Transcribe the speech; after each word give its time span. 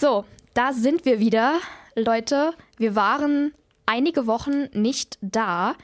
So, 0.00 0.24
da 0.54 0.72
sind 0.72 1.04
wir 1.06 1.18
wieder. 1.18 1.58
Leute, 1.96 2.52
wir 2.76 2.94
waren 2.94 3.52
einige 3.84 4.28
Wochen 4.28 4.68
nicht 4.72 5.18
da. 5.22 5.74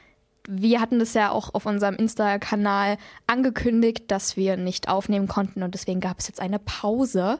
Wir 0.47 0.79
hatten 0.79 0.99
das 0.99 1.13
ja 1.15 1.31
auch 1.31 1.53
auf 1.53 1.65
unserem 1.65 1.95
Insta-Kanal 1.95 2.97
angekündigt, 3.27 4.09
dass 4.09 4.37
wir 4.37 4.55
nicht 4.55 4.87
aufnehmen 4.87 5.27
konnten 5.27 5.63
und 5.63 5.73
deswegen 5.73 5.99
gab 5.99 6.19
es 6.19 6.29
jetzt 6.29 6.39
eine 6.39 6.59
Pause. 6.59 7.39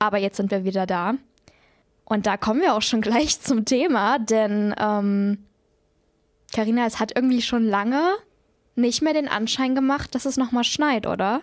Aber 0.00 0.18
jetzt 0.18 0.38
sind 0.38 0.50
wir 0.50 0.64
wieder 0.64 0.86
da. 0.86 1.14
Und 2.04 2.26
da 2.26 2.36
kommen 2.36 2.62
wir 2.62 2.74
auch 2.74 2.82
schon 2.82 3.00
gleich 3.08 3.40
zum 3.40 3.64
Thema, 3.64 4.18
denn 4.18 4.74
ähm, 4.76 5.44
Carina, 6.52 6.84
es 6.86 6.98
hat 6.98 7.14
irgendwie 7.14 7.42
schon 7.42 7.62
lange 7.62 8.02
nicht 8.74 9.02
mehr 9.02 9.12
den 9.12 9.28
Anschein 9.28 9.76
gemacht, 9.76 10.16
dass 10.16 10.24
es 10.24 10.36
nochmal 10.36 10.64
schneit, 10.64 11.06
oder? 11.06 11.42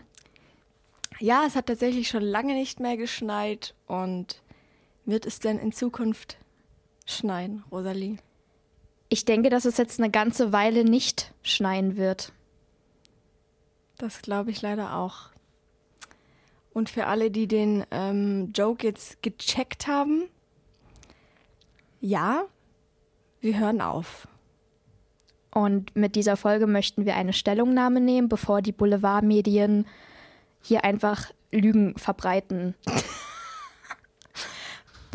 Ja, 1.22 1.44
es 1.48 1.56
hat 1.56 1.68
tatsächlich 1.68 2.10
schon 2.10 2.24
lange 2.24 2.56
nicht 2.56 2.82
mehr 2.82 2.98
geschneit 2.98 3.74
und 3.88 4.42
wird 5.06 5.26
es 5.26 5.40
denn 5.40 5.60
in 5.60 5.72
Zukunft 5.72 6.38
schneien, 7.06 7.64
Rosalie? 7.72 8.18
Ich 9.10 9.26
denke, 9.26 9.50
dass 9.50 9.66
es 9.66 9.78
jetzt 9.78 10.00
eine 10.00 10.10
ganze 10.10 10.52
Weile 10.52 10.84
nicht 10.84 11.34
schneien 11.44 11.96
wird. 11.96 12.34
Das 13.98 14.22
glaube 14.22 14.52
ich 14.52 14.62
leider 14.62 14.96
auch. 14.96 15.30
Und 16.74 16.90
für 16.90 17.08
alle, 17.08 17.32
die 17.32 17.48
den 17.48 17.86
ähm, 17.92 18.52
Joke 18.54 18.86
jetzt 18.86 19.22
gecheckt 19.22 19.88
haben, 19.88 20.26
ja, 22.02 22.44
wir 23.40 23.58
hören 23.58 23.80
auf. 23.80 24.28
Und 25.52 25.96
mit 25.96 26.18
dieser 26.18 26.36
Folge 26.36 26.68
möchten 26.68 27.06
wir 27.06 27.16
eine 27.16 27.32
Stellungnahme 27.32 28.02
nehmen, 28.02 28.28
bevor 28.28 28.62
die 28.62 28.74
Boulevardmedien 28.74 29.88
hier 30.62 30.84
einfach 30.84 31.32
Lügen 31.52 31.98
verbreiten. 31.98 32.76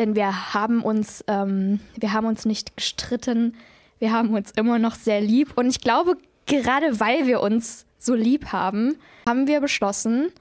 Denn 0.01 0.17
wir 0.17 0.55
haben 0.55 0.83
uns, 0.83 1.23
ähm, 1.27 1.79
wir 1.95 2.15
haben 2.15 2.27
uns 2.27 2.47
nicht 2.47 2.75
gestritten, 2.75 3.55
wir 3.99 4.13
haben 4.13 4.33
uns 4.33 4.51
immer 4.53 4.79
noch 4.79 4.95
sehr 4.95 5.21
lieb. 5.21 5.53
Und 5.59 5.69
ich 5.69 5.83
glaube, 5.83 6.17
gerade 6.47 7.01
weil 7.01 7.27
wir 7.27 7.43
uns 7.43 7.85
so 7.99 8.15
lieb 8.15 8.47
haben, 8.47 8.97
haben 9.29 9.47
wir 9.47 9.61
beschlossen, 9.61 10.33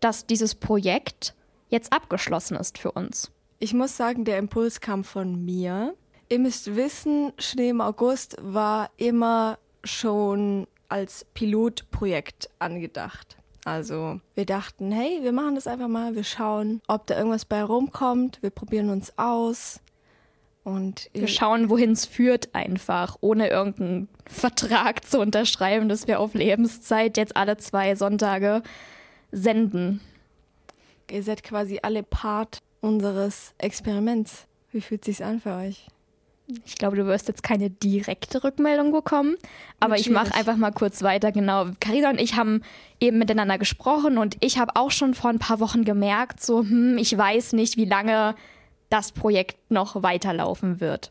dass 0.00 0.24
dieses 0.24 0.54
Projekt 0.54 1.34
jetzt 1.68 1.92
abgeschlossen 1.92 2.56
ist 2.56 2.78
für 2.78 2.90
uns. 2.90 3.30
Ich 3.58 3.74
muss 3.74 3.98
sagen, 3.98 4.24
der 4.24 4.38
Impuls 4.38 4.80
kam 4.80 5.04
von 5.04 5.44
mir. 5.44 5.94
Ihr 6.30 6.38
müsst 6.38 6.74
wissen, 6.74 7.34
Schnee 7.36 7.68
im 7.68 7.82
August 7.82 8.38
war 8.40 8.88
immer 8.96 9.58
schon 9.84 10.66
als 10.88 11.26
Pilotprojekt 11.34 12.48
angedacht. 12.60 13.36
Also 13.66 14.20
wir 14.36 14.46
dachten, 14.46 14.92
hey, 14.92 15.18
wir 15.22 15.32
machen 15.32 15.56
das 15.56 15.66
einfach 15.66 15.88
mal, 15.88 16.14
wir 16.14 16.22
schauen, 16.22 16.80
ob 16.86 17.08
da 17.08 17.16
irgendwas 17.16 17.44
bei 17.44 17.64
rumkommt, 17.64 18.40
wir 18.40 18.50
probieren 18.50 18.90
uns 18.90 19.12
aus. 19.18 19.80
Und 20.62 21.10
wir 21.12 21.26
schauen, 21.26 21.68
wohin 21.68 21.90
es 21.90 22.06
führt, 22.06 22.54
einfach, 22.54 23.16
ohne 23.20 23.48
irgendeinen 23.48 24.08
Vertrag 24.24 25.04
zu 25.04 25.18
unterschreiben, 25.18 25.88
dass 25.88 26.06
wir 26.06 26.20
auf 26.20 26.34
Lebenszeit 26.34 27.16
jetzt 27.16 27.36
alle 27.36 27.56
zwei 27.56 27.96
Sonntage 27.96 28.62
senden. 29.32 30.00
Ihr 31.10 31.24
seid 31.24 31.42
quasi 31.42 31.80
alle 31.82 32.04
Part 32.04 32.60
unseres 32.80 33.52
Experiments. 33.58 34.46
Wie 34.70 34.80
fühlt 34.80 35.08
es 35.08 35.16
sich 35.16 35.26
an 35.26 35.40
für 35.40 35.54
euch? 35.54 35.88
Ich 36.64 36.76
glaube, 36.76 36.96
du 36.96 37.06
wirst 37.06 37.26
jetzt 37.26 37.42
keine 37.42 37.70
direkte 37.70 38.44
Rückmeldung 38.44 38.92
bekommen, 38.92 39.36
aber 39.80 39.98
ich 39.98 40.10
mache 40.10 40.32
einfach 40.34 40.56
mal 40.56 40.70
kurz 40.70 41.02
weiter. 41.02 41.32
Genau, 41.32 41.66
Carina 41.80 42.10
und 42.10 42.20
ich 42.20 42.36
haben 42.36 42.62
eben 43.00 43.18
miteinander 43.18 43.58
gesprochen 43.58 44.16
und 44.16 44.36
ich 44.40 44.58
habe 44.58 44.76
auch 44.76 44.92
schon 44.92 45.14
vor 45.14 45.30
ein 45.30 45.40
paar 45.40 45.58
Wochen 45.58 45.84
gemerkt, 45.84 46.40
so, 46.40 46.60
hm, 46.60 46.98
ich 46.98 47.16
weiß 47.16 47.54
nicht, 47.54 47.76
wie 47.76 47.84
lange 47.84 48.36
das 48.90 49.10
Projekt 49.10 49.56
noch 49.70 50.02
weiterlaufen 50.04 50.80
wird. 50.80 51.10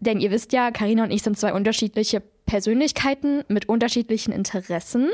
Denn 0.00 0.18
ihr 0.18 0.32
wisst 0.32 0.52
ja, 0.52 0.72
Carina 0.72 1.04
und 1.04 1.12
ich 1.12 1.22
sind 1.22 1.38
zwei 1.38 1.52
unterschiedliche 1.52 2.20
Persönlichkeiten 2.46 3.44
mit 3.46 3.68
unterschiedlichen 3.68 4.32
Interessen 4.32 5.10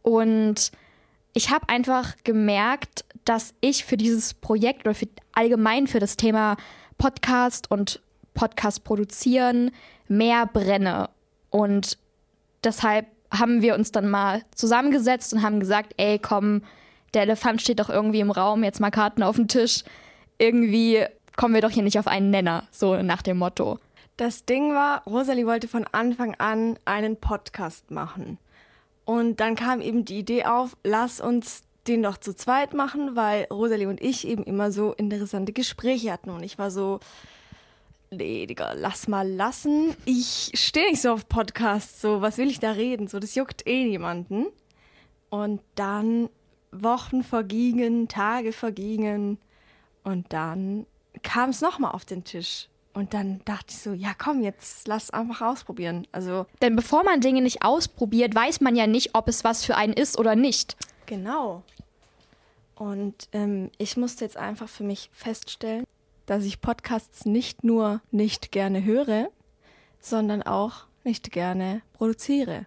und 0.00 0.72
ich 1.34 1.50
habe 1.50 1.68
einfach 1.68 2.14
gemerkt, 2.24 3.04
dass 3.26 3.52
ich 3.60 3.84
für 3.84 3.98
dieses 3.98 4.32
Projekt 4.32 4.86
oder 4.86 4.94
für 4.94 5.08
allgemein 5.32 5.86
für 5.86 5.98
das 5.98 6.16
Thema 6.16 6.56
Podcast 6.96 7.70
und 7.70 8.00
Podcast 8.36 8.84
produzieren 8.84 9.72
mehr 10.08 10.46
brenne. 10.46 11.10
Und 11.50 11.98
deshalb 12.62 13.06
haben 13.32 13.62
wir 13.62 13.74
uns 13.74 13.90
dann 13.90 14.08
mal 14.08 14.42
zusammengesetzt 14.54 15.32
und 15.32 15.42
haben 15.42 15.58
gesagt, 15.58 15.94
ey, 15.96 16.18
komm, 16.20 16.62
der 17.14 17.22
Elefant 17.22 17.60
steht 17.60 17.80
doch 17.80 17.90
irgendwie 17.90 18.20
im 18.20 18.30
Raum, 18.30 18.62
jetzt 18.62 18.80
mal 18.80 18.90
Karten 18.90 19.22
auf 19.22 19.36
den 19.36 19.48
Tisch. 19.48 19.82
Irgendwie 20.38 21.04
kommen 21.36 21.54
wir 21.54 21.62
doch 21.62 21.70
hier 21.70 21.82
nicht 21.82 21.98
auf 21.98 22.06
einen 22.06 22.30
Nenner, 22.30 22.64
so 22.70 23.02
nach 23.02 23.22
dem 23.22 23.38
Motto. 23.38 23.78
Das 24.16 24.44
Ding 24.44 24.72
war, 24.72 25.02
Rosalie 25.04 25.46
wollte 25.46 25.68
von 25.68 25.86
Anfang 25.92 26.34
an 26.36 26.78
einen 26.84 27.16
Podcast 27.16 27.90
machen. 27.90 28.38
Und 29.04 29.40
dann 29.40 29.54
kam 29.54 29.80
eben 29.80 30.04
die 30.04 30.18
Idee 30.18 30.44
auf, 30.44 30.76
lass 30.82 31.20
uns 31.20 31.62
den 31.86 32.02
doch 32.02 32.16
zu 32.16 32.34
zweit 32.34 32.74
machen, 32.74 33.14
weil 33.14 33.44
Rosalie 33.50 33.88
und 33.88 34.00
ich 34.00 34.26
eben 34.26 34.42
immer 34.42 34.72
so 34.72 34.92
interessante 34.94 35.52
Gespräche 35.52 36.12
hatten. 36.12 36.30
Und 36.30 36.42
ich 36.42 36.58
war 36.58 36.70
so, 36.70 37.00
nee, 38.10 38.46
Digga, 38.46 38.72
lass 38.72 39.08
mal 39.08 39.28
lassen. 39.28 39.96
Ich 40.04 40.52
stehe 40.54 40.90
nicht 40.90 41.02
so 41.02 41.12
auf 41.12 41.28
Podcasts, 41.28 42.00
so, 42.00 42.20
was 42.20 42.38
will 42.38 42.48
ich 42.48 42.60
da 42.60 42.72
reden? 42.72 43.08
So, 43.08 43.18
das 43.18 43.34
juckt 43.34 43.66
eh 43.66 43.84
niemanden. 43.84 44.46
Und 45.30 45.60
dann 45.74 46.28
Wochen 46.70 47.22
vergingen, 47.22 48.08
Tage 48.08 48.52
vergingen 48.52 49.38
und 50.04 50.32
dann 50.32 50.86
kam 51.22 51.50
es 51.50 51.60
nochmal 51.60 51.92
auf 51.92 52.04
den 52.04 52.24
Tisch. 52.24 52.68
Und 52.92 53.12
dann 53.12 53.42
dachte 53.44 53.66
ich 53.70 53.78
so, 53.78 53.92
ja 53.92 54.12
komm, 54.16 54.42
jetzt 54.42 54.88
lass 54.88 55.10
einfach 55.10 55.42
ausprobieren. 55.42 56.06
Also 56.12 56.46
Denn 56.62 56.76
bevor 56.76 57.04
man 57.04 57.20
Dinge 57.20 57.42
nicht 57.42 57.62
ausprobiert, 57.62 58.34
weiß 58.34 58.60
man 58.60 58.74
ja 58.74 58.86
nicht, 58.86 59.14
ob 59.14 59.28
es 59.28 59.44
was 59.44 59.64
für 59.64 59.76
einen 59.76 59.92
ist 59.92 60.18
oder 60.18 60.34
nicht. 60.34 60.76
Genau. 61.04 61.62
Und 62.74 63.28
ähm, 63.32 63.70
ich 63.78 63.96
musste 63.96 64.24
jetzt 64.24 64.36
einfach 64.36 64.68
für 64.68 64.84
mich 64.84 65.10
feststellen, 65.12 65.84
dass 66.26 66.44
ich 66.44 66.60
Podcasts 66.60 67.24
nicht 67.24 67.64
nur 67.64 68.02
nicht 68.10 68.52
gerne 68.52 68.84
höre, 68.84 69.28
sondern 70.00 70.42
auch 70.42 70.86
nicht 71.04 71.30
gerne 71.32 71.82
produziere. 71.92 72.66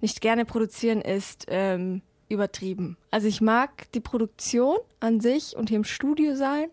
Nicht 0.00 0.20
gerne 0.20 0.44
produzieren 0.44 1.00
ist 1.00 1.46
ähm, 1.48 2.02
übertrieben. 2.28 2.96
Also 3.10 3.28
ich 3.28 3.40
mag 3.40 3.90
die 3.92 4.00
Produktion 4.00 4.76
an 5.00 5.20
sich 5.20 5.56
und 5.56 5.68
hier 5.68 5.78
im 5.78 5.84
Studio 5.84 6.34
sein, 6.34 6.68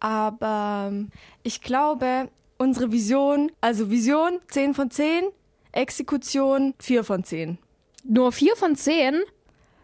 aber 0.00 0.88
ähm, 0.90 1.10
ich 1.42 1.60
glaube, 1.60 2.28
unsere 2.58 2.92
Vision, 2.92 3.52
also 3.60 3.90
Vision 3.90 4.40
10 4.48 4.74
von 4.74 4.90
10, 4.90 5.24
Exekution 5.72 6.74
4 6.78 7.04
von 7.04 7.24
10. 7.24 7.58
Nur 8.04 8.32
4 8.32 8.56
von 8.56 8.76
10? 8.76 9.22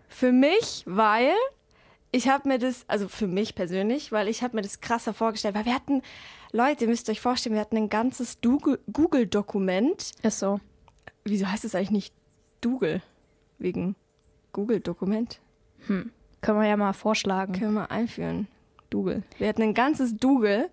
Für 0.09 0.33
mich, 0.33 0.85
weil 0.87 1.33
ich 2.13 2.29
habe 2.29 2.47
mir 2.47 2.59
das, 2.59 2.85
also 2.89 3.09
für 3.09 3.27
mich 3.27 3.55
persönlich, 3.55 4.13
weil 4.13 4.29
ich 4.29 4.43
habe 4.43 4.57
mir 4.57 4.63
das 4.63 4.81
krasser 4.81 5.15
vorgestellt, 5.15 5.55
weil 5.55 5.65
wir 5.65 5.75
hatten, 5.75 6.03
Leute, 6.53 6.85
ihr 6.85 6.91
müsst 6.91 7.09
euch 7.09 7.23
vorstellen, 7.23 7.55
wir 7.55 7.61
hatten 7.61 7.79
ein 7.79 7.89
ganzes 7.89 8.39
Google-Dokument. 8.43 10.13
Ist 10.23 10.39
so. 10.39 10.61
Wieso 11.25 11.51
heißt 11.51 11.65
es 11.65 11.75
eigentlich 11.75 11.91
nicht 11.91 12.15
Google? 12.63 13.01
Wegen 13.59 13.97
Google-Dokument? 14.53 15.41
Hm. 15.87 16.13
Können 16.43 16.61
wir 16.61 16.69
ja 16.69 16.77
mal 16.77 16.93
vorschlagen. 16.93 17.55
Können 17.55 17.75
wir 17.75 17.91
einführen. 17.91 18.47
Google. 18.91 19.23
Wir 19.39 19.49
hatten 19.49 19.63
ein 19.63 19.75
ganzes 19.75 20.19
Google, 20.21 20.69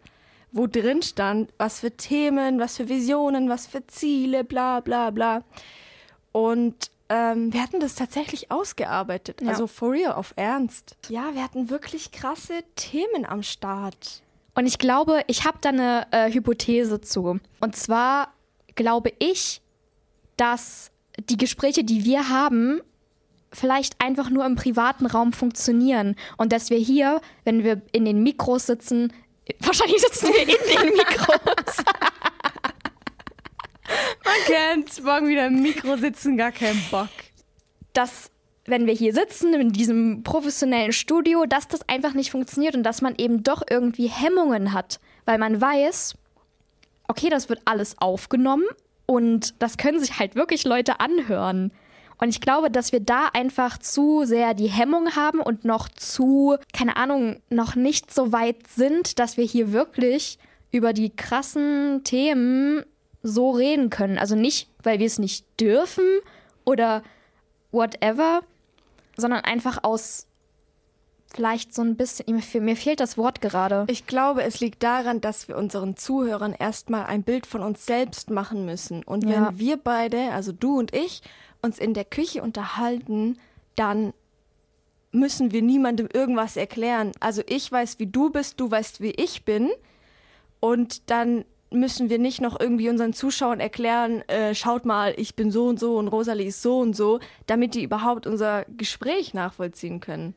wo 0.52 0.68
drin 0.68 1.02
stand, 1.02 1.54
was 1.58 1.80
für 1.80 1.92
Themen, 1.96 2.60
was 2.60 2.76
für 2.76 2.90
Visionen, 2.90 3.48
was 3.48 3.66
für 3.66 3.88
Ziele, 3.88 4.44
bla 4.44 4.82
bla 4.82 5.12
bla. 5.12 5.44
Und 6.34 6.92
ähm, 7.10 7.52
wir 7.52 7.62
hatten 7.62 7.80
das 7.80 7.96
tatsächlich 7.96 8.52
ausgearbeitet. 8.52 9.42
Ja. 9.42 9.50
Also 9.50 9.68
for 9.68 9.92
real, 9.92 10.14
auf 10.14 10.34
Ernst. 10.36 10.96
Ja, 11.10 11.34
wir 11.34 11.44
hatten 11.44 11.70
wirklich 11.70 12.12
krasse 12.12 12.64
Themen 12.76 13.26
am 13.26 13.44
Start. 13.44 14.22
Und 14.56 14.68
ich 14.68 14.78
glaube, 14.78 15.24
ich 15.28 15.46
habe 15.46 15.58
da 15.62 15.70
eine 15.70 16.08
äh, 16.12 16.32
Hypothese 16.32 17.02
zu. 17.02 17.40
Und 17.60 17.76
zwar 17.76 18.34
glaube 18.76 19.12
ich, 19.20 19.62
dass 20.38 20.92
die 21.30 21.38
Gespräche, 21.38 21.84
die 21.84 22.06
wir 22.06 22.30
haben, 22.30 22.82
vielleicht 23.52 24.00
einfach 24.02 24.30
nur 24.30 24.46
im 24.46 24.56
privaten 24.56 25.06
Raum 25.06 25.34
funktionieren. 25.34 26.16
Und 26.38 26.54
dass 26.54 26.70
wir 26.70 26.78
hier, 26.78 27.22
wenn 27.44 27.64
wir 27.64 27.82
in 27.92 28.06
den 28.06 28.22
Mikros 28.22 28.68
sitzen, 28.68 29.12
wahrscheinlich 29.60 30.02
sitzen 30.02 30.28
wir 30.28 30.42
in 30.42 30.48
den 30.48 30.94
Mikros. 30.98 31.84
Man 34.30 34.46
kennt, 34.46 35.04
morgen 35.04 35.28
wieder 35.28 35.48
im 35.48 35.64
Mikro 35.64 35.98
sitzen, 35.98 36.38
gar 36.38 36.52
keinen 36.52 36.80
Bock. 36.92 37.10
Dass, 37.94 38.30
wenn 38.66 38.86
wir 38.86 38.94
hier 38.94 39.12
sitzen, 39.12 39.56
in 39.56 39.72
diesem 39.72 40.22
professionellen 40.22 40.94
Studio, 40.94 41.46
dass 41.48 41.68
das 41.68 41.90
einfach 41.90 42.14
nicht 42.14 42.30
funktioniert 42.30 42.76
und 42.76 42.84
dass 42.84 43.02
man 43.02 43.16
eben 43.18 43.42
doch 43.42 43.64
irgendwie 43.68 44.06
Hemmungen 44.06 44.72
hat, 44.72 45.00
weil 45.26 45.40
man 45.40 45.60
weiß, 45.60 46.14
okay, 47.08 47.30
das 47.30 47.50
wird 47.50 47.62
alles 47.66 47.98
aufgenommen 47.98 48.66
und 49.08 49.60
das 49.64 49.78
können 49.78 50.00
sich 50.00 50.20
halt 50.20 50.36
wirklich 50.36 50.64
Leute 50.64 51.00
anhören. 51.00 51.72
Und 52.20 52.30
ich 52.30 52.40
glaube, 52.40 52.70
dass 52.70 52.92
wir 52.92 53.00
da 53.00 53.30
einfach 53.34 53.80
zu 53.80 54.26
sehr 54.26 54.54
die 54.54 54.68
Hemmung 54.68 55.16
haben 55.16 55.40
und 55.40 55.66
noch 55.66 55.90
zu, 55.90 56.56
keine 56.72 56.98
Ahnung, 56.98 57.42
noch 57.50 57.74
nicht 57.74 58.14
so 58.14 58.32
weit 58.32 58.68
sind, 58.68 59.18
dass 59.18 59.38
wir 59.38 59.46
hier 59.46 59.72
wirklich 59.72 60.38
über 60.72 60.94
die 60.94 61.10
krassen 61.10 62.04
Themen 62.04 62.86
so 63.24 63.52
reden 63.52 63.90
können. 63.90 64.18
Also 64.18 64.36
nicht, 64.36 64.70
weil 64.84 65.00
wir 65.00 65.06
es 65.06 65.20
nicht 65.20 65.46
dürfen 65.60 66.06
oder 66.66 67.04
whatever, 67.72 68.42
sondern 69.18 69.42
einfach 69.42 69.84
aus 69.84 70.28
vielleicht 71.34 71.74
so 71.74 71.84
ein 71.84 71.96
bisschen, 71.96 72.42
mir 72.66 72.76
fehlt 72.76 73.00
das 73.00 73.18
Wort 73.18 73.42
gerade. 73.42 73.86
Ich 73.88 74.08
glaube, 74.08 74.44
es 74.44 74.60
liegt 74.60 74.82
daran, 74.82 75.22
dass 75.22 75.48
wir 75.48 75.58
unseren 75.58 75.96
Zuhörern 75.96 76.54
erstmal 76.58 77.06
ein 77.06 77.24
Bild 77.24 77.46
von 77.46 77.62
uns 77.62 77.86
selbst 77.86 78.32
machen 78.32 78.66
müssen. 78.66 79.04
Und 79.04 79.26
wenn 79.26 79.44
ja. 79.44 79.52
wir 79.54 79.78
beide, 79.78 80.32
also 80.32 80.52
du 80.52 80.80
und 80.80 80.96
ich, 80.96 81.22
uns 81.62 81.78
in 81.78 81.94
der 81.94 82.06
Küche 82.06 82.42
unterhalten, 82.42 83.38
dann 83.76 84.14
müssen 85.12 85.52
wir 85.52 85.62
niemandem 85.62 86.08
irgendwas 86.12 86.58
erklären. 86.58 87.12
Also 87.20 87.42
ich 87.48 87.72
weiß, 87.72 88.00
wie 88.00 88.08
du 88.08 88.30
bist, 88.30 88.60
du 88.60 88.70
weißt, 88.70 89.02
wie 89.02 89.12
ich 89.12 89.46
bin. 89.46 89.70
Und 90.60 91.10
dann 91.10 91.46
müssen 91.72 92.10
wir 92.10 92.18
nicht 92.18 92.42
noch 92.42 92.60
irgendwie 92.60 92.90
unseren 92.90 93.14
Zuschauern 93.14 93.60
erklären, 93.60 94.28
äh, 94.28 94.56
schaut 94.56 94.86
mal, 94.86 95.14
ich 95.18 95.36
bin 95.36 95.52
so 95.52 95.68
und 95.68 95.80
so 95.80 95.98
und 95.98 96.08
Rosalie 96.08 96.48
ist 96.48 96.62
so 96.62 96.80
und 96.80 96.96
so, 96.96 97.20
damit 97.46 97.76
die 97.76 97.84
überhaupt 97.84 98.26
unser 98.26 98.66
Gespräch 98.78 99.34
nachvollziehen 99.34 100.00
können. 100.00 100.34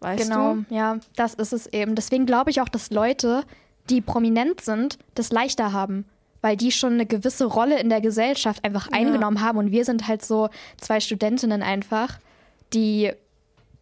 Weißt 0.00 0.22
genau, 0.22 0.54
du? 0.54 0.74
ja, 0.74 0.98
das 1.16 1.34
ist 1.34 1.52
es 1.52 1.66
eben. 1.68 1.94
Deswegen 1.94 2.26
glaube 2.26 2.50
ich 2.50 2.60
auch, 2.60 2.68
dass 2.68 2.90
Leute, 2.90 3.44
die 3.90 4.00
prominent 4.00 4.60
sind, 4.60 4.98
das 5.14 5.32
leichter 5.32 5.72
haben, 5.72 6.04
weil 6.42 6.56
die 6.56 6.70
schon 6.70 6.94
eine 6.94 7.06
gewisse 7.06 7.46
Rolle 7.46 7.80
in 7.80 7.88
der 7.88 8.00
Gesellschaft 8.00 8.64
einfach 8.64 8.88
eingenommen 8.92 9.38
ja. 9.38 9.42
haben 9.42 9.58
und 9.58 9.70
wir 9.70 9.84
sind 9.84 10.06
halt 10.06 10.24
so 10.24 10.50
zwei 10.76 11.00
Studentinnen 11.00 11.62
einfach, 11.62 12.18
die 12.72 13.12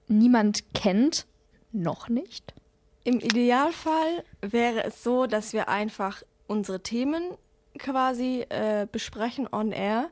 niemand 0.09 0.73
kennt, 0.73 1.27
noch 1.73 2.09
nicht. 2.09 2.55
Im 3.03 3.19
Idealfall 3.19 4.25
wäre 4.41 4.85
es 4.85 5.03
so, 5.03 5.27
dass 5.27 5.53
wir 5.53 5.69
einfach 5.69 6.23
unsere 6.47 6.83
Themen 6.83 7.23
quasi 7.79 8.47
äh, 8.49 8.87
besprechen 8.91 9.49
on 9.51 9.73
air 9.73 10.11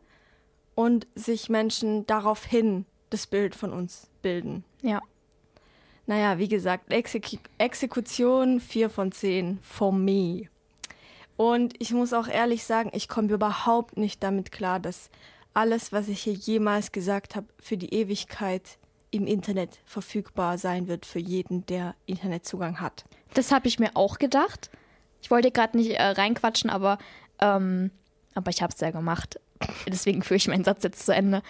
und 0.75 1.06
sich 1.14 1.49
Menschen 1.49 2.06
daraufhin 2.06 2.87
das 3.11 3.26
Bild 3.26 3.55
von 3.55 3.73
uns 3.73 4.08
bilden. 4.23 4.64
Ja. 4.82 5.00
Naja, 6.06 6.38
wie 6.38 6.49
gesagt, 6.49 6.93
Exek 6.93 7.38
Exekution 7.58 8.61
4 8.61 8.90
von 8.90 9.12
10 9.12 9.58
for 9.62 9.93
me. 9.93 10.49
Und 11.37 11.75
ich 11.81 11.93
muss 11.93 12.12
auch 12.12 12.29
ehrlich 12.29 12.64
sagen, 12.64 12.90
ich 12.93 13.08
komme 13.08 13.32
überhaupt 13.32 13.96
nicht 13.96 14.23
damit 14.23 14.52
klar, 14.52 14.81
dass 14.81 15.11
alles, 15.55 15.93
was 15.93 16.08
ich 16.08 16.23
hier 16.23 16.32
jemals 16.32 16.93
gesagt 16.93 17.37
habe, 17.37 17.46
für 17.61 17.76
die 17.76 17.94
Ewigkeit 17.94 18.79
im 19.11 19.26
Internet 19.26 19.81
verfügbar 19.84 20.58
sein 20.58 20.88
wird 20.88 21.06
für 21.06 21.19
jeden, 21.19 21.67
der 21.67 21.94
Internetzugang 22.06 22.81
hat. 22.81 23.05
Das 23.34 23.52
habe 23.52 23.69
ich 23.69 23.79
mir 23.79 23.90
auch 23.94 24.19
gedacht. 24.19 24.70
Ich 25.23 25.31
wollte 25.31 25.51
gerade 25.51 25.77
nicht 25.77 25.93
äh, 25.93 26.03
reinquatschen, 26.03 26.69
aber, 26.69 26.99
ähm, 27.41 27.91
aber 28.35 28.51
ich 28.51 28.63
habe 28.63 28.73
es 28.75 28.81
ja 28.81 28.91
gemacht. 28.91 29.41
Deswegen 29.87 30.23
führe 30.23 30.37
ich 30.37 30.49
meinen 30.49 30.65
Satz 30.65 30.83
jetzt 30.83 31.07
zu 31.07 31.15
Ende 31.15 31.43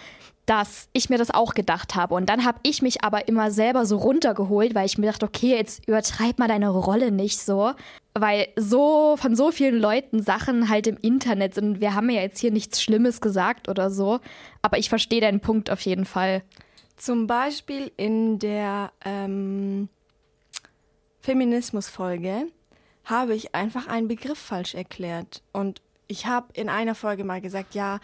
dass 0.45 0.89
ich 0.91 1.09
mir 1.09 1.17
das 1.17 1.31
auch 1.31 1.53
gedacht 1.53 1.95
habe. 1.95 2.15
Und 2.15 2.27
dann 2.27 2.45
habe 2.45 2.59
ich 2.63 2.81
mich 2.81 3.03
aber 3.03 3.27
immer 3.27 3.51
selber 3.51 3.85
so 3.85 3.97
runtergeholt, 3.97 4.75
weil 4.75 4.85
ich 4.85 4.97
mir 4.97 5.07
dachte, 5.07 5.25
okay, 5.25 5.55
jetzt 5.55 5.87
übertreib 5.87 6.37
mal 6.37 6.47
deine 6.47 6.69
Rolle 6.69 7.11
nicht 7.11 7.39
so. 7.39 7.71
Weil 8.13 8.47
so 8.57 9.15
von 9.17 9.35
so 9.35 9.51
vielen 9.51 9.79
Leuten 9.79 10.21
Sachen 10.21 10.69
halt 10.69 10.87
im 10.87 10.97
Internet 10.97 11.55
sind. 11.55 11.79
Wir 11.79 11.95
haben 11.95 12.09
ja 12.09 12.21
jetzt 12.21 12.39
hier 12.39 12.51
nichts 12.51 12.81
Schlimmes 12.81 13.21
gesagt 13.21 13.69
oder 13.69 13.89
so. 13.89 14.19
Aber 14.61 14.77
ich 14.77 14.89
verstehe 14.89 15.21
deinen 15.21 15.39
Punkt 15.39 15.69
auf 15.69 15.79
jeden 15.81 16.05
Fall. 16.05 16.43
Zum 16.97 17.25
Beispiel 17.25 17.91
in 17.95 18.37
der 18.37 18.91
ähm, 19.03 19.87
Feminismus-Folge 21.21 22.47
habe 23.03 23.35
ich 23.35 23.53
einfach 23.53 23.87
einen 23.87 24.07
Begriff 24.07 24.39
falsch 24.39 24.75
erklärt. 24.75 25.43
Und 25.51 25.81
ich 26.07 26.25
habe 26.25 26.47
in 26.53 26.69
einer 26.69 26.95
Folge 26.95 27.23
mal 27.23 27.41
gesagt, 27.41 27.75
ja, 27.75 27.99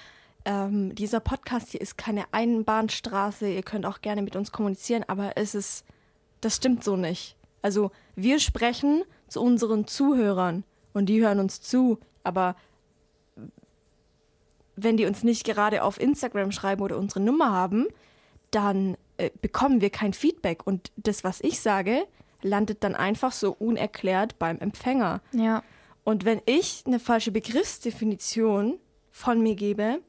ähm, 0.46 0.96
dieser 0.96 1.19
Podcast 1.19 1.69
hier 1.69 1.81
ist 1.81 1.98
keine 1.98 2.25
Einbahnstraße, 2.31 3.50
ihr 3.50 3.63
könnt 3.63 3.86
auch 3.86 4.01
gerne 4.01 4.22
mit 4.22 4.36
uns 4.36 4.51
kommunizieren, 4.51 5.04
aber 5.07 5.34
es 5.36 5.54
ist, 5.54 5.86
das 6.42 6.56
stimmt 6.56 6.84
so 6.84 6.96
nicht. 6.96 7.36
Also 7.62 7.92
wir 8.16 8.40
sprechen 8.40 9.04
zu 9.28 9.42
unseren 9.42 9.86
Zuhörern 9.86 10.63
und 10.94 11.07
die 11.07 11.22
hören 11.22 11.40
uns 11.40 11.62
zu, 11.62 12.00
aber 12.24 12.56
wenn 14.75 14.98
die 14.98 15.06
uns 15.06 15.24
nicht 15.24 15.44
gerade 15.44 15.84
auf 15.84 16.00
Instagram 16.00 16.51
schreiben 16.51 16.81
oder 16.81 16.98
unsere 16.98 17.19
Nummer 17.19 17.51
haben, 17.51 17.88
dann 18.51 18.98
äh, 19.18 19.30
bekommen 19.42 19.81
wir 19.81 19.90
kein 19.90 20.13
Feedback 20.13 20.66
und 20.66 20.92
das, 20.96 21.24
was 21.24 21.42
ich 21.42 21.60
sage, 21.60 22.07
landet 22.41 22.83
dann 22.83 22.95
einfach 22.95 23.31
so 23.31 23.51
unerklärt 23.51 24.39
beim 24.39 24.59
Empfänger. 24.59 25.21
Ja. 25.31 25.63
Und 26.03 26.25
wenn 26.25 26.41
ich 26.45 26.83
eine 26.86 27.00
falsche 27.00 27.31
Begriffsdefinition 27.31 28.80
von 29.12 29.41
mir 29.41 29.56
gebe, 29.56 30.01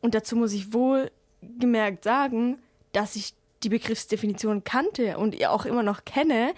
und 0.00 0.14
dazu 0.14 0.36
muss 0.36 0.52
ich 0.52 0.72
wohl 0.72 1.10
gemerkt 1.58 2.04
sagen, 2.04 2.58
dass 2.92 3.16
ich 3.16 3.34
die 3.62 3.68
Begriffsdefinition 3.68 4.64
kannte 4.64 5.18
und 5.18 5.34
ihr 5.34 5.52
auch 5.52 5.64
immer 5.64 5.82
noch 5.82 6.04
kenne. 6.04 6.54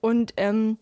Und 0.00 0.32
ähm, 0.36 0.78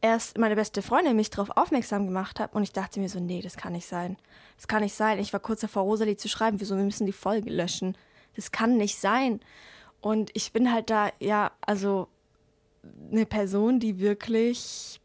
erst 0.00 0.38
meine 0.38 0.56
beste 0.56 0.82
Freundin 0.82 1.16
mich 1.16 1.30
darauf 1.30 1.56
aufmerksam 1.56 2.06
gemacht 2.06 2.40
hat 2.40 2.54
und 2.54 2.62
ich 2.62 2.72
dachte 2.72 3.00
mir 3.00 3.08
so, 3.08 3.20
nee, 3.20 3.40
das 3.40 3.56
kann 3.56 3.72
nicht 3.72 3.86
sein. 3.86 4.16
Das 4.56 4.68
kann 4.68 4.82
nicht 4.82 4.94
sein. 4.94 5.18
Ich 5.18 5.32
war 5.32 5.40
kurz 5.40 5.60
davor, 5.60 5.82
Rosalie 5.82 6.16
zu 6.16 6.28
schreiben, 6.28 6.60
wieso, 6.60 6.76
wir 6.76 6.84
müssen 6.84 7.06
die 7.06 7.12
Folge 7.12 7.50
löschen. 7.50 7.96
Das 8.34 8.52
kann 8.52 8.76
nicht 8.76 8.98
sein. 8.98 9.40
Und 10.00 10.30
ich 10.34 10.52
bin 10.52 10.72
halt 10.72 10.90
da, 10.90 11.10
ja, 11.20 11.52
also 11.60 12.08
eine 13.10 13.26
Person, 13.26 13.80
die 13.80 13.98
wirklich 13.98 15.00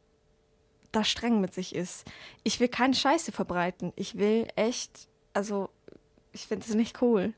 da 0.92 1.04
streng 1.04 1.40
mit 1.42 1.54
sich 1.54 1.74
ist. 1.76 2.06
Ich 2.44 2.60
will 2.60 2.68
keine 2.68 2.94
Scheiße 2.94 3.32
verbreiten. 3.32 3.94
Ich 3.96 4.18
will 4.18 4.48
echt, 4.56 5.08
also 5.34 5.70
ich 6.34 6.48
finde 6.48 6.66
es 6.68 6.76
nicht 6.76 7.02
cool, 7.02 7.34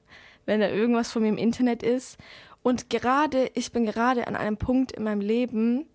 wenn 0.45 0.59
da 0.59 0.69
irgendwas 0.69 1.11
von 1.11 1.21
mir 1.21 1.29
im 1.29 1.37
Internet 1.37 1.83
ist. 1.83 2.17
Und 2.63 2.89
gerade, 2.89 3.51
ich 3.53 3.71
bin 3.71 3.85
gerade 3.85 4.27
an 4.27 4.35
einem 4.35 4.57
Punkt 4.57 4.91
in 4.93 5.03
meinem 5.03 5.21
Leben, 5.21 5.85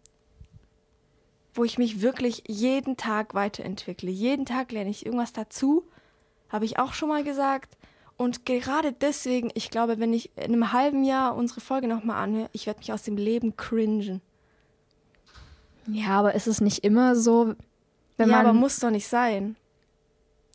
wo 1.54 1.64
ich 1.64 1.78
mich 1.78 2.02
wirklich 2.02 2.44
jeden 2.46 2.96
Tag 2.96 3.34
weiterentwickle. 3.34 4.10
Jeden 4.10 4.46
Tag 4.46 4.70
lerne 4.70 4.90
ich 4.90 5.04
irgendwas 5.04 5.32
dazu, 5.32 5.84
habe 6.48 6.64
ich 6.64 6.78
auch 6.78 6.92
schon 6.92 7.08
mal 7.08 7.24
gesagt. 7.24 7.76
Und 8.16 8.46
gerade 8.46 8.92
deswegen, 8.92 9.50
ich 9.54 9.70
glaube, 9.70 9.98
wenn 9.98 10.12
ich 10.12 10.36
in 10.36 10.44
einem 10.44 10.72
halben 10.72 11.04
Jahr 11.04 11.36
unsere 11.36 11.60
Folge 11.60 11.88
nochmal 11.88 12.22
anhöre, 12.22 12.50
ich 12.52 12.66
werde 12.66 12.80
mich 12.80 12.92
aus 12.92 13.02
dem 13.02 13.16
Leben 13.16 13.56
cringen. 13.56 14.20
Ja, 15.90 16.18
aber 16.18 16.34
ist 16.34 16.46
es 16.46 16.60
nicht 16.60 16.84
immer 16.84 17.16
so, 17.16 17.54
wenn 18.16 18.28
ja, 18.28 18.36
man. 18.36 18.44
Ja, 18.44 18.50
aber 18.50 18.52
muss 18.52 18.80
doch 18.80 18.90
nicht 18.90 19.06
sein. 19.06 19.56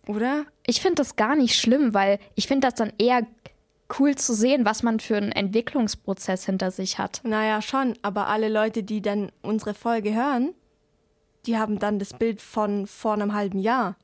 Oder? 0.07 0.45
Ich 0.65 0.81
finde 0.81 0.95
das 0.95 1.15
gar 1.15 1.35
nicht 1.35 1.55
schlimm, 1.55 1.93
weil 1.93 2.19
ich 2.35 2.47
finde 2.47 2.67
das 2.67 2.75
dann 2.75 2.91
eher 2.97 3.25
cool 3.99 4.15
zu 4.15 4.33
sehen, 4.33 4.65
was 4.65 4.83
man 4.83 4.99
für 4.99 5.17
einen 5.17 5.31
Entwicklungsprozess 5.31 6.45
hinter 6.45 6.71
sich 6.71 6.97
hat. 6.97 7.21
Naja, 7.23 7.61
schon, 7.61 7.93
aber 8.01 8.27
alle 8.27 8.49
Leute, 8.49 8.83
die 8.83 9.01
dann 9.01 9.31
unsere 9.41 9.73
Folge 9.73 10.13
hören, 10.13 10.53
die 11.45 11.57
haben 11.57 11.79
dann 11.79 11.99
das 11.99 12.13
Bild 12.13 12.41
von 12.41 12.87
vor 12.87 13.13
einem 13.13 13.33
halben 13.33 13.59
Jahr 13.59 13.95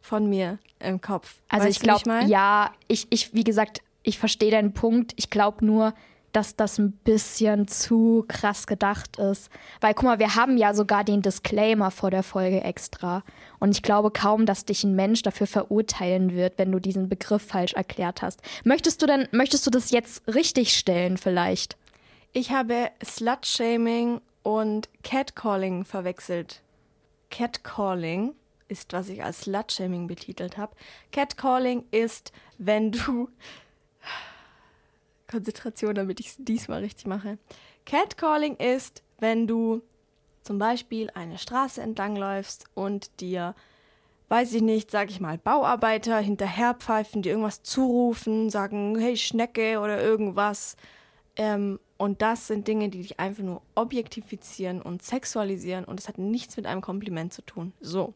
von 0.00 0.28
mir 0.28 0.58
im 0.78 1.00
Kopf. 1.00 1.36
Also 1.48 1.66
weißt 1.66 1.76
ich 1.76 1.82
glaube, 1.82 2.24
ja, 2.26 2.72
ich, 2.88 3.06
ich, 3.10 3.34
wie 3.34 3.44
gesagt, 3.44 3.82
ich 4.02 4.18
verstehe 4.18 4.52
deinen 4.52 4.72
Punkt. 4.72 5.12
Ich 5.16 5.30
glaube 5.30 5.64
nur, 5.64 5.94
dass 6.36 6.54
das 6.54 6.76
ein 6.76 6.92
bisschen 6.92 7.66
zu 7.66 8.26
krass 8.28 8.66
gedacht 8.66 9.16
ist. 9.16 9.48
Weil, 9.80 9.94
guck 9.94 10.04
mal, 10.04 10.18
wir 10.18 10.34
haben 10.34 10.58
ja 10.58 10.74
sogar 10.74 11.02
den 11.02 11.22
Disclaimer 11.22 11.90
vor 11.90 12.10
der 12.10 12.22
Folge 12.22 12.60
extra. 12.60 13.22
Und 13.58 13.70
ich 13.70 13.82
glaube 13.82 14.10
kaum, 14.10 14.44
dass 14.44 14.66
dich 14.66 14.84
ein 14.84 14.94
Mensch 14.94 15.22
dafür 15.22 15.46
verurteilen 15.46 16.34
wird, 16.34 16.58
wenn 16.58 16.70
du 16.70 16.78
diesen 16.78 17.08
Begriff 17.08 17.42
falsch 17.42 17.72
erklärt 17.72 18.20
hast. 18.20 18.42
Möchtest 18.64 19.00
du 19.00 19.06
denn, 19.06 19.28
möchtest 19.32 19.66
du 19.66 19.70
das 19.70 19.90
jetzt 19.90 20.28
richtig 20.28 20.76
stellen 20.76 21.16
vielleicht? 21.16 21.78
Ich 22.34 22.50
habe 22.50 22.90
Slut-Shaming 23.02 24.20
und 24.42 24.90
Catcalling 25.02 25.86
verwechselt. 25.86 26.60
Catcalling 27.30 28.34
ist, 28.68 28.92
was 28.92 29.08
ich 29.08 29.24
als 29.24 29.40
Slut-Shaming 29.40 30.06
betitelt 30.06 30.58
habe. 30.58 30.76
Catcalling 31.12 31.84
ist, 31.92 32.32
wenn 32.58 32.92
du 32.92 33.30
Konzentration, 35.28 35.94
damit 35.94 36.20
ich 36.20 36.28
es 36.28 36.36
diesmal 36.38 36.80
richtig 36.80 37.06
mache. 37.06 37.38
Catcalling 37.84 38.56
ist, 38.56 39.02
wenn 39.18 39.46
du 39.46 39.82
zum 40.42 40.58
Beispiel 40.58 41.10
eine 41.14 41.38
Straße 41.38 41.80
entlangläufst 41.80 42.66
und 42.74 43.20
dir, 43.20 43.54
weiß 44.28 44.52
ich 44.54 44.62
nicht, 44.62 44.90
sag 44.90 45.10
ich 45.10 45.20
mal, 45.20 45.38
Bauarbeiter 45.38 46.18
hinterherpfeifen, 46.18 47.22
dir 47.22 47.30
irgendwas 47.30 47.62
zurufen, 47.62 48.50
sagen, 48.50 48.96
hey 48.98 49.16
Schnecke 49.16 49.80
oder 49.80 50.00
irgendwas. 50.00 50.76
Ähm, 51.36 51.80
und 51.98 52.22
das 52.22 52.46
sind 52.46 52.68
Dinge, 52.68 52.90
die 52.90 53.02
dich 53.02 53.18
einfach 53.18 53.42
nur 53.42 53.62
objektifizieren 53.74 54.82
und 54.82 55.02
sexualisieren 55.02 55.84
und 55.84 55.98
es 55.98 56.08
hat 56.08 56.18
nichts 56.18 56.56
mit 56.56 56.66
einem 56.66 56.80
Kompliment 56.80 57.32
zu 57.32 57.42
tun. 57.42 57.72
So. 57.80 58.14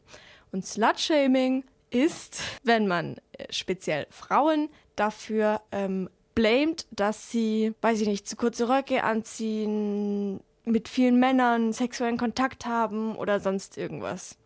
Und 0.51 0.65
Slutshaming 0.65 1.63
ist, 1.89 2.41
wenn 2.63 2.87
man 2.87 3.17
äh, 3.33 3.51
speziell 3.51 4.07
Frauen 4.09 4.69
dafür 4.95 5.61
ähm, 5.71 6.09
blamed, 6.41 6.87
dass 6.89 7.29
sie, 7.29 7.75
weiß 7.81 8.01
ich 8.01 8.07
nicht, 8.07 8.27
zu 8.27 8.35
kurze 8.35 8.67
Röcke 8.67 9.03
anziehen, 9.03 10.39
mit 10.65 10.89
vielen 10.89 11.19
Männern 11.19 11.71
sexuellen 11.71 12.17
Kontakt 12.17 12.65
haben 12.65 13.15
oder 13.15 13.39
sonst 13.39 13.77
irgendwas. 13.77 14.37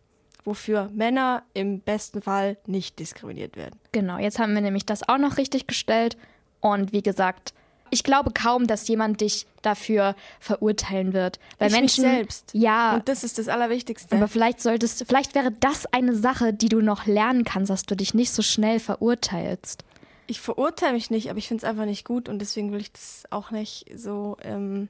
Wofür 0.44 0.90
Männer 0.92 1.42
im 1.54 1.80
besten 1.80 2.20
Fall 2.20 2.58
nicht 2.66 2.98
diskriminiert 2.98 3.56
werden. 3.56 3.80
Genau, 3.92 4.18
jetzt 4.18 4.38
haben 4.38 4.54
wir 4.54 4.60
nämlich 4.60 4.84
das 4.84 5.08
auch 5.08 5.16
noch 5.16 5.38
richtig 5.38 5.66
gestellt. 5.66 6.18
Und 6.60 6.92
wie 6.92 7.02
gesagt, 7.02 7.54
ich 7.90 8.04
glaube 8.04 8.30
kaum, 8.32 8.66
dass 8.66 8.86
jemand 8.88 9.22
dich 9.22 9.46
dafür 9.62 10.14
verurteilen 10.38 11.14
wird. 11.14 11.38
Weil 11.58 11.68
ich 11.68 11.76
Menschen 11.76 12.04
selbst. 12.04 12.50
Ja. 12.52 12.96
Und 12.96 13.08
das 13.08 13.24
ist 13.24 13.38
das 13.38 13.48
Allerwichtigste. 13.48 14.16
Aber 14.16 14.28
vielleicht 14.28 14.60
solltest, 14.60 15.04
vielleicht 15.06 15.34
wäre 15.34 15.50
das 15.50 15.86
eine 15.92 16.14
Sache, 16.14 16.52
die 16.52 16.68
du 16.68 16.82
noch 16.82 17.06
lernen 17.06 17.44
kannst, 17.44 17.70
dass 17.70 17.84
du 17.84 17.96
dich 17.96 18.12
nicht 18.12 18.32
so 18.32 18.42
schnell 18.42 18.80
verurteilst. 18.80 19.84
Ich 20.26 20.40
verurteile 20.40 20.94
mich 20.94 21.10
nicht, 21.10 21.30
aber 21.30 21.38
ich 21.38 21.48
finde 21.48 21.64
es 21.64 21.68
einfach 21.68 21.84
nicht 21.84 22.04
gut 22.04 22.28
und 22.28 22.40
deswegen 22.40 22.72
will 22.72 22.80
ich 22.80 22.92
das 22.92 23.24
auch 23.30 23.50
nicht 23.50 23.86
so 23.94 24.36
ähm, 24.42 24.88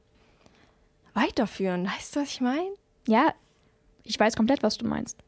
weiterführen. 1.15 1.87
Weißt 1.87 2.17
du, 2.17 2.21
was 2.21 2.29
ich 2.29 2.41
meine? 2.41 2.71
Ja, 3.07 3.35
ich 4.03 4.19
weiß 4.19 4.37
komplett, 4.37 4.63
was 4.63 4.79
du 4.79 4.87
meinst. 4.87 5.19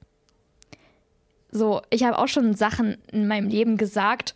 So, 1.51 1.83
ich 1.91 2.05
habe 2.05 2.19
auch 2.19 2.29
schon 2.29 2.55
Sachen 2.55 2.99
in 3.11 3.27
meinem 3.27 3.49
Leben 3.49 3.77
gesagt, 3.77 4.35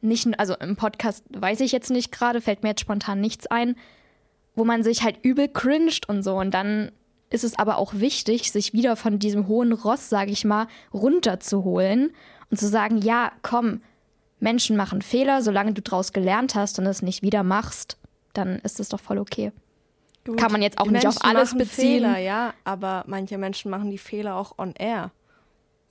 nicht, 0.00 0.28
also 0.38 0.54
im 0.54 0.76
Podcast 0.76 1.24
weiß 1.30 1.60
ich 1.60 1.72
jetzt 1.72 1.90
nicht 1.90 2.12
gerade, 2.12 2.40
fällt 2.40 2.62
mir 2.62 2.70
jetzt 2.70 2.80
spontan 2.80 3.20
nichts 3.20 3.46
ein, 3.46 3.76
wo 4.54 4.64
man 4.64 4.82
sich 4.82 5.02
halt 5.02 5.18
übel 5.22 5.48
cringed 5.48 6.08
und 6.08 6.22
so. 6.22 6.36
Und 6.36 6.52
dann 6.52 6.92
ist 7.30 7.44
es 7.44 7.58
aber 7.58 7.78
auch 7.78 7.94
wichtig, 7.94 8.52
sich 8.52 8.72
wieder 8.72 8.96
von 8.96 9.18
diesem 9.18 9.48
hohen 9.48 9.72
Ross, 9.72 10.08
sage 10.08 10.30
ich 10.30 10.44
mal, 10.44 10.66
runterzuholen 10.92 12.12
und 12.50 12.58
zu 12.58 12.68
sagen, 12.68 12.98
ja, 12.98 13.32
komm, 13.42 13.80
Menschen 14.42 14.76
machen 14.76 15.00
Fehler, 15.02 15.40
solange 15.42 15.72
du 15.72 15.80
daraus 15.82 16.12
gelernt 16.12 16.54
hast 16.54 16.78
und 16.78 16.86
es 16.86 17.00
nicht 17.00 17.22
wieder 17.22 17.42
machst, 17.42 17.96
dann 18.34 18.58
ist 18.60 18.80
es 18.80 18.88
doch 18.88 19.00
voll 19.00 19.18
okay. 19.18 19.52
Gut. 20.24 20.36
Kann 20.38 20.52
man 20.52 20.62
jetzt 20.62 20.78
auch 20.78 20.84
nicht 20.86 21.02
Menschen 21.04 21.08
auf 21.08 21.24
alles 21.24 21.50
machen 21.52 21.58
beziehen. 21.58 22.02
Fehler, 22.04 22.18
ja, 22.18 22.54
aber 22.64 23.04
manche 23.06 23.38
Menschen 23.38 23.70
machen 23.70 23.90
die 23.90 23.98
Fehler 23.98 24.36
auch 24.36 24.58
on 24.58 24.74
air. 24.78 25.10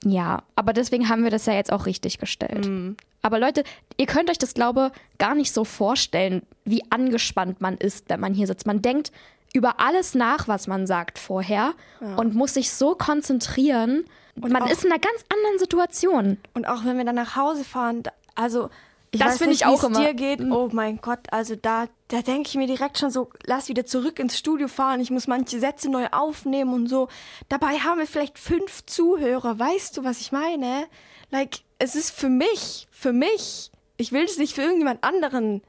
Ja, 0.04 0.42
aber 0.56 0.72
deswegen 0.72 1.08
haben 1.08 1.22
wir 1.22 1.30
das 1.30 1.46
ja 1.46 1.52
jetzt 1.54 1.72
auch 1.72 1.86
richtig 1.86 2.18
gestellt. 2.18 2.66
Mhm. 2.66 2.96
Aber 3.20 3.38
Leute, 3.38 3.62
ihr 3.98 4.06
könnt 4.06 4.30
euch 4.30 4.38
das, 4.38 4.52
glaube 4.54 4.90
gar 5.18 5.34
nicht 5.34 5.52
so 5.52 5.64
vorstellen, 5.64 6.42
wie 6.64 6.82
angespannt 6.90 7.60
man 7.60 7.76
ist, 7.76 8.06
wenn 8.08 8.18
man 8.20 8.34
hier 8.34 8.46
sitzt. 8.48 8.66
Man 8.66 8.82
denkt 8.82 9.12
über 9.54 9.78
alles 9.80 10.14
nach, 10.14 10.48
was 10.48 10.66
man 10.66 10.86
sagt 10.86 11.18
vorher 11.18 11.74
Ja. 12.00 12.16
und 12.16 12.34
muss 12.34 12.54
sich 12.54 12.70
so 12.72 12.94
konzentrieren. 12.96 14.04
Und 14.40 14.50
man 14.50 14.62
auch- 14.62 14.70
ist 14.70 14.84
in 14.84 14.90
einer 14.90 14.98
ganz 15.00 15.24
anderen 15.32 15.58
Situation. 15.58 16.38
Und 16.54 16.66
auch 16.66 16.84
wenn 16.84 16.96
wir 16.98 17.04
dann 17.04 17.14
nach 17.16 17.36
Hause 17.36 17.62
fahren, 17.64 18.02
also 18.34 18.70
ich 19.14 19.20
Das 19.20 19.36
finde 19.36 19.52
ich 19.52 19.66
auch 19.66 19.84
immer. 19.84 20.00
Dir 20.00 20.14
geht. 20.14 20.40
Oh 20.40 20.70
mein 20.72 20.98
Gott, 21.02 21.20
also 21.30 21.54
da, 21.54 21.86
da 22.08 22.22
denke 22.22 22.48
ich 22.48 22.54
mir 22.54 22.66
direkt 22.66 22.98
schon 22.98 23.10
so, 23.10 23.28
lass 23.44 23.68
wieder 23.68 23.84
zurück 23.84 24.18
ins 24.18 24.38
Studio 24.38 24.68
fahren. 24.68 25.00
Ich 25.00 25.10
muss 25.10 25.26
manche 25.26 25.60
Sätze 25.60 25.90
neu 25.90 26.06
aufnehmen 26.12 26.72
und 26.72 26.86
so. 26.86 27.08
Dabei 27.50 27.78
haben 27.78 27.98
wir 27.98 28.06
vielleicht 28.06 28.38
fünf 28.38 28.86
Zuhörer. 28.86 29.58
Weißt 29.58 29.98
du, 29.98 30.04
was 30.04 30.20
ich 30.22 30.32
meine? 30.32 30.86
Like, 31.30 31.58
es 31.78 31.94
ist 31.94 32.10
für 32.10 32.30
mich, 32.30 32.88
für 32.90 33.12
mich. 33.12 33.70
Ich 33.98 34.12
will 34.12 34.24
es 34.24 34.38
nicht 34.38 34.54
für 34.54 34.62
irgendjemand 34.62 35.04
anderen 35.04 35.62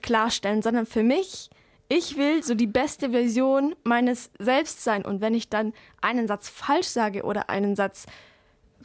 klarstellen, 0.00 0.62
sondern 0.62 0.86
für 0.86 1.02
mich. 1.02 1.50
Ich 1.88 2.16
will 2.16 2.42
so 2.42 2.54
die 2.54 2.66
beste 2.66 3.10
Version 3.10 3.74
meines 3.84 4.30
Selbst 4.38 4.82
sein. 4.82 5.04
Und 5.04 5.20
wenn 5.20 5.34
ich 5.34 5.50
dann 5.50 5.74
einen 6.00 6.26
Satz 6.26 6.48
falsch 6.48 6.86
sage 6.86 7.24
oder 7.24 7.50
einen 7.50 7.76
Satz 7.76 8.06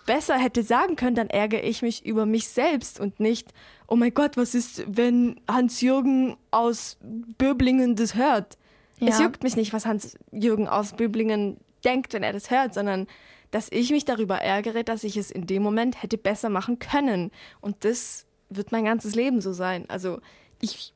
besser 0.08 0.40
hätte 0.40 0.64
sagen 0.64 0.96
können, 0.96 1.16
dann 1.16 1.30
ärgere 1.30 1.64
ich 1.64 1.84
mich 1.84 2.04
über 2.04 2.26
mich 2.26 2.48
selbst 2.48 3.00
und 3.00 3.20
nicht, 3.20 3.54
oh 3.88 3.96
mein 3.96 4.14
Gott, 4.16 4.38
was 4.38 4.56
ist, 4.56 4.84
wenn 4.88 5.40
Hans-Jürgen 5.48 6.36
aus 6.50 6.98
Böblingen 7.38 7.96
das 7.96 8.16
hört? 8.16 8.58
Es 9.00 9.20
Ja. 9.20 9.26
juckt 9.26 9.44
mich 9.44 9.56
nicht, 9.56 9.74
was 9.74 9.86
Hans-Jürgen 9.86 10.68
aus 10.68 10.94
Böblingen 10.94 11.58
denkt, 11.86 12.14
wenn 12.14 12.24
er 12.24 12.34
das 12.34 12.50
hört, 12.50 12.74
sondern 12.74 13.06
dass 13.52 13.72
ich 13.72 13.92
mich 13.92 14.04
darüber 14.06 14.40
ärgere, 14.40 14.84
dass 14.84 15.04
ich 15.04 15.16
es 15.16 15.30
in 15.30 15.46
dem 15.46 15.62
Moment 15.62 16.02
hätte 16.02 16.18
besser 16.18 16.50
machen 16.50 16.80
können. 16.80 17.30
Und 17.62 17.86
das 17.86 18.26
wird 18.50 18.72
mein 18.72 18.86
ganzes 18.86 19.14
Leben 19.14 19.42
so 19.42 19.54
sein. 19.54 19.86
Also 19.90 20.20
ich 20.62 20.94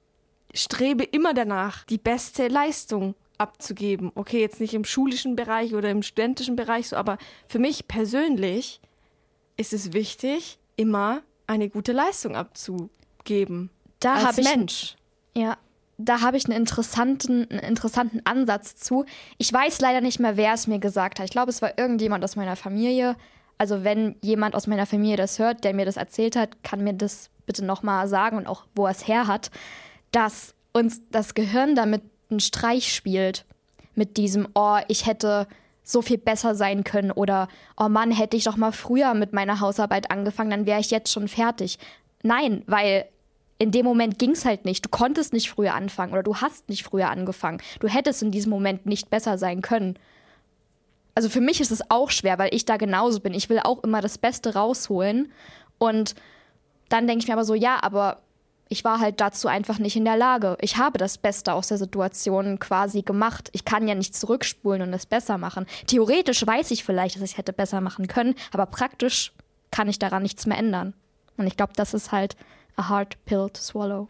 strebe 0.53 1.03
immer 1.03 1.33
danach, 1.33 1.85
die 1.85 1.97
beste 1.97 2.47
Leistung 2.47 3.15
abzugeben. 3.37 4.11
Okay, 4.15 4.39
jetzt 4.41 4.59
nicht 4.59 4.73
im 4.73 4.83
schulischen 4.85 5.35
Bereich 5.35 5.73
oder 5.73 5.89
im 5.89 6.03
studentischen 6.03 6.55
Bereich 6.55 6.89
so, 6.89 6.95
aber 6.95 7.17
für 7.47 7.59
mich 7.59 7.87
persönlich 7.87 8.81
ist 9.61 9.73
es 9.73 9.93
wichtig, 9.93 10.57
immer 10.75 11.21
eine 11.47 11.69
gute 11.69 11.91
Leistung 11.91 12.35
abzugeben. 12.35 13.69
Da 13.99 14.15
als 14.15 14.23
habe 14.25 14.41
ich 14.41 14.47
Mensch. 14.47 14.95
Ja, 15.35 15.57
da 15.97 16.21
habe 16.21 16.37
ich 16.37 16.45
einen 16.45 16.57
interessanten, 16.57 17.49
einen 17.49 17.59
interessanten 17.59 18.25
Ansatz 18.25 18.75
zu. 18.75 19.05
Ich 19.37 19.53
weiß 19.53 19.79
leider 19.81 20.01
nicht 20.01 20.19
mehr, 20.19 20.35
wer 20.35 20.53
es 20.53 20.67
mir 20.67 20.79
gesagt 20.79 21.19
hat. 21.19 21.25
Ich 21.25 21.31
glaube, 21.31 21.51
es 21.51 21.61
war 21.61 21.77
irgendjemand 21.77 22.23
aus 22.23 22.35
meiner 22.35 22.55
Familie. 22.55 23.15
Also 23.57 23.83
wenn 23.83 24.15
jemand 24.21 24.55
aus 24.55 24.65
meiner 24.65 24.87
Familie 24.87 25.17
das 25.17 25.37
hört, 25.37 25.63
der 25.63 25.75
mir 25.75 25.85
das 25.85 25.97
erzählt 25.97 26.35
hat, 26.35 26.63
kann 26.63 26.83
mir 26.83 26.93
das 26.93 27.29
bitte 27.45 27.63
nochmal 27.63 28.07
sagen 28.07 28.37
und 28.37 28.47
auch, 28.47 28.65
wo 28.73 28.85
er 28.85 28.91
es 28.91 29.07
her 29.07 29.27
hat, 29.27 29.51
dass 30.11 30.55
uns 30.73 31.01
das 31.11 31.35
Gehirn 31.35 31.75
damit 31.75 32.01
einen 32.31 32.39
Streich 32.39 32.93
spielt. 32.93 33.45
Mit 33.93 34.17
diesem, 34.17 34.47
oh, 34.55 34.79
ich 34.87 35.05
hätte 35.05 35.47
so 35.91 36.01
viel 36.01 36.17
besser 36.17 36.55
sein 36.55 36.83
können 36.83 37.11
oder, 37.11 37.47
oh 37.77 37.89
Mann, 37.89 38.11
hätte 38.11 38.37
ich 38.37 38.43
doch 38.43 38.57
mal 38.57 38.71
früher 38.71 39.13
mit 39.13 39.33
meiner 39.33 39.59
Hausarbeit 39.59 40.11
angefangen, 40.11 40.49
dann 40.49 40.65
wäre 40.65 40.79
ich 40.79 40.91
jetzt 40.91 41.11
schon 41.11 41.27
fertig. 41.27 41.77
Nein, 42.23 42.63
weil 42.67 43.05
in 43.57 43.71
dem 43.71 43.85
Moment 43.85 44.17
ging 44.17 44.31
es 44.31 44.45
halt 44.45 44.65
nicht. 44.65 44.85
Du 44.85 44.89
konntest 44.89 45.33
nicht 45.33 45.49
früher 45.49 45.75
anfangen 45.75 46.13
oder 46.13 46.23
du 46.23 46.37
hast 46.37 46.67
nicht 46.69 46.83
früher 46.83 47.09
angefangen. 47.09 47.61
Du 47.79 47.87
hättest 47.87 48.23
in 48.23 48.31
diesem 48.31 48.49
Moment 48.49 48.85
nicht 48.87 49.09
besser 49.09 49.37
sein 49.37 49.61
können. 49.61 49.99
Also 51.13 51.29
für 51.29 51.41
mich 51.41 51.61
ist 51.61 51.71
es 51.71 51.91
auch 51.91 52.09
schwer, 52.09 52.39
weil 52.39 52.53
ich 52.53 52.65
da 52.65 52.77
genauso 52.77 53.19
bin. 53.19 53.33
Ich 53.33 53.49
will 53.49 53.59
auch 53.59 53.83
immer 53.83 54.01
das 54.01 54.17
Beste 54.17 54.55
rausholen. 54.55 55.31
Und 55.77 56.15
dann 56.89 57.05
denke 57.05 57.21
ich 57.21 57.27
mir 57.27 57.33
aber 57.33 57.45
so, 57.45 57.53
ja, 57.53 57.77
aber 57.83 58.21
ich 58.71 58.85
war 58.85 59.01
halt 59.01 59.19
dazu 59.19 59.49
einfach 59.49 59.79
nicht 59.79 59.97
in 59.97 60.05
der 60.05 60.15
Lage. 60.15 60.57
Ich 60.61 60.77
habe 60.77 60.97
das 60.97 61.17
Beste 61.17 61.53
aus 61.53 61.67
der 61.67 61.77
Situation 61.77 62.57
quasi 62.57 63.01
gemacht. 63.01 63.49
Ich 63.51 63.65
kann 63.65 63.85
ja 63.85 63.95
nicht 63.95 64.15
zurückspulen 64.15 64.81
und 64.81 64.93
es 64.93 65.05
besser 65.05 65.37
machen. 65.37 65.65
Theoretisch 65.87 66.47
weiß 66.47 66.71
ich 66.71 66.85
vielleicht, 66.85 67.17
dass 67.17 67.23
ich 67.23 67.37
hätte 67.37 67.51
besser 67.51 67.81
machen 67.81 68.07
können, 68.07 68.33
aber 68.53 68.65
praktisch 68.65 69.33
kann 69.71 69.89
ich 69.89 69.99
daran 69.99 70.23
nichts 70.23 70.45
mehr 70.45 70.57
ändern. 70.57 70.93
Und 71.35 71.47
ich 71.47 71.57
glaube, 71.57 71.73
das 71.75 71.93
ist 71.93 72.13
halt 72.13 72.37
a 72.77 72.87
hard 72.87 73.17
pill 73.25 73.49
to 73.51 73.61
swallow. 73.61 74.07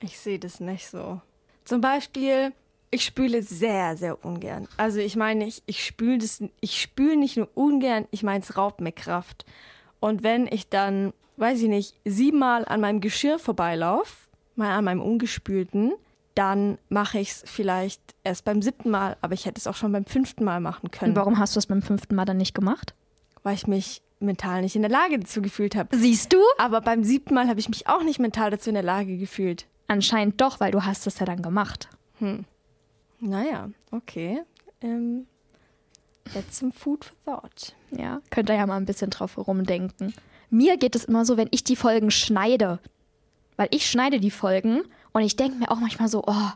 Ich 0.00 0.18
sehe 0.18 0.40
das 0.40 0.58
nicht 0.58 0.88
so. 0.88 1.20
Zum 1.64 1.80
Beispiel, 1.80 2.52
ich 2.90 3.04
spüle 3.04 3.44
sehr, 3.44 3.96
sehr 3.96 4.24
ungern. 4.24 4.66
Also 4.76 4.98
ich 4.98 5.14
meine, 5.14 5.46
ich, 5.46 5.62
ich 5.66 5.86
spüle 5.86 6.18
das, 6.18 6.42
ich 6.60 6.80
spüle 6.80 7.16
nicht 7.16 7.36
nur 7.36 7.48
ungern, 7.54 8.08
ich 8.10 8.24
meine, 8.24 8.42
es 8.42 8.56
raubt 8.56 8.80
mir 8.80 8.90
Kraft. 8.90 9.46
Und 10.00 10.24
wenn 10.24 10.48
ich 10.48 10.68
dann, 10.68 11.12
weiß 11.40 11.60
ich 11.62 11.68
nicht, 11.68 11.96
siebenmal 12.04 12.64
an 12.66 12.80
meinem 12.80 13.00
Geschirr 13.00 13.38
vorbeilaufe, 13.38 14.28
mal 14.56 14.72
an 14.76 14.84
meinem 14.84 15.00
ungespülten, 15.00 15.92
dann 16.34 16.78
mache 16.88 17.18
ich 17.18 17.30
es 17.30 17.42
vielleicht 17.46 18.00
erst 18.24 18.44
beim 18.44 18.62
siebten 18.62 18.90
Mal, 18.90 19.16
aber 19.20 19.34
ich 19.34 19.46
hätte 19.46 19.58
es 19.58 19.66
auch 19.66 19.74
schon 19.74 19.92
beim 19.92 20.04
fünften 20.04 20.44
Mal 20.44 20.60
machen 20.60 20.90
können, 20.90 21.12
Und 21.12 21.16
warum 21.16 21.38
hast 21.38 21.56
du 21.56 21.58
es 21.58 21.66
beim 21.66 21.82
fünften 21.82 22.14
Mal 22.14 22.24
dann 22.24 22.36
nicht 22.36 22.54
gemacht? 22.54 22.94
weil 23.42 23.54
ich 23.54 23.66
mich 23.66 24.02
mental 24.18 24.60
nicht 24.60 24.76
in 24.76 24.82
der 24.82 24.90
Lage 24.90 25.18
dazu 25.18 25.40
gefühlt 25.40 25.74
habe. 25.74 25.96
Siehst 25.96 26.34
du? 26.34 26.36
Aber 26.58 26.82
beim 26.82 27.04
siebten 27.04 27.32
Mal 27.32 27.48
habe 27.48 27.58
ich 27.58 27.70
mich 27.70 27.88
auch 27.88 28.02
nicht 28.02 28.18
mental 28.18 28.50
dazu 28.50 28.68
in 28.68 28.74
der 28.74 28.82
Lage 28.82 29.16
gefühlt. 29.16 29.66
Anscheinend 29.88 30.38
doch, 30.42 30.60
weil 30.60 30.72
du 30.72 30.84
hast 30.84 31.06
es 31.06 31.18
ja 31.20 31.24
dann 31.24 31.40
gemacht. 31.40 31.88
Naja, 33.18 33.70
okay. 33.90 34.42
Ähm, 34.82 35.26
jetzt 36.34 36.56
zum 36.56 36.70
Food 36.70 37.06
for 37.24 37.40
Thought. 37.40 37.74
Ja, 37.92 38.20
könnt 38.28 38.50
ihr 38.50 38.56
ja 38.56 38.66
mal 38.66 38.76
ein 38.76 38.84
bisschen 38.84 39.08
drauf 39.08 39.38
rumdenken. 39.38 40.12
Mir 40.50 40.76
geht 40.76 40.96
es 40.96 41.04
immer 41.04 41.24
so, 41.24 41.36
wenn 41.36 41.48
ich 41.52 41.64
die 41.64 41.76
Folgen 41.76 42.10
schneide. 42.10 42.80
Weil 43.56 43.68
ich 43.70 43.88
schneide 43.88 44.20
die 44.20 44.30
Folgen 44.30 44.82
und 45.12 45.22
ich 45.22 45.36
denke 45.36 45.58
mir 45.58 45.70
auch 45.70 45.78
manchmal 45.78 46.08
so, 46.08 46.24
oh, 46.26 46.50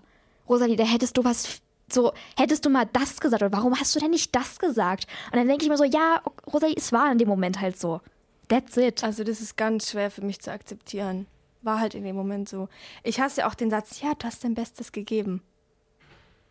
Rosalie, 0.49 0.77
da 0.77 0.85
hättest 0.85 1.17
du 1.17 1.25
was, 1.25 1.61
so, 1.91 2.13
hättest 2.37 2.65
du 2.65 2.71
mal 2.71 2.89
das 2.93 3.21
gesagt 3.21 3.43
oder 3.43 3.53
warum 3.53 3.79
hast 3.79 3.95
du 3.95 4.01
denn 4.01 4.11
nicht 4.11 4.35
das 4.35 4.59
gesagt? 4.59 5.07
Und 5.31 5.37
dann 5.37 5.49
denke 5.49 5.65
ich 5.65 5.71
mir 5.71 5.77
so, 5.77 5.85
ja, 5.85 6.23
Rosalie, 6.53 6.77
es 6.77 6.93
war 6.93 7.11
in 7.11 7.19
dem 7.19 7.29
Moment 7.29 7.61
halt 7.61 7.79
so. 7.79 8.01
That's 8.49 8.77
it. 8.77 9.05
Also 9.05 9.25
das 9.25 9.41
ist 9.41 9.57
ganz 9.57 9.91
schwer 9.91 10.11
für 10.11 10.23
mich 10.23 10.41
zu 10.41 10.51
akzeptieren. 10.51 11.27
War 11.63 11.81
halt 11.81 11.95
in 11.95 12.05
dem 12.05 12.17
Moment 12.17 12.49
so. 12.49 12.69
Ich 13.03 13.21
hasse 13.21 13.41
ja 13.41 13.49
auch 13.49 13.55
den 13.55 13.71
Satz, 13.71 14.01
ja, 14.03 14.13
du 14.15 14.27
hast 14.27 14.45
dein 14.45 14.55
Bestes 14.55 14.93
gegeben. 14.93 15.43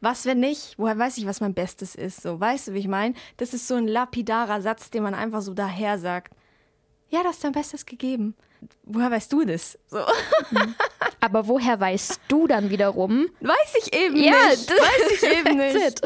Was, 0.02 0.26
wenn 0.26 0.40
nicht? 0.40 0.78
Woher 0.78 0.98
weiß 0.98 1.18
ich, 1.18 1.26
was 1.26 1.40
mein 1.40 1.54
Bestes 1.54 1.96
ist? 1.96 2.24
So, 2.24 2.40
weißt 2.40 2.68
du, 2.68 2.74
wie 2.74 2.80
ich 2.80 2.88
meine? 2.88 3.16
Das 3.38 3.54
ist 3.54 3.68
so 3.68 3.76
ein 3.76 3.88
lapidarer 3.88 4.62
Satz, 4.62 4.90
den 4.90 5.04
man 5.04 5.14
einfach 5.14 5.42
so 5.42 5.54
daher 5.54 5.98
sagt. 5.98 6.34
Ja, 7.14 7.22
du 7.22 7.28
hast 7.30 7.44
dein 7.44 7.52
Bestes 7.52 7.86
gegeben. 7.86 8.36
Woher 8.86 9.12
weißt 9.12 9.32
du 9.32 9.44
das? 9.46 9.78
So. 9.88 10.00
Aber 11.20 11.48
woher 11.48 11.80
weißt 11.80 12.22
du 12.28 12.48
dann 12.48 12.70
wiederum? 12.72 13.28
Weiß 13.40 13.76
ich 13.84 13.94
eben 13.94 14.16
Ja, 14.16 14.32
nicht. 14.50 14.70
das- 14.70 14.80
Weiß 14.80 15.12
ich 15.22 15.38
eben 15.38 15.58
nicht. 15.84 16.02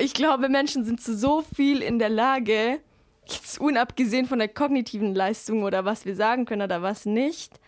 Ich 0.00 0.14
glaube, 0.14 0.48
Menschen 0.48 0.84
sind 0.84 1.00
zu 1.00 1.16
so 1.16 1.44
viel 1.54 1.80
in 1.80 1.98
der 2.00 2.08
Lage, 2.08 2.80
jetzt 3.26 3.60
unabgesehen 3.60 4.26
von 4.26 4.38
der 4.40 4.48
kognitiven 4.48 5.14
Leistung 5.14 5.62
oder 5.62 5.84
was 5.84 6.06
wir 6.06 6.16
sagen 6.16 6.44
können 6.44 6.62
oder 6.62 6.82
was 6.82 7.04
nicht. 7.06 7.60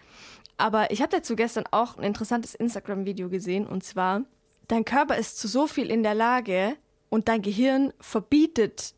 Aber 0.57 0.91
ich 0.91 1.01
habe 1.01 1.15
dazu 1.17 1.37
gestern 1.37 1.65
auch 1.71 1.97
ein 1.97 2.03
interessantes 2.03 2.55
Instagram-Video 2.57 3.29
gesehen 3.29 3.67
und 3.69 3.85
zwar, 3.85 4.23
dein 4.69 4.85
Körper 4.85 5.17
ist 5.17 5.39
zu 5.39 5.47
so 5.49 5.67
viel 5.67 5.91
in 5.91 6.03
der 6.03 6.15
Lage 6.15 6.77
und 7.09 7.29
dein 7.29 7.41
Gehirn 7.43 7.93
verbietet 8.01 8.95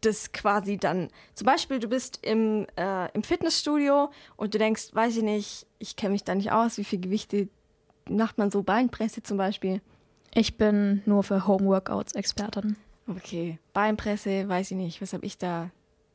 das 0.00 0.32
quasi 0.32 0.78
dann. 0.78 1.08
Zum 1.34 1.46
Beispiel, 1.46 1.78
du 1.78 1.88
bist 1.88 2.20
im, 2.22 2.66
äh, 2.76 3.10
im 3.12 3.22
Fitnessstudio 3.22 4.10
und 4.36 4.54
du 4.54 4.58
denkst, 4.58 4.94
weiß 4.94 5.18
ich 5.18 5.22
nicht, 5.22 5.66
ich 5.78 5.96
kenne 5.96 6.12
mich 6.12 6.24
da 6.24 6.34
nicht 6.34 6.52
aus, 6.52 6.78
wie 6.78 6.84
viel 6.84 7.00
Gewichte 7.00 7.48
macht 8.08 8.38
man 8.38 8.50
so 8.50 8.62
Beinpresse 8.62 9.22
zum 9.22 9.36
Beispiel. 9.36 9.80
Ich 10.34 10.56
bin 10.56 11.02
nur 11.04 11.22
für 11.22 11.46
Homeworkouts 11.46 12.14
Expertin. 12.14 12.76
Okay, 13.06 13.58
Beinpresse, 13.72 14.48
weiß 14.48 14.70
ich 14.70 14.76
nicht, 14.76 15.02
was 15.02 15.12
habe 15.12 15.26
ich 15.26 15.38
da? 15.38 15.70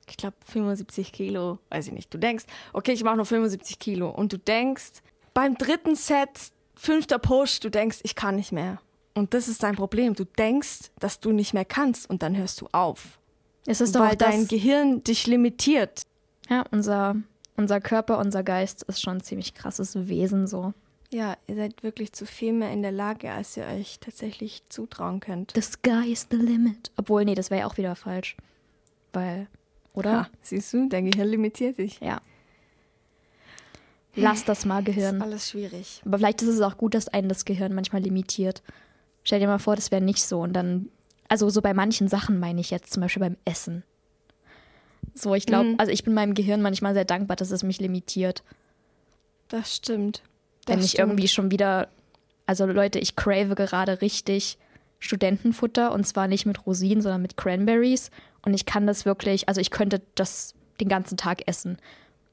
Ich 0.10 0.18
glaube 0.18 0.38
75 0.46 1.12
Kilo, 1.12 1.60
weiß 1.70 1.88
ich 1.88 1.94
nicht. 1.94 2.14
Du 2.14 2.18
denkst, 2.18 2.46
okay, 2.74 2.94
ich 2.94 3.04
mache 3.04 3.18
nur 3.18 3.26
75 3.26 3.78
Kilo 3.78 4.10
und 4.10 4.32
du 4.32 4.38
denkst 4.38 5.02
beim 5.34 5.56
dritten 5.56 5.96
Set, 5.96 6.52
fünfter 6.76 7.20
Push, 7.20 7.60
du 7.60 7.70
denkst, 7.70 8.00
ich 8.04 8.16
kann 8.16 8.38
nicht 8.38 8.52
mehr. 8.52 8.80
Und 9.14 9.34
das 9.34 9.48
ist 9.48 9.64
dein 9.64 9.76
Problem. 9.76 10.14
Du 10.14 10.26
denkst, 10.26 10.92
dass 11.00 11.20
du 11.20 11.32
nicht 11.32 11.54
mehr 11.54 11.66
kannst 11.66 12.10
und 12.10 12.22
dann 12.22 12.38
hörst 12.38 12.62
du 12.62 12.68
auf. 12.72 13.20
Es 13.68 13.82
ist 13.82 13.94
weil 13.96 14.12
doch 14.12 14.16
dein 14.16 14.42
das, 14.42 14.48
Gehirn 14.50 15.04
dich 15.04 15.28
limitiert. 15.28 16.02
ja, 16.50 16.64
unser, 16.72 17.16
unser 17.58 17.80
Körper, 17.82 18.18
unser 18.18 18.42
Geist 18.44 18.84
ist 18.84 19.02
schon 19.02 19.18
ein 19.18 19.22
ziemlich 19.24 19.54
krasses 19.54 20.08
Wesen 20.08 20.48
so. 20.48 20.74
Ja, 21.12 21.38
ihr 21.48 21.56
seid 21.56 21.84
wirklich 21.84 22.12
zu 22.14 22.26
viel 22.26 22.52
mehr 22.54 22.72
in 22.72 22.82
der 22.82 22.92
Lage, 22.92 23.32
als 23.32 23.56
ihr 23.56 23.66
euch 23.66 24.00
tatsächlich 24.00 24.64
zutrauen 24.70 25.20
könnt. 25.20 25.52
The 25.56 25.62
sky 25.62 26.12
is 26.12 26.28
the 26.32 26.38
limit. 26.38 26.92
Obwohl, 26.98 27.24
nee, 27.24 27.36
das 27.36 27.50
wäre 27.50 27.62
ja 27.62 27.68
auch 27.68 27.78
wieder 27.78 27.96
falsch. 27.96 28.36
Weil, 29.14 29.48
oder? 29.94 30.24
Ha, 30.24 30.30
siehst 30.42 30.74
du, 30.74 30.90
dein 30.90 31.10
Gehirn 31.10 31.30
limitiert 31.30 31.78
dich. 31.78 32.00
Ja. 32.02 32.20
Lass 34.16 34.44
das 34.46 34.66
mal 34.66 34.84
Das 34.84 34.90
ist 34.90 34.96
Gehirn. 34.96 35.22
alles 35.22 35.50
schwierig. 35.50 36.02
Aber 36.06 36.18
vielleicht 36.18 36.42
ist 36.42 36.48
es 36.50 36.62
auch 36.62 36.78
gut, 36.78 36.94
dass 36.96 37.08
einen 37.08 37.30
das 37.30 37.46
Gehirn 37.46 37.74
manchmal 37.74 38.02
limitiert. 38.02 38.64
Stell 39.24 39.40
dir 39.40 39.48
mal 39.48 39.60
vor, 39.60 39.76
das 39.76 39.92
wäre 39.92 40.02
nicht 40.02 40.24
so. 40.24 40.42
Und 40.42 40.54
dann, 40.54 40.90
also 41.30 41.50
so 41.50 41.62
bei 41.62 41.74
manchen 41.74 42.08
Sachen 42.08 42.40
meine 42.40 42.62
ich 42.62 42.72
jetzt, 42.72 42.94
zum 42.94 43.02
Beispiel 43.02 43.22
beim 43.22 43.38
Essen. 43.46 43.84
So, 45.14 45.34
ich 45.36 45.46
glaube, 45.46 45.70
Mhm. 45.70 45.76
also 45.80 45.92
ich 45.92 46.04
bin 46.04 46.14
meinem 46.14 46.34
Gehirn 46.34 46.62
manchmal 46.62 46.94
sehr 46.94 47.06
dankbar, 47.06 47.36
dass 47.38 47.52
es 47.52 47.64
mich 47.64 47.80
limitiert. 47.80 48.44
Das 49.48 49.76
stimmt. 49.76 50.22
Das 50.66 50.76
Wenn 50.76 50.84
ich 50.84 50.92
stimmt. 50.92 51.10
irgendwie 51.10 51.28
schon 51.28 51.52
wieder, 51.52 51.88
also 52.46 52.66
Leute, 52.66 53.00
ich 53.00 53.16
crave 53.16 53.56
gerade 53.56 54.02
richtig 54.02 54.58
Studentenfutter 55.00 55.92
und 55.92 56.06
zwar 56.06 56.28
nicht 56.28 56.46
mit 56.46 56.66
Rosinen, 56.66 57.02
sondern 57.02 57.22
mit 57.22 57.38
Cranberries. 57.38 58.12
Und 58.46 58.54
ich 58.54 58.66
kann 58.66 58.88
das 58.88 59.06
wirklich, 59.06 59.48
also 59.48 59.62
ich 59.62 59.72
könnte 59.72 60.02
das 60.16 60.54
den 60.80 60.90
ganzen 60.90 61.18
Tag 61.18 61.48
essen. 61.48 61.78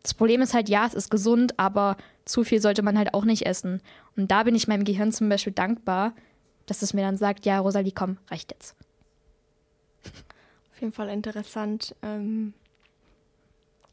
Das 0.03 0.13
Problem 0.15 0.43
ist 0.43 0.53
halt, 0.55 0.69
ja, 0.69 0.87
es 0.87 0.95
ist 0.95 1.11
gesund, 1.11 1.59
aber 1.59 1.97
zu 2.27 2.45
viel 2.45 2.61
sollte 2.61 2.83
man 2.83 2.99
halt 2.99 3.15
auch 3.15 3.25
nicht 3.25 3.47
essen. 3.47 3.81
Und 4.17 4.31
da 4.31 4.43
bin 4.43 4.55
ich 4.55 4.69
meinem 4.69 4.85
Gehirn 4.85 5.13
zum 5.13 5.29
Beispiel 5.29 5.53
dankbar, 5.53 6.15
dass 6.67 6.83
es 6.83 6.93
mir 6.95 7.03
dann 7.03 7.17
sagt, 7.17 7.47
ja, 7.47 7.59
Rosalie, 7.61 7.93
komm, 7.95 8.19
reicht 8.31 8.53
jetzt. 8.53 8.75
Jeden 10.85 10.93
Fall 10.93 11.09
interessant. 11.09 11.97
Ähm, 12.03 12.53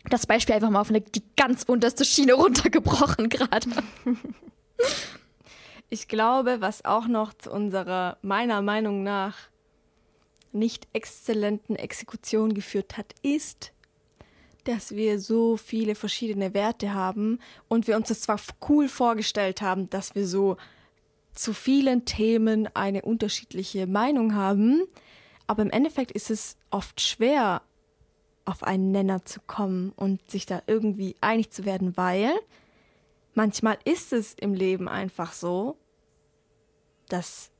Das 0.09 0.27
Beispiel 0.27 0.55
einfach 0.55 0.69
mal 0.69 0.81
auf 0.81 0.89
eine, 0.89 0.99
die 0.99 1.23
ganz 1.37 1.63
unterste 1.63 2.03
Schiene 2.03 2.33
runtergebrochen 2.33 3.29
gerade. 3.29 3.69
ich 5.89 6.09
glaube, 6.09 6.59
was 6.59 6.83
auch 6.83 7.07
noch 7.07 7.33
zu 7.33 7.49
unserer, 7.49 8.17
meiner 8.21 8.61
Meinung 8.61 9.03
nach, 9.03 9.37
nicht 10.51 10.85
exzellenten 10.91 11.77
Exekution 11.77 12.53
geführt 12.53 12.97
hat, 12.97 13.15
ist, 13.21 13.71
dass 14.65 14.93
wir 14.93 15.17
so 15.21 15.55
viele 15.55 15.95
verschiedene 15.95 16.53
Werte 16.53 16.93
haben 16.93 17.39
und 17.69 17.87
wir 17.87 17.95
uns 17.95 18.09
das 18.09 18.19
zwar 18.19 18.41
cool 18.67 18.89
vorgestellt 18.89 19.61
haben, 19.61 19.89
dass 19.89 20.13
wir 20.13 20.27
so 20.27 20.57
zu 21.33 21.53
vielen 21.53 22.03
Themen 22.03 22.67
eine 22.73 23.03
unterschiedliche 23.03 23.87
Meinung 23.87 24.35
haben, 24.35 24.83
aber 25.51 25.63
im 25.63 25.69
Endeffekt 25.69 26.11
ist 26.11 26.31
es 26.31 26.55
oft 26.69 27.01
schwer, 27.01 27.61
auf 28.45 28.63
einen 28.63 28.91
Nenner 28.91 29.25
zu 29.25 29.41
kommen 29.41 29.91
und 29.97 30.31
sich 30.31 30.45
da 30.45 30.61
irgendwie 30.65 31.17
einig 31.19 31.51
zu 31.51 31.65
werden, 31.65 31.97
weil 31.97 32.31
manchmal 33.33 33.77
ist 33.83 34.13
es 34.13 34.33
im 34.33 34.53
Leben 34.53 34.87
einfach 34.87 35.33
so, 35.33 35.75
dass 37.09 37.51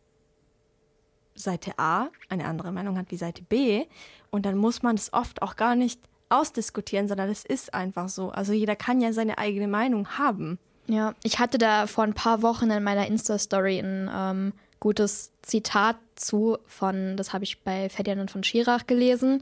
Seite 1.35 1.77
A 1.79 2.07
eine 2.29 2.45
andere 2.45 2.71
Meinung 2.71 2.97
hat 2.97 3.11
wie 3.11 3.17
Seite 3.17 3.43
B 3.43 3.85
und 4.29 4.45
dann 4.45 4.55
muss 4.55 4.83
man 4.83 4.95
es 4.95 5.11
oft 5.11 5.41
auch 5.41 5.57
gar 5.57 5.75
nicht 5.75 5.99
ausdiskutieren, 6.29 7.09
sondern 7.09 7.29
es 7.29 7.43
ist 7.43 7.73
einfach 7.73 8.07
so. 8.07 8.29
Also 8.29 8.53
jeder 8.53 8.77
kann 8.77 9.01
ja 9.01 9.11
seine 9.11 9.37
eigene 9.37 9.67
Meinung 9.67 10.17
haben. 10.17 10.59
Ja, 10.87 11.13
ich 11.23 11.39
hatte 11.39 11.57
da 11.57 11.87
vor 11.87 12.05
ein 12.05 12.13
paar 12.13 12.41
Wochen 12.41 12.71
in 12.71 12.83
meiner 12.85 13.07
Insta-Story 13.07 13.79
ein 13.79 14.09
ähm, 14.13 14.53
gutes 14.81 15.31
Zitat 15.43 15.95
zu 16.15 16.57
von, 16.65 17.15
das 17.15 17.31
habe 17.31 17.45
ich 17.45 17.63
bei 17.63 17.87
Ferdinand 17.87 18.29
von 18.29 18.43
Schirach 18.43 18.87
gelesen. 18.87 19.41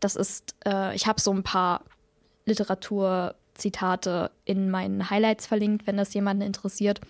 Das 0.00 0.16
ist, 0.16 0.54
äh, 0.64 0.94
ich 0.94 1.06
habe 1.06 1.20
so 1.20 1.32
ein 1.32 1.42
paar 1.42 1.82
Literaturzitate 2.46 4.30
in 4.46 4.70
meinen 4.70 5.10
Highlights 5.10 5.46
verlinkt, 5.46 5.86
wenn 5.86 5.98
das 5.98 6.14
jemanden 6.14 6.42
interessiert. 6.42 7.00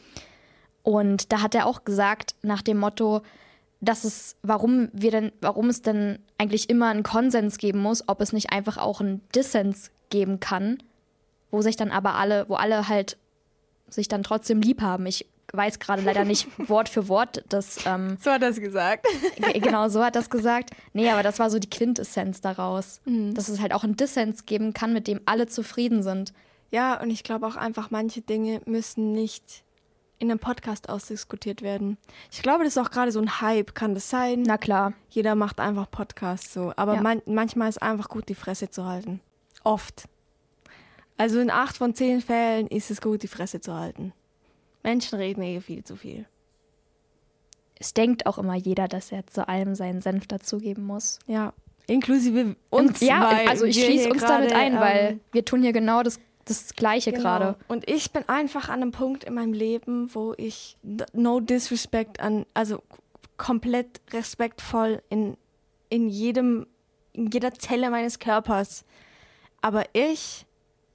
Und 0.83 1.33
da 1.33 1.43
hat 1.43 1.55
er 1.55 1.67
auch 1.67 1.85
gesagt, 1.85 2.35
nach 2.43 2.62
dem 2.62 2.79
Motto, 2.79 3.23
dass 3.81 4.05
es, 4.05 4.37
warum 4.43 4.89
wir 4.93 5.11
denn, 5.11 5.33
warum 5.41 5.69
es 5.69 5.83
denn 5.83 6.19
eigentlich 6.39 6.71
immer 6.71 6.89
einen 6.89 7.03
Konsens 7.03 7.59
geben 7.59 7.81
muss, 7.81 8.09
ob 8.09 8.21
es 8.23 8.33
nicht 8.33 8.53
einfach 8.53 8.79
auch 8.79 9.01
einen 9.01 9.21
Dissens 9.35 9.91
geben 10.09 10.41
kann, 10.41 10.79
wo 11.51 11.61
sich 11.61 11.77
dann 11.77 11.91
aber 11.91 12.15
alle, 12.15 12.49
wo 12.49 12.55
alle 12.55 12.89
halt 12.89 13.19
sich 13.89 14.09
dann 14.09 14.23
trotzdem 14.23 14.62
lieb 14.62 14.81
haben. 14.81 15.05
Ich 15.07 15.27
weiß 15.57 15.79
gerade 15.79 16.03
leider 16.03 16.25
nicht 16.25 16.47
Wort 16.69 16.88
für 16.88 17.09
Wort, 17.09 17.45
das 17.49 17.79
ähm, 17.87 18.16
So 18.23 18.31
hat 18.31 18.42
er 18.42 18.51
es 18.51 18.61
gesagt. 18.61 19.07
Genau, 19.55 19.88
so 19.88 20.05
hat 20.05 20.14
das 20.16 20.31
gesagt. 20.31 20.71
Nee, 20.92 21.09
aber 21.11 21.23
das 21.23 21.38
war 21.38 21.51
so 21.51 21.59
die 21.59 21.71
Quintessenz 21.71 22.40
daraus. 22.40 23.01
Dass 23.05 23.49
es 23.49 23.61
halt 23.61 23.73
auch 23.73 23.85
einen 23.85 23.97
Dissens 23.97 24.47
geben 24.47 24.73
kann, 24.73 24.92
mit 24.92 25.07
dem 25.09 25.21
alle 25.27 25.47
zufrieden 25.47 26.03
sind. 26.03 26.33
Ja, 26.71 27.01
und 27.01 27.11
ich 27.11 27.23
glaube 27.25 27.47
auch 27.47 27.57
einfach, 27.57 27.90
manche 27.90 28.21
Dinge 28.23 28.61
müssen 28.66 29.12
nicht 29.12 29.62
in 30.19 30.31
einem 30.31 30.38
Podcast 30.40 30.88
ausdiskutiert 30.88 31.61
werden. 31.62 31.99
Ich 32.33 32.42
glaube, 32.42 32.64
das 32.64 32.77
ist 32.77 32.83
auch 32.83 32.90
gerade 32.90 33.12
so 33.12 33.21
ein 33.21 33.40
Hype, 33.40 33.75
kann 33.75 33.95
das 33.95 34.09
sein? 34.09 34.42
Na 34.47 34.57
klar. 34.57 34.95
Jeder 35.11 35.35
macht 35.35 35.61
einfach 35.61 35.90
Podcasts 35.90 36.53
so. 36.55 36.73
Aber 36.77 36.95
Ja. 36.95 37.03
man, 37.03 37.21
manchmal 37.27 37.69
ist 37.69 37.83
einfach 37.83 38.09
gut, 38.09 38.29
die 38.31 38.35
Fresse 38.35 38.71
zu 38.71 38.87
halten. 38.87 39.21
Oft. 39.62 40.05
Also 41.19 41.38
in 41.40 41.51
acht 41.51 41.77
von 41.77 41.95
zehn 41.95 42.21
Fällen 42.21 42.66
ist 42.66 42.90
es 42.90 43.01
gut, 43.01 43.23
die 43.23 43.29
Fresse 43.29 43.61
zu 43.61 43.75
halten. 43.75 44.12
Menschen 44.87 45.18
reden 45.18 45.42
eh 45.42 45.61
viel 45.61 45.83
zu 45.83 45.96
viel. 45.96 46.27
Es 47.79 47.92
denkt 47.92 48.25
auch 48.27 48.38
immer 48.38 48.55
jeder, 48.55 48.87
dass 48.87 49.11
er 49.11 49.27
zu 49.27 49.49
allem 49.49 49.75
seinen 49.75 50.01
Senf 50.01 50.29
dazugeben 50.29 50.85
muss. 50.85 51.18
Ja. 51.27 51.53
Inklusive 51.88 52.55
uns. 52.70 53.01
ja, 53.01 53.20
weil 53.31 53.49
also 53.49 53.64
ich 53.64 53.85
schließe 53.85 54.11
uns 54.11 54.22
damit 54.22 54.53
ein, 54.53 54.75
ähm, 54.75 54.81
weil 54.81 55.20
wir 55.33 55.44
tun 55.44 55.62
hier 55.62 55.72
genau 55.72 56.03
das, 56.05 56.20
das 56.44 56.75
Gleiche 56.75 57.11
Genau. 57.11 57.22
gerade. 57.22 57.57
Und 57.66 57.88
ich 57.90 58.12
bin 58.12 58.29
einfach 58.29 58.68
an 58.68 58.81
einem 58.81 58.92
Punkt 58.92 59.25
in 59.25 59.35
meinem 59.35 59.53
Leben, 59.53 60.14
wo 60.14 60.35
ich 60.37 60.77
no 61.12 61.40
disrespect 61.40 62.20
an, 62.20 62.46
also 62.55 62.83
komplett 63.37 64.01
respektvoll 64.12 65.03
in, 65.11 65.37
in 65.88 66.09
jedem, 66.09 66.66
in 67.12 67.27
jeder 67.27 67.53
Zelle 67.55 67.90
meines 67.90 68.20
Körpers. 68.20 68.85
Aber 69.61 69.85
ich 69.92 70.46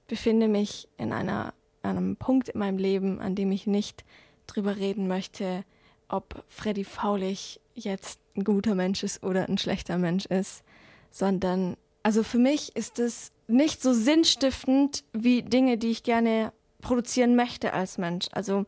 befinde 0.08 0.48
mich 0.48 0.88
in 0.96 1.12
einer, 1.12 1.52
an 1.82 1.96
einem 1.96 2.16
Punkt 2.16 2.50
in 2.50 2.58
meinem 2.58 2.78
Leben, 2.78 3.20
an 3.20 3.34
dem 3.34 3.52
ich 3.52 3.66
nicht 3.66 4.04
drüber 4.46 4.76
reden 4.76 5.08
möchte, 5.08 5.64
ob 6.08 6.44
Freddy 6.48 6.84
Faulig 6.84 7.60
jetzt 7.74 8.20
ein 8.36 8.44
guter 8.44 8.74
Mensch 8.74 9.02
ist 9.02 9.22
oder 9.22 9.48
ein 9.48 9.58
schlechter 9.58 9.98
Mensch 9.98 10.26
ist, 10.26 10.62
sondern, 11.10 11.76
also 12.02 12.22
für 12.22 12.38
mich 12.38 12.76
ist 12.76 12.98
es 12.98 13.32
nicht 13.46 13.82
so 13.82 13.92
sinnstiftend 13.92 15.04
wie 15.12 15.42
Dinge, 15.42 15.78
die 15.78 15.90
ich 15.90 16.02
gerne 16.02 16.52
produzieren 16.80 17.36
möchte 17.36 17.72
als 17.72 17.98
Mensch. 17.98 18.26
Also 18.32 18.64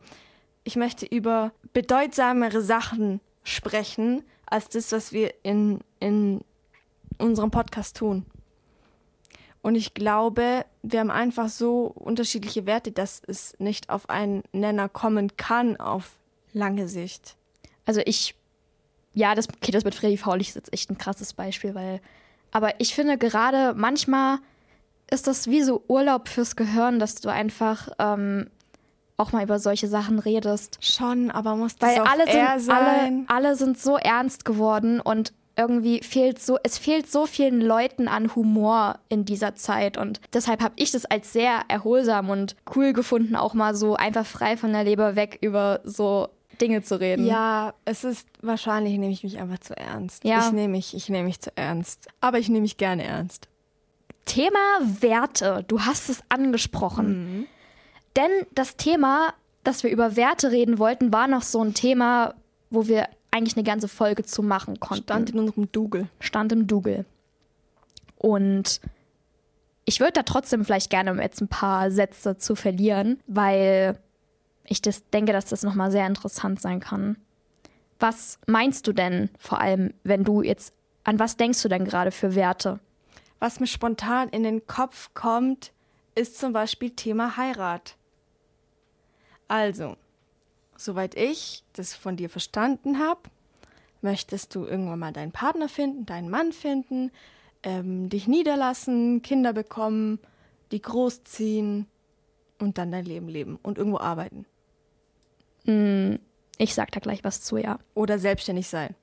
ich 0.63 0.75
möchte 0.75 1.05
über 1.05 1.51
bedeutsamere 1.73 2.61
Sachen 2.61 3.21
sprechen, 3.43 4.23
als 4.45 4.69
das, 4.69 4.91
was 4.91 5.11
wir 5.11 5.33
in, 5.43 5.79
in 5.99 6.41
unserem 7.17 7.51
Podcast 7.51 7.97
tun. 7.97 8.25
Und 9.65 9.73
ich 9.73 9.95
glaube, 9.95 10.63
wir 10.83 10.99
haben 10.99 11.09
einfach 11.09 11.49
so 11.49 11.85
unterschiedliche 11.95 12.67
Werte, 12.67 12.91
dass 12.91 13.23
es 13.25 13.55
nicht 13.57 13.89
auf 13.89 14.11
einen 14.11 14.43
Nenner 14.51 14.89
kommen 14.89 15.37
kann 15.37 15.75
auf 15.77 16.11
lange 16.53 16.87
Sicht. 16.87 17.35
Also 17.83 17.99
ich, 18.05 18.35
ja, 19.15 19.33
das, 19.33 19.49
okay, 19.49 19.71
das 19.71 19.83
mit 19.83 19.95
Freddy 19.95 20.17
Faulig 20.17 20.49
ist 20.49 20.55
jetzt 20.55 20.71
echt 20.71 20.91
ein 20.91 20.99
krasses 20.99 21.33
Beispiel, 21.33 21.73
weil, 21.73 21.99
aber 22.51 22.79
ich 22.79 22.93
finde 22.93 23.17
gerade 23.17 23.73
manchmal 23.75 24.37
ist 25.09 25.25
das 25.25 25.47
wie 25.47 25.63
so 25.63 25.83
Urlaub 25.87 26.29
fürs 26.29 26.55
Gehirn, 26.55 26.99
dass 26.99 27.15
du 27.15 27.29
einfach 27.29 27.89
ähm, 27.97 28.51
auch 29.17 29.31
mal 29.31 29.41
über 29.41 29.57
solche 29.57 29.87
Sachen 29.87 30.19
redest. 30.19 30.77
Schon, 30.79 31.31
aber 31.31 31.55
muss 31.55 31.75
das 31.75 31.89
Weil 31.89 32.01
alle 32.01 32.31
sind, 32.31 32.47
alle, 32.47 32.59
sein? 32.59 33.25
alle 33.29 33.55
sind 33.55 33.79
so 33.79 33.97
ernst 33.97 34.45
geworden 34.45 34.99
und 34.99 35.33
irgendwie 35.57 36.01
fehlt 36.01 36.41
so, 36.41 36.57
es 36.63 36.77
fehlt 36.77 37.09
so 37.09 37.25
vielen 37.25 37.61
Leuten 37.61 38.07
an 38.07 38.35
Humor 38.35 38.99
in 39.09 39.25
dieser 39.25 39.55
Zeit 39.55 39.97
und 39.97 40.19
deshalb 40.33 40.61
habe 40.61 40.73
ich 40.77 40.91
das 40.91 41.05
als 41.05 41.31
sehr 41.31 41.61
erholsam 41.67 42.29
und 42.29 42.55
cool 42.75 42.93
gefunden, 42.93 43.35
auch 43.35 43.53
mal 43.53 43.75
so 43.75 43.95
einfach 43.95 44.25
frei 44.25 44.57
von 44.57 44.73
der 44.73 44.83
Leber 44.83 45.15
weg 45.15 45.37
über 45.41 45.79
so 45.83 46.29
Dinge 46.59 46.81
zu 46.81 46.99
reden. 46.99 47.25
Ja, 47.25 47.73
es 47.85 48.03
ist 48.03 48.27
wahrscheinlich 48.41 48.97
nehme 48.97 49.11
ich 49.11 49.23
mich 49.23 49.39
einfach 49.39 49.59
zu 49.59 49.77
ernst. 49.77 50.23
Ja. 50.23 50.45
Ich 50.45 50.51
nehme 50.51 50.69
mich, 50.69 50.95
ich 50.95 51.09
nehme 51.09 51.25
mich 51.25 51.39
zu 51.39 51.51
ernst. 51.55 52.07
Aber 52.21 52.39
ich 52.39 52.49
nehme 52.49 52.61
mich 52.61 52.77
gerne 52.77 53.03
ernst. 53.03 53.47
Thema 54.25 54.79
Werte. 54.81 55.63
Du 55.67 55.81
hast 55.81 56.09
es 56.09 56.23
angesprochen. 56.29 57.07
Mhm. 57.07 57.45
Denn 58.15 58.31
das 58.53 58.77
Thema, 58.77 59.33
dass 59.63 59.83
wir 59.83 59.91
über 59.91 60.15
Werte 60.15 60.51
reden 60.51 60.79
wollten, 60.79 61.11
war 61.11 61.27
noch 61.27 61.41
so 61.41 61.61
ein 61.61 61.73
Thema, 61.73 62.33
wo 62.69 62.87
wir 62.87 63.07
eigentlich 63.35 63.57
eine 63.57 63.63
ganze 63.63 63.89
Folge 63.89 64.23
zu 64.23 64.41
machen 64.41 64.79
konnten. 64.79 65.03
Stand 65.03 65.29
in 65.29 65.39
unserem 65.39 65.69
Dougal. 65.71 66.07
Stand 66.21 66.53
im 66.53 66.67
Dougal. 66.67 67.05
Und 68.17 68.79
ich 69.83 69.99
würde 69.99 70.13
da 70.13 70.23
trotzdem 70.23 70.63
vielleicht 70.63 70.89
gerne 70.89 71.21
jetzt 71.21 71.41
ein 71.41 71.49
paar 71.49 71.91
Sätze 71.91 72.37
zu 72.37 72.55
verlieren, 72.55 73.19
weil 73.27 73.99
ich 74.63 74.81
das 74.81 75.07
denke, 75.09 75.33
dass 75.33 75.45
das 75.45 75.63
nochmal 75.63 75.91
sehr 75.91 76.07
interessant 76.07 76.61
sein 76.61 76.79
kann. 76.79 77.17
Was 77.99 78.39
meinst 78.47 78.87
du 78.87 78.93
denn 78.93 79.29
vor 79.37 79.59
allem, 79.59 79.93
wenn 80.03 80.23
du 80.23 80.41
jetzt, 80.41 80.73
an 81.03 81.19
was 81.19 81.35
denkst 81.35 81.61
du 81.61 81.67
denn 81.67 81.83
gerade 81.83 82.11
für 82.11 82.35
Werte? 82.35 82.79
Was 83.39 83.59
mir 83.59 83.67
spontan 83.67 84.29
in 84.29 84.43
den 84.43 84.65
Kopf 84.65 85.13
kommt, 85.13 85.73
ist 86.15 86.39
zum 86.39 86.53
Beispiel 86.53 86.91
Thema 86.91 87.35
Heirat. 87.35 87.97
Also, 89.49 89.97
soweit 90.77 91.15
ich 91.15 91.63
das 91.73 91.93
von 91.93 92.17
dir 92.17 92.29
verstanden 92.29 92.99
habe, 92.99 93.21
möchtest 94.01 94.55
du 94.55 94.65
irgendwann 94.65 94.99
mal 94.99 95.13
deinen 95.13 95.31
Partner 95.31 95.69
finden, 95.69 96.05
deinen 96.05 96.29
Mann 96.29 96.51
finden, 96.51 97.11
ähm, 97.63 98.09
dich 98.09 98.27
niederlassen, 98.27 99.21
Kinder 99.21 99.53
bekommen, 99.53 100.19
die 100.71 100.81
großziehen 100.81 101.87
und 102.59 102.77
dann 102.77 102.91
dein 102.91 103.05
Leben 103.05 103.27
leben 103.27 103.59
und 103.61 103.77
irgendwo 103.77 103.99
arbeiten. 103.99 104.45
Mm, 105.65 106.15
ich 106.57 106.73
sag 106.73 106.91
da 106.91 106.99
gleich 106.99 107.23
was 107.23 107.41
zu, 107.41 107.57
ja. 107.57 107.79
Oder 107.93 108.19
selbstständig 108.19 108.67
sein. 108.67 108.95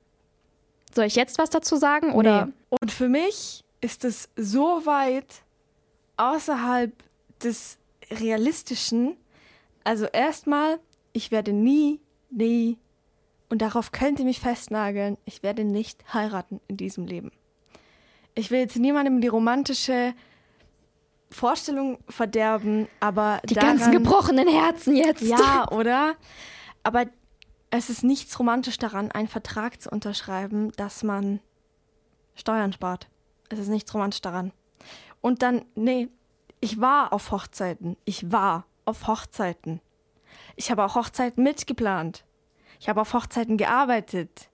Soll 0.93 1.05
ich 1.05 1.15
jetzt 1.15 1.37
was 1.37 1.49
dazu 1.49 1.75
sagen? 1.75 2.13
Oder? 2.13 2.47
Nee. 2.47 2.53
Und 2.81 2.91
für 2.91 3.09
mich 3.09 3.63
ist 3.81 4.05
es 4.05 4.29
so 4.35 4.85
weit 4.85 5.43
außerhalb 6.17 6.91
des 7.43 7.77
Realistischen. 8.09 9.17
Also 9.83 10.05
erstmal, 10.05 10.79
ich 11.13 11.31
werde 11.31 11.53
nie, 11.53 12.01
nie, 12.29 12.77
und 13.49 13.61
darauf 13.61 13.91
könnt 13.91 14.19
ihr 14.19 14.25
mich 14.25 14.39
festnageln, 14.39 15.17
ich 15.25 15.43
werde 15.43 15.63
nicht 15.63 16.03
heiraten 16.13 16.59
in 16.67 16.77
diesem 16.77 17.05
Leben. 17.05 17.31
Ich 18.35 18.49
will 18.49 18.59
jetzt 18.59 18.77
niemandem 18.77 19.21
die 19.21 19.27
romantische 19.27 20.13
Vorstellung 21.29 21.99
verderben, 22.09 22.87
aber. 22.99 23.41
Die 23.47 23.53
daran, 23.53 23.77
ganzen 23.77 23.91
gebrochenen 23.91 24.47
Herzen 24.47 24.95
jetzt. 24.95 25.21
Ja, 25.21 25.69
oder? 25.71 26.15
Aber 26.83 27.05
es 27.69 27.89
ist 27.89 28.03
nichts 28.03 28.37
romantisch 28.39 28.77
daran, 28.77 29.11
einen 29.11 29.27
Vertrag 29.27 29.81
zu 29.81 29.89
unterschreiben, 29.89 30.71
dass 30.73 31.03
man 31.03 31.39
Steuern 32.35 32.73
spart. 32.73 33.07
Es 33.49 33.59
ist 33.59 33.67
nichts 33.67 33.93
romantisch 33.93 34.21
daran. 34.21 34.51
Und 35.21 35.41
dann, 35.41 35.65
nee, 35.75 36.07
ich 36.59 36.81
war 36.81 37.13
auf 37.13 37.31
Hochzeiten. 37.31 37.97
Ich 38.05 38.31
war 38.31 38.65
auf 38.85 39.07
Hochzeiten. 39.07 39.79
Ich 40.55 40.71
habe 40.71 40.83
auch 40.83 40.95
Hochzeiten 40.95 41.43
mitgeplant. 41.43 42.23
Ich 42.79 42.89
habe 42.89 43.01
auf 43.01 43.13
Hochzeiten 43.13 43.57
gearbeitet. 43.57 44.49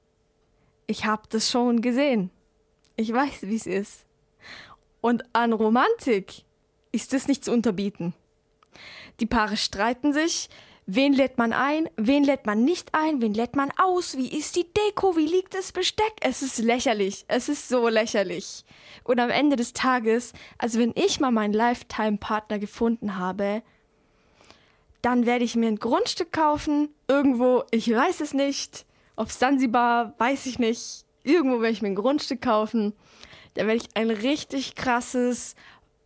Ich 0.88 1.06
habe 1.06 1.24
das 1.30 1.50
schon 1.50 1.82
gesehen. 1.82 2.32
Ich 2.96 3.14
weiß, 3.14 3.44
wie 3.44 3.56
es 3.56 3.68
ist. 3.68 4.06
Und 5.02 5.24
an 5.34 5.54
Romantik 5.54 6.44
ist 6.92 7.14
es 7.14 7.28
nicht 7.28 7.46
zu 7.46 7.52
unterbieten. 7.52 8.14
Die 9.20 9.26
Paare 9.26 9.58
streiten 9.58 10.14
sich, 10.14 10.50
Wen 10.92 11.14
lädt 11.14 11.38
man 11.38 11.54
ein? 11.54 11.88
Wen 11.98 12.24
lädt 12.24 12.48
man 12.48 12.64
nicht 12.64 12.96
ein? 12.96 13.22
Wen 13.22 13.36
lädt 13.36 13.56
man 13.56 13.72
aus? 13.78 14.18
Wie 14.18 14.36
ist 14.36 14.56
die 14.56 14.66
Deko? 14.74 15.16
Wie 15.16 15.28
liegt 15.28 15.54
das 15.54 15.72
Besteck? 15.72 16.14
Es 16.20 16.42
ist 16.42 16.58
lächerlich. 16.58 17.26
Es 17.28 17.48
ist 17.48 17.70
so 17.70 17.90
lächerlich. 17.90 18.66
Und 19.04 19.20
am 19.20 19.30
Ende 19.30 19.56
des 19.56 19.74
Tages, 19.74 20.34
also 20.58 20.80
wenn 20.80 20.94
ich 20.96 21.20
mal 21.20 21.30
meinen 21.30 21.54
Lifetime-Partner 21.54 22.58
gefunden 22.58 23.18
habe, 23.18 23.62
dann 25.02 25.26
werde 25.26 25.46
ich 25.46 25.56
mir 25.56 25.68
ein 25.68 25.80
Grundstück 25.80 26.32
kaufen. 26.32 26.90
Irgendwo, 27.08 27.64
ich 27.72 27.90
weiß 27.90 28.22
es 28.22 28.34
nicht. 28.34 28.86
Auf 29.16 29.32
Sansibar, 29.32 30.14
weiß 30.18 30.46
ich 30.46 30.60
nicht. 30.60 31.06
Irgendwo 31.24 31.62
werde 31.62 31.74
ich 31.74 31.82
mir 31.82 31.90
ein 31.90 31.96
Grundstück 31.96 32.42
kaufen. 32.42 32.94
Da 33.54 33.66
werde 33.66 33.82
ich 33.84 33.96
ein 33.96 34.10
richtig 34.10 34.76
krasses 34.76 35.56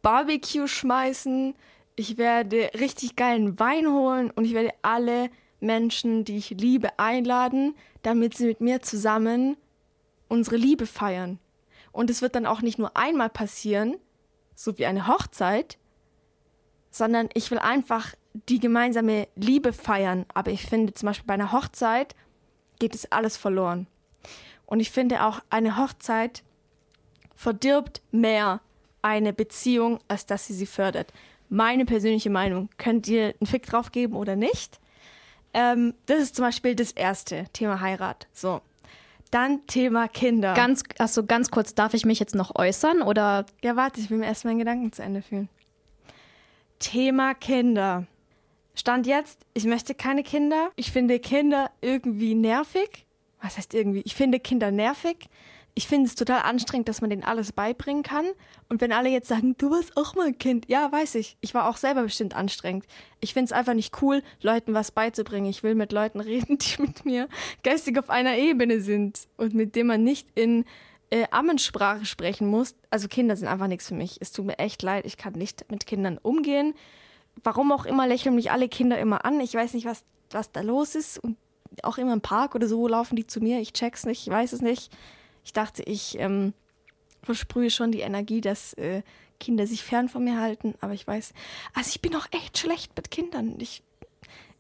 Barbecue 0.02 0.68
schmeißen 0.68 1.56
ich 1.96 2.18
werde 2.18 2.72
richtig 2.74 3.16
geilen 3.16 3.60
Wein 3.60 3.88
holen 3.88 4.32
und 4.32 4.46
ich 4.46 4.54
werde 4.54 4.72
alle 4.82 5.30
Menschen, 5.60 6.26
die 6.26 6.38
ich 6.38 6.50
liebe, 6.50 6.98
einladen, 6.98 7.76
damit 8.02 8.36
sie 8.36 8.48
mit 8.48 8.62
mir 8.62 8.82
zusammen 8.82 9.58
unsere 10.28 10.58
Liebe 10.58 10.88
feiern. 10.88 11.40
Und 11.92 12.10
es 12.10 12.22
wird 12.22 12.36
dann 12.36 12.48
auch 12.48 12.62
nicht 12.62 12.80
nur 12.80 12.98
einmal 12.98 13.30
passieren, 13.30 13.98
so 14.56 14.78
wie 14.78 14.86
eine 14.86 15.08
Hochzeit, 15.08 15.78
sondern 16.90 17.30
ich 17.34 17.52
will 17.52 17.60
einfach 17.60 18.14
die 18.34 18.60
gemeinsame 18.60 19.28
Liebe 19.36 19.74
feiern. 19.74 20.26
Aber 20.34 20.52
ich 20.52 20.66
finde 20.66 20.94
zum 20.94 21.08
Beispiel 21.08 21.28
bei 21.28 21.36
einer 21.36 21.52
Hochzeit 21.52 22.16
geht 22.80 22.96
es 22.96 23.12
alles 23.12 23.38
verloren. 23.38 23.88
Und 24.66 24.80
ich 24.80 24.92
finde 24.92 25.24
auch 25.24 25.42
eine 25.50 25.78
Hochzeit 25.78 26.44
verdirbt 27.36 28.02
mehr 28.12 28.62
eine 29.02 29.34
Beziehung, 29.34 30.00
als 30.08 30.26
dass 30.26 30.48
sie 30.48 30.54
sie 30.54 30.66
fördert 30.66 31.12
meine 31.54 31.86
persönliche 31.86 32.32
Meinung. 32.32 32.70
Könnt 32.78 33.08
ihr 33.08 33.36
einen 33.40 33.48
Fick 33.48 33.66
drauf 33.66 33.92
geben 33.92 34.16
oder 34.16 34.36
nicht? 34.36 34.80
Ähm, 35.54 35.94
das 36.08 36.20
ist 36.20 36.36
zum 36.36 36.46
Beispiel 36.46 36.76
das 36.76 36.92
erste 36.92 37.46
Thema 37.54 37.80
Heirat. 37.80 38.28
So. 38.34 38.62
Dann 39.30 39.66
Thema 39.68 40.08
Kinder. 40.08 40.54
Ganz, 40.56 40.84
also 40.98 41.26
ganz 41.26 41.52
kurz, 41.52 41.76
darf 41.76 41.94
ich 41.94 42.06
mich 42.06 42.20
jetzt 42.20 42.36
noch 42.36 42.56
äußern 42.56 43.02
oder? 43.02 43.46
Ja, 43.64 43.76
warte, 43.76 44.00
ich 44.00 44.10
will 44.10 44.18
mir 44.18 44.26
erst 44.26 44.46
meinen 44.46 44.60
Gedanken 44.60 44.92
zu 44.92 45.04
Ende 45.04 45.22
führen. 45.22 45.48
Thema 46.80 47.34
Kinder. 47.36 48.08
Stand 48.76 49.08
jetzt, 49.08 49.46
ich 49.54 49.66
möchte 49.66 49.96
keine 49.96 50.24
Kinder. 50.24 50.72
Ich 50.76 50.92
finde 50.92 51.20
Kinder 51.20 51.72
irgendwie 51.82 52.36
nervig. 52.36 53.06
Was 53.42 53.58
heißt 53.58 53.74
irgendwie? 53.74 54.02
Ich 54.06 54.16
finde 54.16 54.40
Kinder 54.40 54.72
nervig 54.72 55.30
ich 55.76 55.88
finde 55.88 56.08
es 56.08 56.16
total 56.16 56.42
anstrengend, 56.44 56.88
dass 56.88 57.02
man 57.02 57.10
denen 57.10 57.24
alles 57.24 57.52
beibringen 57.52 58.04
kann. 58.04 58.26
Und 58.70 58.80
wenn 58.82 58.92
alle 58.92 59.10
jetzt 59.10 59.28
sagen, 59.28 59.56
du 59.58 59.72
warst 59.72 59.98
auch 59.98 60.16
mal 60.16 60.28
ein 60.28 60.38
Kind, 60.38 60.70
ja, 60.70 60.92
weiß 60.92 61.16
ich. 61.16 61.38
Ich 61.42 61.54
war 61.54 61.68
auch 61.68 61.78
selber 61.78 62.04
bestimmt 62.04 62.36
anstrengend. 62.36 62.86
Ich 63.22 63.34
finde 63.34 63.46
es 63.46 63.52
einfach 63.52 63.74
nicht 63.74 64.02
cool, 64.02 64.22
Leuten 64.42 64.74
was 64.74 64.92
beizubringen. 64.92 65.50
Ich 65.50 65.64
will 65.64 65.76
mit 65.76 65.92
Leuten 65.92 66.20
reden, 66.22 66.58
die 66.60 66.82
mit 66.82 67.06
mir 67.06 67.28
geistig 67.64 67.98
auf 67.98 68.10
einer 68.10 68.38
Ebene 68.38 68.82
sind 68.82 69.28
und 69.38 69.56
mit 69.56 69.76
denen 69.76 69.88
man 69.88 70.04
nicht 70.04 70.28
in 70.36 70.66
äh, 71.10 71.26
Ammensprache 71.32 72.06
sprechen 72.06 72.48
muss. 72.48 72.76
Also 72.92 73.08
Kinder 73.08 73.36
sind 73.36 73.48
einfach 73.48 73.68
nichts 73.68 73.88
für 73.88 73.96
mich. 73.96 74.18
Es 74.22 74.32
tut 74.32 74.46
mir 74.46 74.60
echt 74.60 74.84
leid, 74.84 75.06
ich 75.08 75.18
kann 75.18 75.34
nicht 75.34 75.66
mit 75.72 75.88
Kindern 75.88 76.20
umgehen. 76.22 76.76
Warum 77.44 77.72
auch 77.72 77.86
immer 77.86 78.08
lächeln 78.08 78.36
mich 78.36 78.52
alle 78.52 78.70
Kinder 78.70 78.98
immer 79.00 79.26
an. 79.26 79.40
Ich 79.40 79.54
weiß 79.54 79.74
nicht, 79.74 79.86
was, 79.86 80.04
was 80.32 80.52
da 80.52 80.62
los 80.62 80.96
ist. 80.96 81.18
Und 81.20 81.38
auch 81.82 81.98
immer 81.98 82.14
im 82.14 82.22
Park 82.22 82.56
oder 82.56 82.68
so 82.68 82.88
laufen 82.88 83.16
die 83.16 83.28
zu 83.28 83.40
mir. 83.40 83.60
Ich 83.60 83.74
check's 83.74 84.06
nicht, 84.06 84.28
ich 84.28 84.32
weiß 84.32 84.54
es 84.54 84.62
nicht. 84.62 84.96
Ich 85.44 85.54
dachte, 85.54 85.84
ich 85.84 86.18
ähm, 86.20 86.54
versprühe 87.24 87.70
schon 87.70 87.92
die 87.92 88.02
Energie, 88.02 88.42
dass 88.42 88.74
äh, 88.74 89.02
Kinder 89.40 89.68
sich 89.68 89.84
fern 89.84 90.08
von 90.08 90.24
mir 90.24 90.40
halten. 90.40 90.76
Aber 90.80 90.94
ich 90.94 91.06
weiß, 91.06 91.34
also 91.74 91.90
ich 91.90 92.02
bin 92.02 92.16
auch 92.16 92.28
echt 92.32 92.58
schlecht 92.58 92.96
mit 92.96 93.12
Kindern. 93.12 93.56
Ich, 93.60 93.84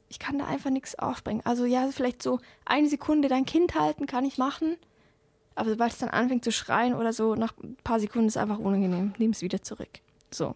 ich 0.09 0.19
kann 0.19 0.37
da 0.37 0.45
einfach 0.45 0.71
nichts 0.71 0.97
aufbringen. 0.97 1.41
Also 1.45 1.65
ja, 1.65 1.87
vielleicht 1.91 2.21
so 2.23 2.39
eine 2.65 2.89
Sekunde 2.89 3.27
dein 3.29 3.45
Kind 3.45 3.75
halten 3.75 4.07
kann 4.07 4.25
ich 4.25 4.37
machen. 4.37 4.77
Aber 5.55 5.69
sobald 5.69 5.91
es 5.91 5.99
dann 5.99 6.09
anfängt 6.09 6.43
zu 6.43 6.51
schreien 6.51 6.95
oder 6.95 7.13
so, 7.13 7.35
nach 7.35 7.53
ein 7.61 7.77
paar 7.83 7.99
Sekunden 7.99 8.27
ist 8.27 8.35
es 8.35 8.41
einfach 8.41 8.57
unangenehm. 8.57 9.13
Nimm 9.19 9.31
es 9.31 9.41
wieder 9.41 9.61
zurück. 9.61 9.99
So. 10.31 10.55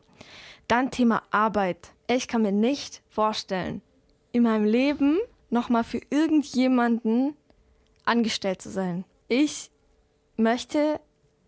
Dann 0.67 0.91
Thema 0.91 1.23
Arbeit. 1.31 1.93
Ich 2.07 2.27
kann 2.27 2.41
mir 2.41 2.51
nicht 2.51 3.01
vorstellen, 3.09 3.81
in 4.31 4.43
meinem 4.43 4.65
Leben 4.65 5.19
nochmal 5.49 5.83
für 5.83 6.01
irgendjemanden 6.09 7.35
angestellt 8.05 8.61
zu 8.61 8.69
sein. 8.69 9.05
Ich 9.27 9.71
möchte 10.35 10.99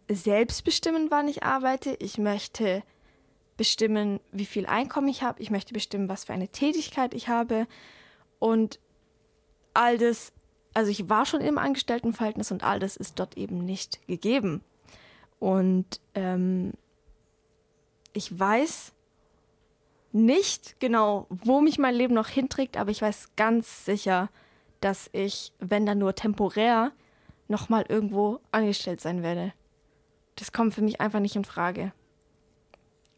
selbst 0.09 0.63
bestimmen, 0.63 1.11
wann 1.11 1.27
ich 1.27 1.43
arbeite. 1.43 1.95
Ich 1.99 2.17
möchte 2.17 2.83
bestimmen, 3.57 4.19
wie 4.31 4.45
viel 4.45 4.65
Einkommen 4.65 5.09
ich 5.09 5.21
habe. 5.21 5.41
Ich 5.41 5.51
möchte 5.51 5.73
bestimmen, 5.73 6.09
was 6.09 6.23
für 6.23 6.33
eine 6.33 6.47
Tätigkeit 6.47 7.13
ich 7.13 7.27
habe. 7.27 7.67
Und 8.39 8.79
all 9.73 9.97
das, 9.97 10.31
also 10.73 10.89
ich 10.89 11.09
war 11.09 11.25
schon 11.25 11.41
im 11.41 11.57
Angestelltenverhältnis 11.57 12.51
und 12.51 12.63
all 12.63 12.79
das 12.79 12.95
ist 12.95 13.19
dort 13.19 13.37
eben 13.37 13.65
nicht 13.65 14.05
gegeben. 14.07 14.63
Und 15.39 16.01
ähm, 16.15 16.73
ich 18.13 18.37
weiß 18.37 18.93
nicht 20.11 20.79
genau, 20.79 21.27
wo 21.29 21.61
mich 21.61 21.77
mein 21.77 21.95
Leben 21.95 22.13
noch 22.13 22.27
hinträgt, 22.27 22.77
aber 22.77 22.91
ich 22.91 23.01
weiß 23.01 23.35
ganz 23.35 23.85
sicher, 23.85 24.29
dass 24.81 25.09
ich, 25.13 25.53
wenn 25.59 25.85
dann 25.85 25.99
nur 25.99 26.15
temporär, 26.15 26.91
nochmal 27.47 27.85
irgendwo 27.87 28.39
angestellt 28.51 29.01
sein 29.01 29.23
werde. 29.23 29.53
Das 30.35 30.51
kommt 30.51 30.73
für 30.73 30.81
mich 30.81 31.01
einfach 31.01 31.19
nicht 31.19 31.35
in 31.35 31.45
Frage. 31.45 31.91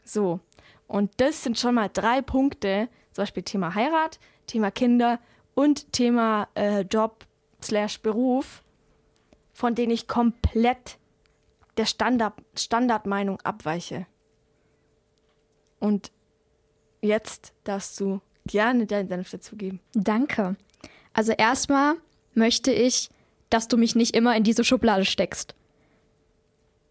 So, 0.04 0.40
und 0.88 1.12
das 1.18 1.44
sind 1.44 1.60
schon 1.60 1.76
mal 1.76 1.90
drei 1.90 2.22
Punkte, 2.22 2.90
zum 3.14 3.22
Beispiel 3.24 3.44
Thema 3.44 3.76
Heirat, 3.76 4.20
Thema 4.48 4.72
Kinder 4.72 5.20
und 5.54 5.94
Thema 5.94 6.48
äh, 6.56 6.82
Job 6.82 7.26
slash 7.62 8.02
Beruf, 8.02 8.64
von 9.54 9.76
denen 9.76 9.92
ich 9.92 10.08
komplett 10.08 10.98
der 11.78 11.86
Standard, 11.86 12.34
Standardmeinung 12.56 13.40
abweiche. 13.42 14.06
Und 15.80 16.12
jetzt 17.02 17.54
darfst 17.64 18.00
du 18.00 18.22
gerne 18.46 18.86
deinen 18.86 19.08
Senf 19.08 19.32
dazugeben. 19.32 19.80
Danke. 19.94 20.56
Also 21.14 21.34
erstmal 21.34 21.96
möchte 22.34 22.72
ich, 22.72 23.10
dass 23.50 23.68
du 23.68 23.78
mich 23.78 23.96
nicht 23.96 24.16
immer 24.16 24.36
in 24.36 24.44
diese 24.44 24.64
Schublade 24.64 25.06
steckst. 25.06 25.56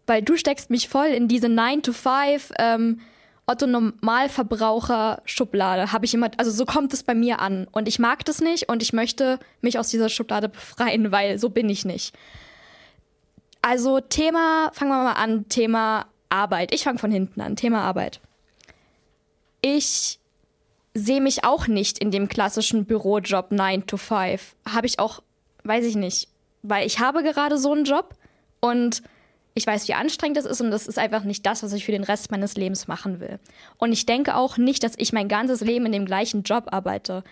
Weil 0.07 0.21
du 0.21 0.37
steckst 0.37 0.69
mich 0.69 0.89
voll 0.89 1.07
in 1.07 1.27
diese 1.27 1.49
9 1.49 1.83
to 1.83 1.93
5 1.93 2.51
ähm, 2.59 2.99
Otto 3.47 3.65
Normalverbraucher 3.67 5.21
Schublade. 5.25 5.91
Habe 5.91 6.05
ich 6.05 6.13
immer, 6.13 6.29
also 6.37 6.51
so 6.51 6.65
kommt 6.65 6.93
es 6.93 7.03
bei 7.03 7.15
mir 7.15 7.39
an. 7.39 7.67
Und 7.71 7.87
ich 7.87 7.99
mag 7.99 8.23
das 8.25 8.39
nicht 8.39 8.69
und 8.69 8.81
ich 8.81 8.93
möchte 8.93 9.39
mich 9.61 9.79
aus 9.79 9.89
dieser 9.89 10.09
Schublade 10.09 10.49
befreien, 10.49 11.11
weil 11.11 11.39
so 11.39 11.49
bin 11.49 11.69
ich 11.69 11.83
nicht. 11.83 12.15
Also 13.61 13.99
Thema, 13.99 14.71
fangen 14.73 14.91
wir 14.91 15.03
mal 15.03 15.13
an, 15.13 15.47
Thema 15.49 16.05
Arbeit. 16.29 16.73
Ich 16.73 16.83
fange 16.83 16.99
von 16.99 17.11
hinten 17.11 17.41
an, 17.41 17.55
Thema 17.55 17.81
Arbeit. 17.81 18.19
Ich 19.61 20.19
sehe 20.93 21.21
mich 21.21 21.43
auch 21.43 21.67
nicht 21.67 21.99
in 21.99 22.11
dem 22.11 22.27
klassischen 22.27 22.85
Bürojob 22.85 23.51
9 23.51 23.85
to 23.85 23.97
5. 23.97 24.55
Habe 24.67 24.87
ich 24.87 24.99
auch, 24.99 25.21
weiß 25.63 25.85
ich 25.85 25.95
nicht, 25.95 26.27
weil 26.63 26.85
ich 26.85 26.99
habe 26.99 27.23
gerade 27.23 27.57
so 27.57 27.71
einen 27.71 27.85
Job 27.85 28.15
und 28.59 29.01
ich 29.53 29.67
weiß, 29.67 29.87
wie 29.87 29.93
anstrengend 29.93 30.37
das 30.37 30.45
ist 30.45 30.61
und 30.61 30.71
das 30.71 30.87
ist 30.87 30.97
einfach 30.97 31.23
nicht 31.23 31.45
das, 31.45 31.61
was 31.61 31.73
ich 31.73 31.85
für 31.85 31.91
den 31.91 32.03
Rest 32.03 32.31
meines 32.31 32.55
Lebens 32.55 32.87
machen 32.87 33.19
will. 33.19 33.39
Und 33.77 33.91
ich 33.91 34.05
denke 34.05 34.35
auch 34.35 34.57
nicht, 34.57 34.83
dass 34.83 34.93
ich 34.97 35.11
mein 35.11 35.27
ganzes 35.27 35.61
Leben 35.61 35.85
in 35.85 35.91
dem 35.91 36.05
gleichen 36.05 36.43
Job 36.43 36.67
arbeite. 36.71 37.23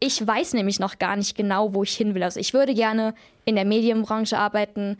Ich 0.00 0.26
weiß 0.26 0.54
nämlich 0.54 0.80
noch 0.80 0.98
gar 0.98 1.14
nicht 1.16 1.36
genau, 1.36 1.74
wo 1.74 1.82
ich 1.84 1.96
hin 1.96 2.14
will. 2.14 2.22
Also 2.22 2.40
ich 2.40 2.54
würde 2.54 2.74
gerne 2.74 3.14
in 3.44 3.54
der 3.54 3.64
Medienbranche 3.64 4.36
arbeiten, 4.38 4.98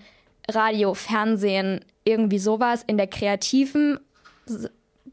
Radio, 0.48 0.94
Fernsehen, 0.94 1.84
irgendwie 2.04 2.38
sowas, 2.38 2.84
in 2.86 2.96
der 2.96 3.06
kreativen 3.06 3.98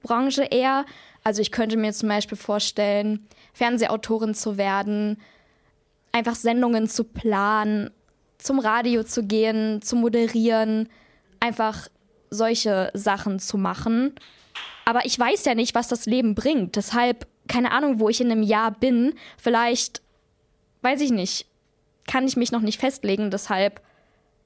Branche 0.01 0.43
eher. 0.43 0.86
Also 1.23 1.41
ich 1.41 1.51
könnte 1.51 1.77
mir 1.77 1.93
zum 1.93 2.10
Beispiel 2.10 2.38
vorstellen, 2.38 3.27
Fernsehautorin 3.53 4.33
zu 4.33 4.57
werden, 4.57 5.19
einfach 6.12 6.36
Sendungen 6.36 6.88
zu 6.88 7.03
planen, 7.03 7.91
zum 8.38 8.60
Radio 8.60 9.03
zu 9.03 9.23
gehen, 9.23 9.81
zu 9.81 9.95
moderieren, 9.95 10.89
einfach 11.39 11.88
solche 12.29 12.91
Sachen 12.93 13.39
zu 13.39 13.57
machen. 13.57 14.15
Aber 14.86 15.05
ich 15.05 15.17
weiß 15.19 15.45
ja 15.45 15.55
nicht, 15.55 15.75
was 15.75 15.88
das 15.88 16.05
Leben 16.05 16.36
bringt. 16.36 16.75
Deshalb, 16.75 17.27
keine 17.47 17.71
Ahnung, 17.71 17.99
wo 17.99 18.10
ich 18.10 18.21
in 18.21 18.31
einem 18.31 18.43
Jahr 18.43 18.71
bin. 18.71 19.13
Vielleicht, 19.38 20.01
weiß 20.81 21.01
ich 21.01 21.12
nicht, 21.12 21.45
kann 22.07 22.25
ich 22.25 22.38
mich 22.38 22.51
noch 22.51 22.62
nicht 22.62 22.79
festlegen. 22.79 23.29
Deshalb, 23.31 23.81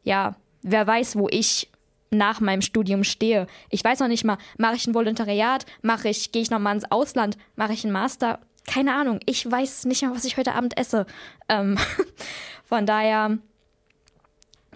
ja, 0.04 0.36
wer 0.64 0.86
weiß, 0.88 1.16
wo 1.16 1.28
ich 1.30 1.71
nach 2.12 2.42
meinem 2.42 2.62
Studium 2.62 3.04
stehe. 3.04 3.48
Ich 3.70 3.84
weiß 3.84 4.00
noch 4.00 4.08
nicht 4.08 4.26
mal, 4.26 4.38
mache 4.58 4.76
ich 4.76 4.86
ein 4.86 4.94
Volontariat, 4.94 5.66
mache 5.82 6.10
ich, 6.10 6.32
gehe 6.32 6.42
ich 6.42 6.52
noch 6.52 6.60
mal 6.60 6.76
ins 6.76 6.92
Ausland, 6.92 7.38
mache 7.56 7.74
ich 7.74 7.84
einen 7.84 7.94
Master, 7.94 8.40
keine 8.68 8.94
Ahnung. 8.94 9.20
Ich 9.26 9.50
weiß 9.50 9.86
nicht 9.86 10.04
mal, 10.04 10.14
was 10.14 10.26
ich 10.26 10.38
heute 10.38 10.54
Abend 10.54 10.78
esse. 10.78 11.06
Ähm, 11.50 11.78
von 12.66 12.86
daher, 12.86 13.38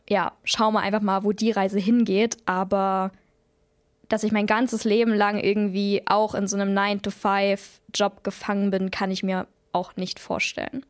ja, 0.09 0.31
schauen 0.43 0.73
wir 0.73 0.81
einfach 0.81 1.01
mal, 1.01 1.23
wo 1.23 1.33
die 1.33 1.51
Reise 1.51 1.79
hingeht. 1.79 2.37
Aber 2.45 3.11
dass 4.07 4.23
ich 4.23 4.31
mein 4.31 4.47
ganzes 4.47 4.83
Leben 4.83 5.13
lang 5.13 5.37
irgendwie 5.37 6.03
auch 6.05 6.35
in 6.35 6.47
so 6.47 6.57
einem 6.57 6.75
9-to-5-Job 6.77 8.23
gefangen 8.23 8.71
bin, 8.71 8.91
kann 8.91 9.11
ich 9.11 9.23
mir 9.23 9.47
auch 9.71 9.95
nicht 9.95 10.19
vorstellen. 10.19 10.85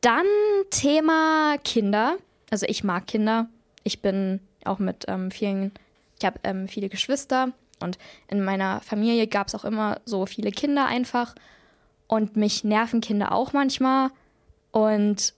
Dann 0.00 0.26
Thema 0.70 1.56
Kinder. 1.62 2.16
Also 2.50 2.66
ich 2.68 2.82
mag 2.82 3.06
Kinder. 3.06 3.48
Ich 3.82 4.02
bin 4.02 4.40
auch 4.64 4.78
mit 4.78 5.06
ähm, 5.08 5.30
vielen, 5.30 5.72
ich 6.18 6.24
habe 6.24 6.38
ähm, 6.44 6.68
viele 6.68 6.88
Geschwister 6.88 7.52
und 7.80 7.98
in 8.28 8.44
meiner 8.44 8.80
Familie 8.80 9.26
gab 9.26 9.48
es 9.48 9.54
auch 9.54 9.64
immer 9.64 10.00
so 10.04 10.26
viele 10.26 10.50
Kinder 10.50 10.86
einfach. 10.86 11.34
Und 12.06 12.36
mich 12.36 12.64
nerven 12.64 13.00
Kinder 13.00 13.32
auch 13.32 13.52
manchmal. 13.52 14.10
Und 14.70 15.34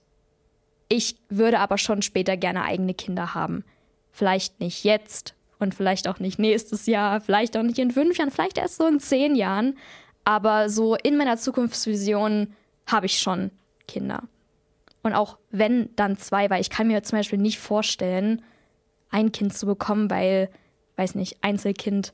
ich 0.89 1.15
würde 1.29 1.59
aber 1.59 1.77
schon 1.77 2.01
später 2.01 2.37
gerne 2.37 2.63
eigene 2.63 2.93
Kinder 2.93 3.33
haben. 3.33 3.63
Vielleicht 4.11 4.59
nicht 4.59 4.83
jetzt 4.83 5.33
und 5.59 5.73
vielleicht 5.73 6.07
auch 6.07 6.19
nicht 6.19 6.39
nächstes 6.39 6.85
Jahr, 6.85 7.21
vielleicht 7.21 7.57
auch 7.57 7.63
nicht 7.63 7.79
in 7.79 7.91
fünf 7.91 8.17
Jahren, 8.17 8.31
vielleicht 8.31 8.57
erst 8.57 8.77
so 8.77 8.87
in 8.87 8.99
zehn 8.99 9.35
Jahren. 9.35 9.77
Aber 10.25 10.69
so 10.69 10.95
in 10.95 11.17
meiner 11.17 11.37
Zukunftsvision 11.37 12.53
habe 12.85 13.05
ich 13.05 13.19
schon 13.19 13.51
Kinder. 13.87 14.23
Und 15.03 15.13
auch 15.13 15.37
wenn 15.51 15.89
dann 15.95 16.17
zwei, 16.17 16.49
weil 16.49 16.61
ich 16.61 16.69
kann 16.69 16.87
mir 16.87 17.03
zum 17.03 17.19
Beispiel 17.19 17.39
nicht 17.39 17.59
vorstellen, 17.59 18.41
ein 19.09 19.31
Kind 19.31 19.55
zu 19.55 19.65
bekommen, 19.65 20.09
weil, 20.09 20.49
weiß 20.95 21.15
nicht, 21.15 21.37
Einzelkind, 21.41 22.13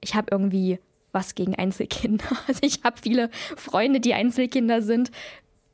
ich 0.00 0.14
habe 0.14 0.28
irgendwie 0.30 0.78
was 1.12 1.34
gegen 1.34 1.54
Einzelkinder. 1.54 2.24
Also 2.48 2.60
ich 2.62 2.82
habe 2.84 2.96
viele 3.00 3.30
Freunde, 3.56 4.00
die 4.00 4.14
Einzelkinder 4.14 4.82
sind. 4.82 5.10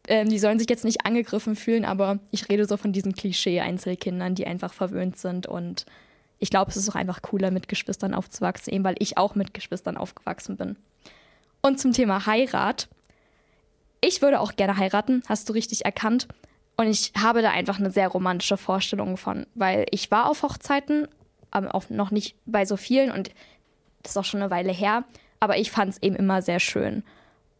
Ähm, 0.08 0.28
die 0.28 0.38
sollen 0.38 0.58
sich 0.58 0.68
jetzt 0.68 0.84
nicht 0.84 1.06
angegriffen 1.06 1.54
fühlen, 1.54 1.84
aber 1.84 2.18
ich 2.32 2.48
rede 2.48 2.66
so 2.66 2.76
von 2.76 2.92
diesen 2.92 3.14
Klischee-Einzelkindern, 3.14 4.34
die 4.34 4.46
einfach 4.46 4.72
verwöhnt 4.72 5.16
sind. 5.16 5.46
Und 5.46 5.86
ich 6.40 6.50
glaube, 6.50 6.70
es 6.70 6.76
ist 6.76 6.88
auch 6.90 6.96
einfach 6.96 7.22
cooler, 7.22 7.52
mit 7.52 7.68
Geschwistern 7.68 8.14
aufzuwachsen, 8.14 8.72
eben 8.72 8.84
weil 8.84 8.96
ich 8.98 9.16
auch 9.16 9.36
mit 9.36 9.54
Geschwistern 9.54 9.96
aufgewachsen 9.96 10.56
bin. 10.56 10.76
Und 11.60 11.78
zum 11.78 11.92
Thema 11.92 12.26
Heirat. 12.26 12.88
Ich 14.04 14.20
würde 14.20 14.40
auch 14.40 14.56
gerne 14.56 14.76
heiraten, 14.76 15.22
hast 15.28 15.48
du 15.48 15.52
richtig 15.52 15.84
erkannt. 15.84 16.28
Und 16.76 16.88
ich 16.88 17.12
habe 17.16 17.40
da 17.40 17.50
einfach 17.50 17.78
eine 17.78 17.90
sehr 17.90 18.08
romantische 18.08 18.56
Vorstellung 18.56 19.16
von, 19.16 19.46
weil 19.54 19.86
ich 19.90 20.10
war 20.10 20.28
auf 20.28 20.42
Hochzeiten, 20.42 21.06
aber 21.50 21.74
auch 21.74 21.88
noch 21.88 22.10
nicht 22.10 22.34
bei 22.44 22.64
so 22.64 22.76
vielen 22.76 23.12
und 23.12 23.30
das 24.02 24.12
ist 24.12 24.16
auch 24.16 24.24
schon 24.24 24.42
eine 24.42 24.50
Weile 24.50 24.72
her, 24.72 25.04
aber 25.38 25.58
ich 25.58 25.70
fand 25.70 25.92
es 25.92 26.02
eben 26.02 26.16
immer 26.16 26.42
sehr 26.42 26.58
schön. 26.58 27.04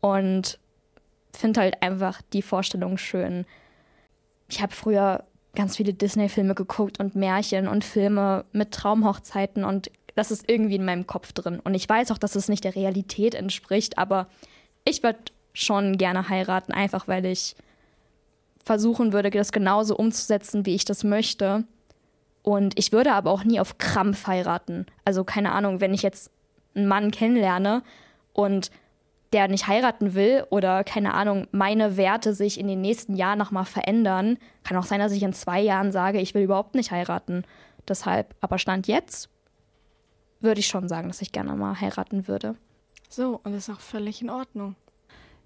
Und 0.00 0.58
finde 1.32 1.60
halt 1.60 1.82
einfach 1.82 2.20
die 2.32 2.42
Vorstellung 2.42 2.98
schön. 2.98 3.46
Ich 4.48 4.60
habe 4.60 4.74
früher 4.74 5.24
ganz 5.54 5.76
viele 5.76 5.94
Disney-Filme 5.94 6.54
geguckt 6.54 6.98
und 6.98 7.14
Märchen 7.14 7.68
und 7.68 7.84
Filme 7.84 8.44
mit 8.52 8.72
Traumhochzeiten 8.72 9.64
und 9.64 9.90
das 10.14 10.30
ist 10.30 10.48
irgendwie 10.50 10.76
in 10.76 10.84
meinem 10.84 11.06
Kopf 11.06 11.32
drin. 11.32 11.60
Und 11.60 11.74
ich 11.74 11.88
weiß 11.88 12.10
auch, 12.10 12.18
dass 12.18 12.34
es 12.34 12.48
nicht 12.48 12.64
der 12.64 12.74
Realität 12.74 13.34
entspricht, 13.34 13.98
aber 13.98 14.26
ich 14.84 15.02
würde 15.02 15.18
schon 15.52 15.98
gerne 15.98 16.28
heiraten, 16.28 16.72
einfach 16.72 17.08
weil 17.08 17.26
ich 17.26 17.56
versuchen 18.64 19.12
würde, 19.12 19.30
das 19.30 19.52
genauso 19.52 19.96
umzusetzen, 19.96 20.66
wie 20.66 20.74
ich 20.74 20.84
das 20.84 21.04
möchte. 21.04 21.64
Und 22.42 22.78
ich 22.78 22.92
würde 22.92 23.12
aber 23.12 23.30
auch 23.30 23.44
nie 23.44 23.60
auf 23.60 23.78
Krampf 23.78 24.26
heiraten. 24.26 24.86
Also 25.04 25.24
keine 25.24 25.52
Ahnung, 25.52 25.80
wenn 25.80 25.94
ich 25.94 26.02
jetzt 26.02 26.30
einen 26.74 26.88
Mann 26.88 27.10
kennenlerne 27.10 27.82
und 28.32 28.70
der 29.32 29.48
nicht 29.48 29.66
heiraten 29.66 30.14
will 30.14 30.44
oder 30.50 30.84
keine 30.84 31.14
Ahnung, 31.14 31.46
meine 31.52 31.96
Werte 31.96 32.34
sich 32.34 32.60
in 32.60 32.68
den 32.68 32.80
nächsten 32.80 33.14
Jahren 33.14 33.38
nochmal 33.38 33.64
verändern, 33.64 34.38
kann 34.62 34.76
auch 34.76 34.84
sein, 34.84 35.00
dass 35.00 35.12
ich 35.12 35.22
in 35.22 35.32
zwei 35.32 35.60
Jahren 35.60 35.90
sage, 35.90 36.20
ich 36.20 36.34
will 36.34 36.42
überhaupt 36.42 36.74
nicht 36.74 36.90
heiraten. 36.90 37.44
Deshalb, 37.88 38.34
aber 38.40 38.58
Stand 38.58 38.86
jetzt 38.86 39.28
würde 40.40 40.60
ich 40.60 40.66
schon 40.66 40.88
sagen, 40.88 41.08
dass 41.08 41.22
ich 41.22 41.32
gerne 41.32 41.54
mal 41.54 41.80
heiraten 41.80 42.28
würde. 42.28 42.56
So, 43.08 43.40
und 43.42 43.52
das 43.52 43.68
ist 43.68 43.74
auch 43.74 43.80
völlig 43.80 44.22
in 44.22 44.30
Ordnung. 44.30 44.76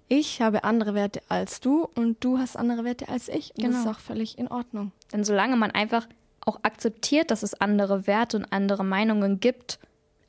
Ich 0.09 0.41
habe 0.41 0.63
andere 0.63 0.93
Werte 0.93 1.21
als 1.27 1.59
du 1.59 1.87
und 1.95 2.23
du 2.23 2.37
hast 2.37 2.55
andere 2.55 2.85
Werte 2.85 3.09
als 3.09 3.27
ich. 3.27 3.51
Und 3.51 3.63
genau. 3.63 3.71
das 3.71 3.81
ist 3.81 3.87
auch 3.87 3.99
völlig 3.99 4.37
in 4.37 4.47
Ordnung. 4.47 4.91
Denn 5.11 5.23
solange 5.23 5.57
man 5.57 5.71
einfach 5.71 6.07
auch 6.41 6.59
akzeptiert, 6.63 7.29
dass 7.29 7.43
es 7.43 7.53
andere 7.53 8.07
Werte 8.07 8.37
und 8.37 8.45
andere 8.53 8.85
Meinungen 8.85 9.39
gibt, 9.39 9.79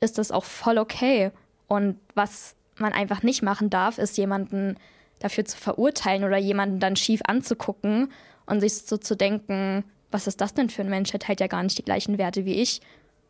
ist 0.01 0.17
das 0.17 0.31
auch 0.31 0.43
voll 0.43 0.77
okay. 0.77 1.31
Und 1.67 1.97
was 2.13 2.55
man 2.77 2.93
einfach 2.93 3.23
nicht 3.23 3.41
machen 3.41 3.69
darf, 3.69 3.97
ist 3.97 4.17
jemanden 4.17 4.75
dafür 5.19 5.45
zu 5.45 5.57
verurteilen 5.57 6.23
oder 6.23 6.37
jemanden 6.37 6.79
dann 6.79 6.95
schief 6.95 7.21
anzugucken 7.25 8.11
und 8.45 8.59
sich 8.59 8.73
so 8.73 8.97
zu 8.97 9.15
denken, 9.15 9.85
was 10.11 10.27
ist 10.27 10.41
das 10.41 10.53
denn 10.53 10.69
für 10.69 10.81
ein 10.81 10.89
Mensch? 10.89 11.11
Der 11.11 11.19
teilt 11.19 11.39
ja 11.39 11.47
gar 11.47 11.63
nicht 11.63 11.77
die 11.77 11.83
gleichen 11.85 12.17
Werte 12.17 12.45
wie 12.45 12.55
ich. 12.55 12.81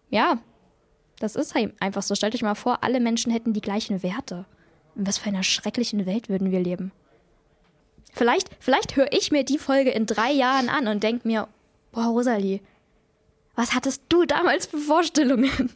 Ja, 0.09 0.39
das 1.19 1.35
ist 1.35 1.53
halt 1.53 1.73
einfach 1.79 2.01
so. 2.01 2.15
Stellt 2.15 2.33
euch 2.33 2.41
mal 2.41 2.55
vor, 2.55 2.83
alle 2.83 2.99
Menschen 2.99 3.31
hätten 3.31 3.53
die 3.53 3.61
gleichen 3.61 4.01
Werte. 4.01 4.45
In 4.99 5.07
was 5.07 5.17
für 5.17 5.29
einer 5.29 5.43
schrecklichen 5.43 6.05
Welt 6.05 6.27
würden 6.27 6.51
wir 6.51 6.59
leben? 6.59 6.91
Vielleicht, 8.11 8.49
vielleicht 8.59 8.97
höre 8.97 9.13
ich 9.13 9.31
mir 9.31 9.45
die 9.45 9.57
Folge 9.57 9.91
in 9.91 10.05
drei 10.05 10.29
Jahren 10.29 10.67
an 10.67 10.89
und 10.89 11.03
denke 11.03 11.25
mir, 11.25 11.47
boah, 11.93 12.07
Rosalie, 12.07 12.59
was 13.55 13.73
hattest 13.73 14.03
du 14.09 14.25
damals 14.25 14.65
für 14.65 14.77
Vorstellungen? 14.77 15.71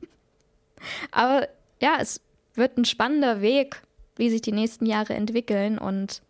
Aber 1.12 1.48
ja, 1.82 2.00
es 2.02 2.20
wird 2.56 2.78
ein 2.78 2.84
spannender 2.84 3.40
Weg, 3.40 3.82
wie 4.18 4.30
sich 4.30 4.42
die 4.42 4.52
nächsten 4.52 4.86
Jahre 4.86 5.14
entwickeln. 5.14 5.78
Und 5.78 6.22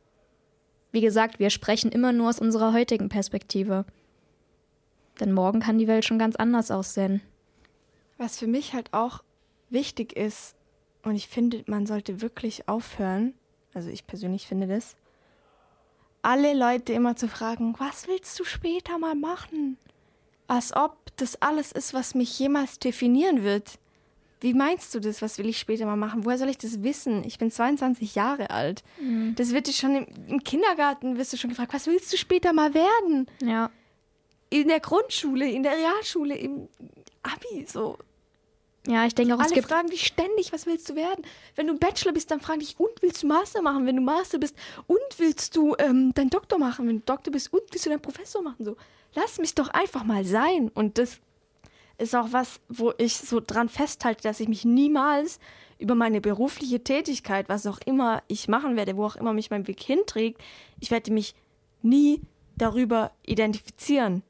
wie 0.92 1.02
gesagt, 1.02 1.40
wir 1.40 1.50
sprechen 1.50 1.92
immer 1.92 2.12
nur 2.12 2.30
aus 2.30 2.38
unserer 2.38 2.74
heutigen 2.74 3.10
Perspektive. 3.10 3.86
Denn 5.20 5.32
morgen 5.32 5.62
kann 5.62 5.80
die 5.80 5.88
Welt 5.88 6.06
schon 6.06 6.20
ganz 6.20 6.36
anders 6.36 6.70
aussehen. 6.70 7.22
Was 8.20 8.38
für 8.38 8.48
mich 8.48 8.76
halt 8.76 8.94
auch 8.94 9.24
wichtig 9.72 10.16
ist, 10.16 10.54
und 11.04 11.16
ich 11.16 11.28
finde, 11.28 11.63
man 11.68 11.86
sollte 11.86 12.22
wirklich 12.22 12.68
aufhören, 12.68 13.34
also 13.74 13.89
ich 13.89 14.08
persönlich 14.08 14.48
finde 14.48 14.68
das, 14.68 14.96
alle 16.22 16.54
Leute 16.54 16.94
immer 16.94 17.16
zu 17.16 17.28
fragen, 17.28 17.76
was 17.78 18.08
willst 18.08 18.39
du 18.39 18.46
später 18.46 18.98
mal 18.98 19.16
machen? 19.16 19.78
Als 20.48 20.76
ob 20.76 20.98
das 21.18 21.42
alles 21.42 21.72
ist, 21.72 21.94
was 21.94 22.16
mich 22.16 22.39
jemals 22.39 22.80
definieren 22.80 23.44
wird. 23.44 23.78
Wie 24.39 24.54
meinst 24.54 24.94
du 24.94 25.00
das? 25.00 25.22
Was 25.22 25.38
will 25.38 25.48
ich 25.48 25.58
später 25.58 25.86
mal 25.86 25.96
machen? 25.96 26.26
Woher 26.26 26.38
soll 26.38 26.50
ich 26.50 26.58
das 26.58 26.84
wissen? 26.84 27.24
Ich 27.26 27.38
bin 27.38 27.50
22 27.50 28.16
Jahre 28.16 28.50
alt. 28.50 28.84
Mhm. 29.00 29.36
Das 29.36 29.54
wird 29.54 29.68
dich 29.68 29.78
schon 29.78 29.96
im, 29.96 30.08
im, 30.28 30.44
Kindergarten, 30.44 31.18
wirst 31.18 31.32
du 31.32 31.38
schon 31.38 31.50
gefragt, 31.50 31.74
was 31.74 31.88
willst 31.88 32.12
du 32.12 32.18
später 32.18 32.52
mal 32.52 32.74
werden? 32.74 33.28
Ja. 33.42 33.70
In 34.50 34.68
der 34.68 34.80
Grundschule, 34.80 35.50
in 35.50 35.63
der 35.63 35.74
Realschule, 35.74 36.36
im 36.36 36.68
Abi, 37.22 37.66
so. 37.66 37.98
Ja, 38.86 39.06
ich 39.06 39.15
denke 39.15 39.34
auch, 39.34 39.39
Alle 39.39 39.48
es 39.48 39.54
gibt 39.54 39.67
fragen 39.67 39.89
dich 39.89 40.06
ständig, 40.06 40.52
was 40.52 40.65
willst 40.65 40.89
du 40.89 40.96
werden? 40.96 41.24
Wenn 41.56 41.67
du 41.67 41.78
Bachelor 41.78 42.12
bist, 42.12 42.30
dann 42.32 42.41
fragen 42.41 42.60
dich, 42.60 42.78
und 42.78 43.02
willst 43.02 43.24
du 43.24 43.28
Master 43.28 43.62
machen? 43.62 43.86
Wenn 43.86 43.96
du 43.96 44.02
Master 44.02 44.39
bist, 44.39 44.56
und 44.88 45.00
willst 45.17 45.56
du 45.56 45.76
ähm, 45.80 46.13
deinen 46.13 46.30
Doktor 46.30 46.58
machen? 46.58 46.88
Wenn 46.88 46.98
du 46.98 47.04
Doktor 47.06 47.32
bist, 47.32 47.54
und 47.54 47.62
willst 47.72 47.86
du 47.86 47.89
deinen 47.89 48.02
Professor 48.02 48.41
machen? 48.41 48.65
So, 48.65 48.76
lass 49.15 49.38
mich 49.38 49.56
doch 49.56 49.69
einfach 49.69 50.04
mal 50.04 50.26
sein. 50.26 50.69
Und 50.74 50.98
das 50.98 51.19
ist 51.98 52.13
auch 52.13 52.28
was, 52.32 52.60
wo 52.67 52.93
ich 52.98 53.15
so 53.15 53.39
dran 53.39 53.69
festhalte, 53.69 54.24
dass 54.24 54.41
ich 54.41 54.50
mich 54.50 54.65
niemals 54.65 55.39
über 55.80 55.96
meine 55.96 56.19
berufliche 56.19 56.84
Tätigkeit, 56.84 57.48
was 57.50 57.65
auch 57.67 57.80
immer 57.86 58.22
ich 58.28 58.48
machen 58.50 58.76
werde, 58.76 58.98
wo 58.98 59.06
auch 59.06 59.15
immer 59.15 59.34
mich 59.34 59.50
mein 59.50 59.67
Weg 59.67 59.82
hinträgt, 59.82 60.41
ich 60.80 60.91
werde 60.91 61.12
mich 61.12 61.36
nie 61.82 62.22
darüber 62.56 63.12
identifizieren. 63.26 64.24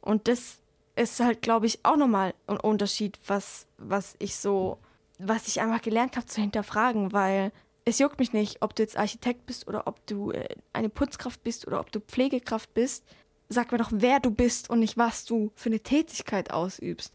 Und 0.00 0.28
das 0.28 0.58
ist 0.96 1.20
halt, 1.20 1.42
glaube 1.42 1.66
ich, 1.66 1.84
auch 1.84 1.96
nochmal 1.96 2.34
ein 2.46 2.58
Unterschied, 2.58 3.18
was, 3.26 3.66
was 3.78 4.16
ich 4.18 4.36
so, 4.36 4.78
was 5.18 5.46
ich 5.46 5.60
einfach 5.60 5.82
gelernt 5.82 6.16
habe 6.16 6.26
zu 6.26 6.40
hinterfragen, 6.40 7.12
weil 7.12 7.52
es 7.84 7.98
juckt 7.98 8.18
mich 8.18 8.32
nicht, 8.32 8.62
ob 8.62 8.74
du 8.74 8.82
jetzt 8.82 8.96
Architekt 8.96 9.46
bist 9.46 9.68
oder 9.68 9.86
ob 9.86 10.04
du 10.06 10.32
äh, 10.32 10.48
eine 10.72 10.88
Putzkraft 10.88 11.42
bist 11.44 11.66
oder 11.66 11.80
ob 11.80 11.92
du 11.92 12.00
Pflegekraft 12.00 12.74
bist. 12.74 13.04
Sag 13.48 13.70
mir 13.70 13.78
doch, 13.78 13.90
wer 13.92 14.18
du 14.18 14.30
bist 14.30 14.70
und 14.70 14.80
nicht, 14.80 14.96
was 14.96 15.24
du 15.24 15.52
für 15.54 15.68
eine 15.68 15.80
Tätigkeit 15.80 16.50
ausübst. 16.50 17.14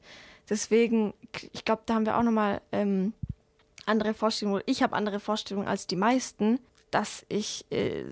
Deswegen, 0.50 1.14
ich 1.52 1.66
glaube, 1.66 1.82
da 1.86 1.96
haben 1.96 2.06
wir 2.06 2.18
auch 2.18 2.24
nochmal 2.24 2.62
ähm, 2.72 3.14
andere 3.86 4.14
Vorstellungen, 4.14 4.64
ich 4.66 4.82
habe 4.84 4.96
andere 4.96 5.20
Vorstellungen 5.20 5.68
als 5.68 5.88
die 5.88 5.96
meisten, 5.96 6.60
dass 6.90 7.26
ich 7.30 7.66
äh, 7.70 8.06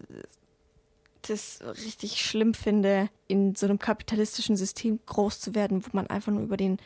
das 1.21 1.59
richtig 1.85 2.21
schlimm 2.21 2.53
finde, 2.53 3.09
in 3.27 3.55
so 3.55 3.65
einem 3.65 3.79
kapitalistischen 3.79 4.55
System 4.55 4.99
groß 5.05 5.39
zu 5.39 5.55
werden, 5.55 5.85
wo 5.85 5.89
man 5.93 6.07
einfach 6.07 6.31
nur 6.31 6.43
über 6.43 6.57
den 6.57 6.77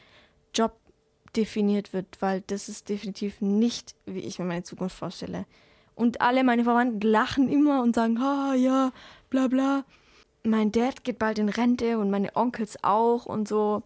Job 0.53 0.73
definiert 1.35 1.93
wird, 1.93 2.21
weil 2.21 2.41
das 2.47 2.69
ist 2.69 2.89
definitiv 2.89 3.41
nicht, 3.41 3.95
wie 4.05 4.19
ich 4.19 4.39
mir 4.39 4.45
meine 4.45 4.63
Zukunft 4.63 4.97
vorstelle. 4.97 5.45
Und 5.95 6.21
alle 6.21 6.43
meine 6.43 6.63
Verwandten 6.63 7.01
lachen 7.01 7.49
immer 7.49 7.81
und 7.81 7.95
sagen, 7.95 8.17
ah 8.17 8.53
ja, 8.55 8.91
bla 9.29 9.47
bla. 9.47 9.85
Mein 10.43 10.71
Dad 10.71 11.03
geht 11.03 11.19
bald 11.19 11.39
in 11.39 11.49
Rente 11.49 11.97
und 11.99 12.11
meine 12.11 12.35
Onkels 12.35 12.83
auch 12.83 13.25
und 13.25 13.47
so. 13.47 13.83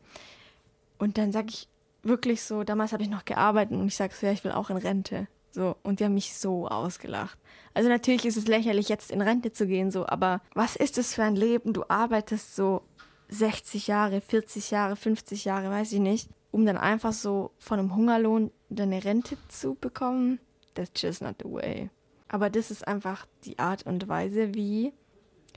Und 0.98 1.18
dann 1.18 1.32
sage 1.32 1.48
ich 1.50 1.68
wirklich 2.04 2.42
so, 2.42 2.64
damals 2.64 2.94
habe 2.94 3.04
ich 3.04 3.10
noch 3.10 3.26
gearbeitet 3.26 3.78
und 3.78 3.88
ich 3.88 3.96
sage 3.96 4.14
so, 4.16 4.26
ja, 4.26 4.32
ich 4.32 4.44
will 4.44 4.52
auch 4.52 4.70
in 4.70 4.78
Rente. 4.78 5.28
So, 5.58 5.76
und 5.82 6.00
die 6.00 6.06
haben 6.06 6.14
mich 6.14 6.38
so 6.38 6.68
ausgelacht. 6.68 7.40
Also 7.74 7.90
natürlich 7.90 8.26
ist 8.26 8.38
es 8.38 8.46
lächerlich, 8.46 8.90
jetzt 8.90 9.10
in 9.10 9.24
Rente 9.24 9.52
zu 9.52 9.66
gehen, 9.66 9.90
so, 9.90 10.06
aber 10.06 10.40
was 10.54 10.76
ist 10.76 11.00
das 11.00 11.16
für 11.16 11.24
ein 11.24 11.36
Leben? 11.36 11.74
Du 11.74 11.84
arbeitest 11.88 12.56
so 12.56 12.84
60 13.30 13.88
Jahre, 13.88 14.22
40 14.22 14.70
Jahre, 14.70 14.96
50 14.96 15.46
Jahre, 15.46 15.72
weiß 15.72 15.94
ich 15.94 16.00
nicht, 16.00 16.30
um 16.52 16.64
dann 16.68 16.78
einfach 16.78 17.12
so 17.12 17.50
von 17.58 17.80
einem 17.80 17.96
Hungerlohn 17.96 18.52
deine 18.70 19.04
Rente 19.04 19.36
zu 19.48 19.74
bekommen. 19.74 20.38
That's 20.76 21.02
just 21.02 21.24
not 21.24 21.38
the 21.42 21.52
way. 21.52 21.90
Aber 22.28 22.52
das 22.52 22.70
ist 22.70 22.88
einfach 22.88 23.26
die 23.44 23.58
Art 23.58 23.84
und 23.88 24.08
Weise, 24.08 24.54
wie 24.54 24.94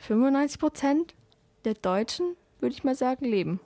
95 0.01 0.59
Prozent 0.59 1.15
der 1.67 1.75
Deutschen, 1.75 2.37
würde 2.61 2.75
ich 2.75 2.85
mal 2.85 2.95
sagen, 2.95 3.27
leben. 3.27 3.61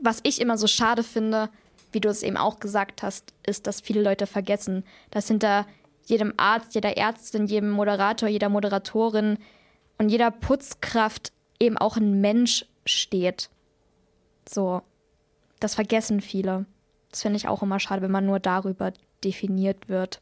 Was 0.00 0.20
ich 0.22 0.38
immer 0.42 0.58
so 0.58 0.66
schade 0.66 1.02
finde, 1.02 1.48
wie 1.92 2.00
du 2.00 2.08
es 2.10 2.22
eben 2.22 2.36
auch 2.36 2.60
gesagt 2.60 3.02
hast, 3.02 3.32
ist, 3.46 3.66
dass 3.66 3.80
viele 3.80 4.02
Leute 4.02 4.26
vergessen, 4.26 4.84
dass 5.10 5.28
hinter 5.28 5.66
jedem 6.08 6.32
Arzt, 6.36 6.74
jeder 6.74 6.96
Ärztin, 6.96 7.46
jedem 7.46 7.70
Moderator, 7.70 8.28
jeder 8.28 8.48
Moderatorin 8.48 9.38
und 9.98 10.08
jeder 10.08 10.30
Putzkraft 10.30 11.32
eben 11.60 11.76
auch 11.76 11.96
ein 11.96 12.20
Mensch 12.20 12.64
steht. 12.86 13.50
So, 14.48 14.82
das 15.60 15.74
vergessen 15.74 16.20
viele. 16.20 16.66
Das 17.10 17.22
finde 17.22 17.36
ich 17.36 17.48
auch 17.48 17.62
immer 17.62 17.80
schade, 17.80 18.02
wenn 18.02 18.10
man 18.10 18.26
nur 18.26 18.40
darüber 18.40 18.92
definiert 19.24 19.88
wird. 19.88 20.20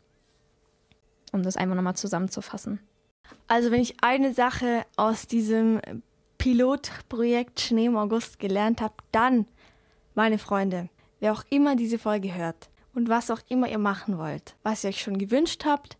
Um 1.33 1.43
das 1.43 1.57
einfach 1.57 1.77
nochmal 1.77 1.97
zusammenzufassen. 1.97 2.81
Also, 3.49 3.71
wenn 3.71 3.81
ich 3.81 3.97
eine 4.03 4.33
Sache 4.33 4.85
aus 4.97 5.27
diesem 5.27 5.81
Pilotprojekt 6.39 7.61
Schnee 7.61 7.87
im 7.87 7.97
August 7.97 8.39
gelernt 8.39 8.81
habe, 8.81 8.95
dann, 9.13 9.47
meine 10.15 10.39
Freunde, 10.39 10.89
wer 11.21 11.33
auch 11.33 11.45
immer 11.51 11.77
diese 11.77 11.99
Folge 11.99 12.35
hört, 12.35 12.69
und 12.97 13.11
was 13.11 13.31
auch 13.31 13.41
immer 13.49 13.69
ihr 13.69 13.79
machen 13.79 14.19
wollt, 14.19 14.57
was 14.63 14.83
ihr 14.83 14.89
euch 14.89 15.03
schon 15.03 15.19
gewünscht 15.19 15.65
habt, 15.67 15.99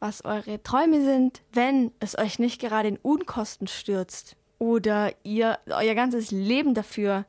was 0.00 0.24
eure 0.24 0.62
Träume 0.62 1.02
sind, 1.02 1.42
wenn 1.52 1.92
es 2.00 2.18
euch 2.18 2.38
nicht 2.38 2.60
gerade 2.60 2.88
in 2.88 2.96
Unkosten 2.98 3.68
stürzt 3.68 4.36
oder 4.58 5.12
ihr 5.22 5.58
euer 5.66 5.94
ganzes 5.94 6.32
Leben 6.32 6.74
dafür 6.74 7.24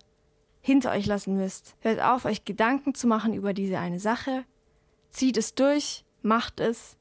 hinter 0.59 0.91
euch 0.91 1.05
lassen 1.05 1.37
müsst. 1.37 1.75
Hört 1.81 2.01
auf, 2.01 2.25
euch 2.25 2.45
Gedanken 2.45 2.95
zu 2.95 3.05
machen 3.05 3.35
über 3.35 3.53
diese 3.53 3.77
eine 3.77 3.99
Sache, 3.99 4.43
zieht 5.11 5.37
es 5.37 5.53
durch, 5.53 6.03
macht 6.23 6.59
es. 6.59 6.97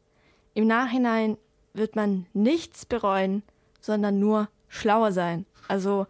Im 0.52 0.66
Nachhinein 0.66 1.38
wird 1.72 1.96
man 1.96 2.26
nichts 2.34 2.84
bereuen, 2.84 3.42
sondern 3.80 4.20
nur 4.20 4.48
schlauer 4.68 5.10
sein. 5.10 5.46
Also 5.68 6.06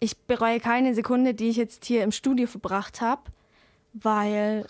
ich 0.00 0.18
bereue 0.18 0.60
keine 0.60 0.94
Sekunde, 0.94 1.32
die 1.32 1.48
ich 1.48 1.56
jetzt 1.56 1.86
hier 1.86 2.04
im 2.04 2.12
Studio 2.12 2.46
verbracht 2.46 3.00
habe, 3.00 3.22
weil 3.94 4.66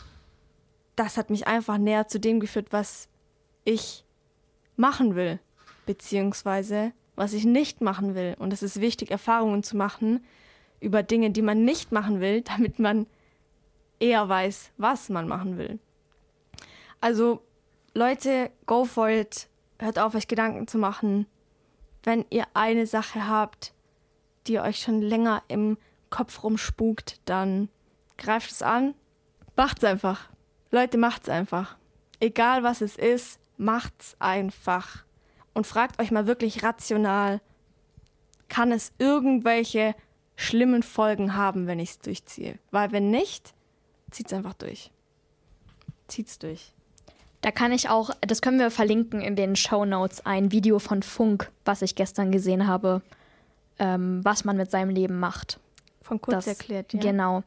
das 0.97 1.17
hat 1.17 1.31
mich 1.31 1.47
einfach 1.47 1.79
näher 1.79 2.09
zu 2.09 2.21
dem 2.21 2.41
geführt, 2.41 2.69
was 2.71 3.09
ich 3.65 4.05
machen 4.77 5.15
will, 5.15 5.39
beziehungsweise 5.87 6.93
was 7.15 7.33
ich 7.33 7.45
nicht 7.45 7.81
machen 7.81 8.15
will. 8.15 8.37
Und 8.39 8.53
es 8.53 8.63
ist 8.63 8.81
wichtig, 8.81 9.11
Erfahrungen 9.11 9.63
zu 9.63 9.77
machen 9.77 10.25
über 10.81 11.03
Dinge, 11.03 11.31
die 11.31 11.43
man 11.43 11.65
nicht 11.65 11.93
machen 11.93 12.21
will, 12.21 12.41
damit 12.43 12.79
man 12.79 13.07
eher 14.01 14.29
weiß, 14.29 14.73
was 14.79 15.09
man 15.09 15.29
machen 15.29 15.57
will. 15.59 15.79
Also 17.01 17.43
Leute, 17.95 18.51
go 18.67 18.85
for 18.85 19.09
it. 19.09 19.49
Hört 19.79 19.99
auf, 19.99 20.15
euch 20.15 20.29
Gedanken 20.29 20.67
zu 20.67 20.79
machen. 20.79 21.27
Wenn 22.05 22.25
ihr 22.31 22.47
eine 22.55 22.87
Sache 22.87 23.29
habt, 23.29 23.75
die 24.47 24.59
euch 24.59 24.81
schon 24.81 25.03
länger 25.03 25.43
im 25.49 25.79
Kopf 26.11 26.43
rumspukt, 26.43 27.21
dann 27.25 27.69
greift 28.19 28.51
es 28.51 28.63
an, 28.63 28.95
macht's 29.57 29.85
einfach. 29.85 30.32
Leute, 30.73 30.97
macht's 30.97 31.29
einfach. 31.29 31.77
Egal 32.19 32.63
was 32.63 32.81
es 32.81 32.97
ist, 32.97 33.39
macht's 33.59 34.17
einfach. 34.19 35.05
Und 35.53 35.67
fragt 35.67 36.01
euch 36.01 36.11
mal 36.11 36.27
wirklich 36.27 36.63
rational, 36.63 37.43
kann 38.49 38.73
es 38.73 38.93
irgendwelche 38.99 39.95
schlimmen 40.35 40.83
Folgen 40.83 41.37
haben, 41.37 41.67
wenn 41.67 41.79
ich 41.79 41.91
es 41.91 41.99
durchziehe? 41.99 42.59
Weil 42.71 42.91
wenn 42.91 43.11
nicht, 43.11 43.53
zieht's 44.11 44.33
einfach 44.33 44.55
durch. 44.55 44.91
Zieht's 46.09 46.39
durch. 46.39 46.73
Da 47.43 47.51
kann 47.51 47.71
ich 47.73 47.91
auch, 47.91 48.11
das 48.23 48.41
können 48.41 48.59
wir 48.59 48.71
verlinken 48.71 49.21
in 49.21 49.37
den 49.37 49.57
Show 49.57 49.85
Notes, 49.85 50.25
ein 50.25 50.53
Video 50.53 50.79
von 50.79 51.03
Funk, 51.03 51.53
was 51.67 51.83
ich 51.83 51.97
gestern 51.97 52.33
gesehen 52.33 52.67
habe, 52.67 53.03
ähm, 53.79 54.21
was 54.25 54.47
man 54.47 54.57
mit 54.57 54.71
seinem 54.71 54.91
Leben 54.91 55.21
macht. 55.21 55.61
Von 56.01 56.19
kurz 56.19 56.47
das, 56.47 56.47
erklärt, 56.47 56.95
ja. 56.95 57.01
Genau. 57.01 57.43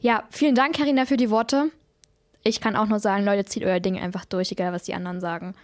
Ja, 0.00 0.24
vielen 0.30 0.56
Dank, 0.56 0.76
Karina, 0.76 1.06
für 1.06 1.16
die 1.16 1.30
Worte 1.30 1.70
ich 2.42 2.60
kann 2.60 2.76
auch 2.76 2.86
nur 2.86 3.00
sagen, 3.00 3.24
Leute, 3.24 3.44
zieht 3.44 3.64
euer 3.64 3.80
Ding 3.80 3.98
einfach 3.98 4.24
durch, 4.24 4.52
egal 4.52 4.72
was 4.72 4.84
die 4.84 4.94
anderen 4.94 5.20
sagen. 5.20 5.54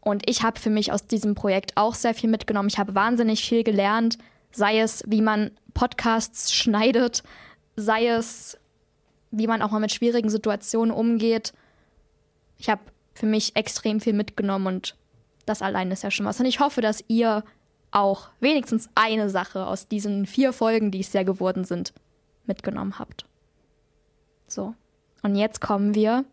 Und 0.00 0.28
ich 0.28 0.42
habe 0.42 0.58
für 0.58 0.70
mich 0.70 0.92
aus 0.92 1.06
diesem 1.06 1.34
Projekt 1.34 1.76
auch 1.76 1.94
sehr 1.94 2.14
viel 2.14 2.30
mitgenommen. 2.30 2.68
Ich 2.68 2.78
habe 2.78 2.94
wahnsinnig 2.94 3.46
viel 3.46 3.64
gelernt, 3.64 4.18
sei 4.50 4.80
es, 4.80 5.04
wie 5.06 5.20
man 5.20 5.50
Podcasts 5.74 6.52
schneidet, 6.52 7.22
sei 7.76 8.08
es, 8.08 8.58
wie 9.30 9.46
man 9.46 9.62
auch 9.62 9.70
mal 9.70 9.80
mit 9.80 9.92
schwierigen 9.92 10.30
Situationen 10.30 10.94
umgeht. 10.94 11.52
Ich 12.58 12.70
habe 12.70 12.80
für 13.14 13.26
mich 13.26 13.56
extrem 13.56 14.00
viel 14.00 14.14
mitgenommen 14.14 14.66
und 14.66 14.96
das 15.46 15.62
allein 15.62 15.90
ist 15.90 16.02
ja 16.02 16.10
schon 16.10 16.26
was. 16.26 16.40
Und 16.40 16.46
ich 16.46 16.60
hoffe, 16.60 16.80
dass 16.80 17.04
ihr 17.08 17.44
auch 17.90 18.28
wenigstens 18.40 18.88
eine 18.94 19.28
Sache 19.30 19.66
aus 19.66 19.88
diesen 19.88 20.26
vier 20.26 20.52
Folgen, 20.52 20.90
die 20.90 21.00
es 21.00 21.12
ja 21.12 21.22
geworden 21.22 21.64
sind, 21.64 21.92
mitgenommen 22.46 22.98
habt. 22.98 23.26
So. 24.46 24.74
Und 25.22 25.36
jetzt 25.36 25.60
kommen 25.60 25.94
wir 25.94 26.24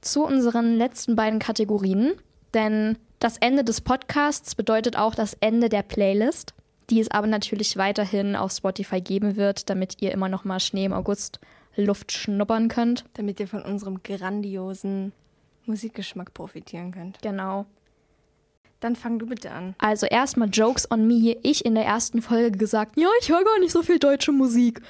zu 0.00 0.24
unseren 0.24 0.76
letzten 0.76 1.16
beiden 1.16 1.38
Kategorien, 1.38 2.12
denn 2.54 2.98
das 3.18 3.38
Ende 3.38 3.64
des 3.64 3.80
Podcasts 3.80 4.54
bedeutet 4.54 4.96
auch 4.96 5.14
das 5.14 5.34
Ende 5.40 5.68
der 5.68 5.82
Playlist. 5.82 6.54
die 6.90 7.00
es 7.00 7.10
aber 7.10 7.26
natürlich 7.26 7.76
weiterhin 7.76 8.36
auf 8.36 8.52
Spotify 8.52 9.00
geben 9.00 9.36
wird, 9.36 9.68
damit 9.70 10.00
ihr 10.00 10.12
immer 10.12 10.28
noch 10.28 10.44
mal 10.44 10.60
Schnee 10.60 10.84
im 10.84 10.92
August 10.92 11.40
Luft 11.74 12.12
schnuppern 12.12 12.68
könnt. 12.68 13.04
Damit 13.14 13.40
ihr 13.40 13.48
von 13.48 13.62
unserem 13.62 14.02
grandiosen 14.02 15.12
Musikgeschmack 15.66 16.32
profitieren 16.32 16.92
könnt. 16.92 17.20
Genau. 17.22 17.66
Dann 18.80 18.94
fang 18.94 19.18
du 19.18 19.26
bitte 19.26 19.50
an. 19.50 19.74
Also 19.78 20.06
erstmal 20.06 20.48
Jokes 20.48 20.90
on 20.90 21.06
me. 21.06 21.36
Ich 21.42 21.64
in 21.64 21.74
der 21.74 21.84
ersten 21.84 22.22
Folge 22.22 22.56
gesagt, 22.56 22.98
ja, 22.98 23.08
ich 23.20 23.30
höre 23.30 23.42
gar 23.42 23.58
nicht 23.58 23.72
so 23.72 23.82
viel 23.82 23.98
deutsche 23.98 24.32
Musik. 24.32 24.80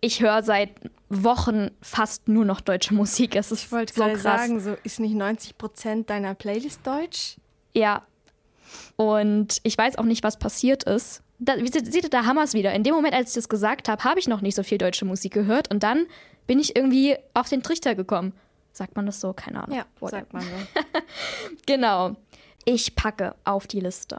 Ich 0.00 0.22
höre 0.22 0.42
seit 0.42 0.70
Wochen 1.08 1.70
fast 1.80 2.28
nur 2.28 2.44
noch 2.44 2.60
deutsche 2.60 2.94
Musik. 2.94 3.36
Es 3.36 3.52
ist 3.52 3.64
ich 3.64 3.72
wollte 3.72 3.94
so 3.94 4.02
gerade 4.02 4.18
sagen, 4.18 4.60
so 4.60 4.76
ist 4.84 5.00
nicht 5.00 5.14
90 5.14 5.58
Prozent 5.58 6.10
deiner 6.10 6.34
Playlist 6.34 6.86
deutsch? 6.86 7.36
Ja. 7.72 8.02
Und 8.96 9.58
ich 9.62 9.76
weiß 9.76 9.98
auch 9.98 10.04
nicht, 10.04 10.22
was 10.24 10.38
passiert 10.38 10.84
ist. 10.84 11.22
Da, 11.38 11.54
seht 11.58 11.94
ihr, 12.04 12.08
da 12.08 12.24
haben 12.24 12.36
wir 12.36 12.44
es 12.44 12.54
wieder. 12.54 12.72
In 12.72 12.84
dem 12.84 12.94
Moment, 12.94 13.14
als 13.14 13.30
ich 13.30 13.34
das 13.34 13.48
gesagt 13.48 13.88
habe, 13.88 14.02
habe 14.04 14.18
ich 14.18 14.28
noch 14.28 14.40
nicht 14.40 14.54
so 14.54 14.62
viel 14.62 14.78
deutsche 14.78 15.04
Musik 15.04 15.32
gehört. 15.34 15.70
Und 15.70 15.82
dann 15.82 16.06
bin 16.46 16.58
ich 16.58 16.76
irgendwie 16.76 17.16
auf 17.34 17.48
den 17.48 17.62
Trichter 17.62 17.94
gekommen. 17.94 18.32
Sagt 18.72 18.96
man 18.96 19.06
das 19.06 19.20
so? 19.20 19.32
Keine 19.32 19.62
Ahnung. 19.62 19.76
Ja, 19.76 19.84
Whatever. 20.00 20.20
sagt 20.20 20.32
man 20.32 20.42
so. 20.42 20.48
Genau. 21.66 22.16
Ich 22.64 22.94
packe 22.94 23.34
auf 23.44 23.66
die 23.66 23.80
Liste 23.80 24.18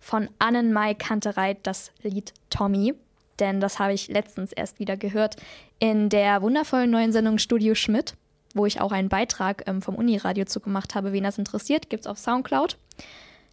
von 0.00 0.30
Annenmai 0.38 0.94
Kantereit 0.94 1.58
das 1.64 1.92
Lied 2.02 2.32
Tommy, 2.48 2.94
denn 3.40 3.60
das 3.60 3.78
habe 3.78 3.92
ich 3.92 4.08
letztens 4.08 4.52
erst 4.52 4.78
wieder 4.78 4.96
gehört 4.96 5.36
in 5.78 6.08
der 6.08 6.42
wundervollen 6.42 6.90
neuen 6.90 7.12
Sendung 7.12 7.38
Studio 7.38 7.74
Schmidt, 7.74 8.14
wo 8.54 8.66
ich 8.66 8.80
auch 8.80 8.92
einen 8.92 9.08
Beitrag 9.08 9.64
ähm, 9.66 9.82
vom 9.82 9.94
Uniradio 9.94 10.44
zu 10.44 10.60
gemacht 10.60 10.94
habe. 10.94 11.12
Wen 11.12 11.24
das 11.24 11.38
interessiert, 11.38 11.90
gibt 11.90 12.04
es 12.04 12.06
auf 12.06 12.18
Soundcloud. 12.18 12.76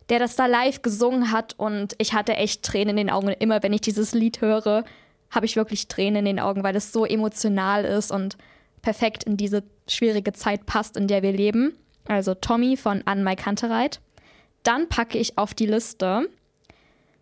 Der 0.09 0.19
das 0.19 0.35
da 0.35 0.45
live 0.45 0.81
gesungen 0.81 1.31
hat 1.31 1.55
und 1.57 1.95
ich 1.97 2.13
hatte 2.13 2.35
echt 2.35 2.63
Tränen 2.63 2.97
in 2.97 3.07
den 3.07 3.09
Augen. 3.09 3.29
Immer 3.29 3.63
wenn 3.63 3.73
ich 3.73 3.81
dieses 3.81 4.13
Lied 4.13 4.41
höre, 4.41 4.83
habe 5.31 5.45
ich 5.45 5.55
wirklich 5.55 5.87
Tränen 5.87 6.25
in 6.25 6.37
den 6.37 6.39
Augen, 6.39 6.63
weil 6.63 6.75
es 6.75 6.91
so 6.91 7.05
emotional 7.05 7.85
ist 7.85 8.11
und 8.11 8.37
perfekt 8.81 9.23
in 9.23 9.35
diese 9.35 9.63
schwierige 9.87 10.31
Zeit 10.33 10.65
passt, 10.67 10.95
in 10.95 11.07
der 11.07 11.23
wir 11.23 11.31
leben. 11.31 11.75
Also 12.07 12.35
Tommy 12.35 12.77
von 12.77 13.01
Anmai 13.05 13.35
Kantereit. 13.35 13.99
Dann 14.63 14.89
packe 14.89 15.17
ich 15.17 15.37
auf 15.37 15.53
die 15.53 15.65
Liste 15.65 16.29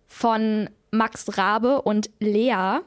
von 0.07 0.69
Max 0.93 1.37
Rabe 1.37 1.81
und 1.81 2.09
Lea 2.19 2.79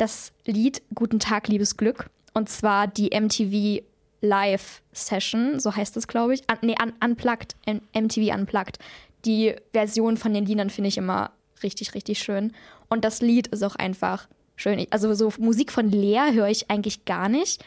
das 0.00 0.32
Lied 0.46 0.82
Guten 0.94 1.20
Tag, 1.20 1.48
liebes 1.48 1.76
Glück. 1.76 2.08
Und 2.32 2.48
zwar 2.48 2.86
die 2.86 3.10
MTV 3.10 3.84
Live 4.22 4.82
Session, 4.92 5.60
so 5.60 5.74
heißt 5.74 5.96
es, 5.96 6.08
glaube 6.08 6.34
ich. 6.34 6.42
Un 6.50 6.58
nee, 6.62 6.76
un 6.82 6.92
Unplugged, 7.04 7.54
M 7.66 7.82
MTV 7.94 8.34
Unplugged. 8.34 8.78
Die 9.24 9.54
Version 9.72 10.16
von 10.16 10.32
den 10.32 10.46
Liedern 10.46 10.70
finde 10.70 10.88
ich 10.88 10.96
immer 10.96 11.32
richtig, 11.62 11.94
richtig 11.94 12.18
schön. 12.18 12.52
Und 12.88 13.04
das 13.04 13.20
Lied 13.20 13.48
ist 13.48 13.62
auch 13.62 13.76
einfach 13.76 14.26
schön. 14.56 14.86
Also 14.90 15.12
so 15.14 15.32
Musik 15.38 15.70
von 15.72 15.90
Lea 15.90 16.32
höre 16.32 16.48
ich 16.48 16.70
eigentlich 16.70 17.04
gar 17.04 17.28
nicht. 17.28 17.62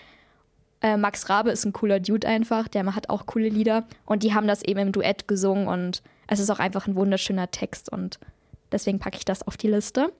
Äh, 0.81 0.97
Max 0.97 1.29
Rabe 1.29 1.51
ist 1.51 1.65
ein 1.65 1.73
cooler 1.73 1.99
Dude 1.99 2.27
einfach, 2.27 2.67
der 2.67 2.83
hat 2.95 3.09
auch 3.09 3.25
coole 3.27 3.49
Lieder. 3.49 3.85
Und 4.05 4.23
die 4.23 4.33
haben 4.33 4.47
das 4.47 4.63
eben 4.63 4.79
im 4.79 4.91
Duett 4.91 5.27
gesungen 5.27 5.67
und 5.67 6.01
es 6.27 6.39
ist 6.39 6.49
auch 6.49 6.59
einfach 6.59 6.87
ein 6.87 6.95
wunderschöner 6.95 7.51
Text 7.51 7.89
und 7.89 8.19
deswegen 8.73 8.99
packe 8.99 9.17
ich 9.17 9.25
das 9.25 9.47
auf 9.47 9.57
die 9.57 9.69
Liste. 9.69 10.11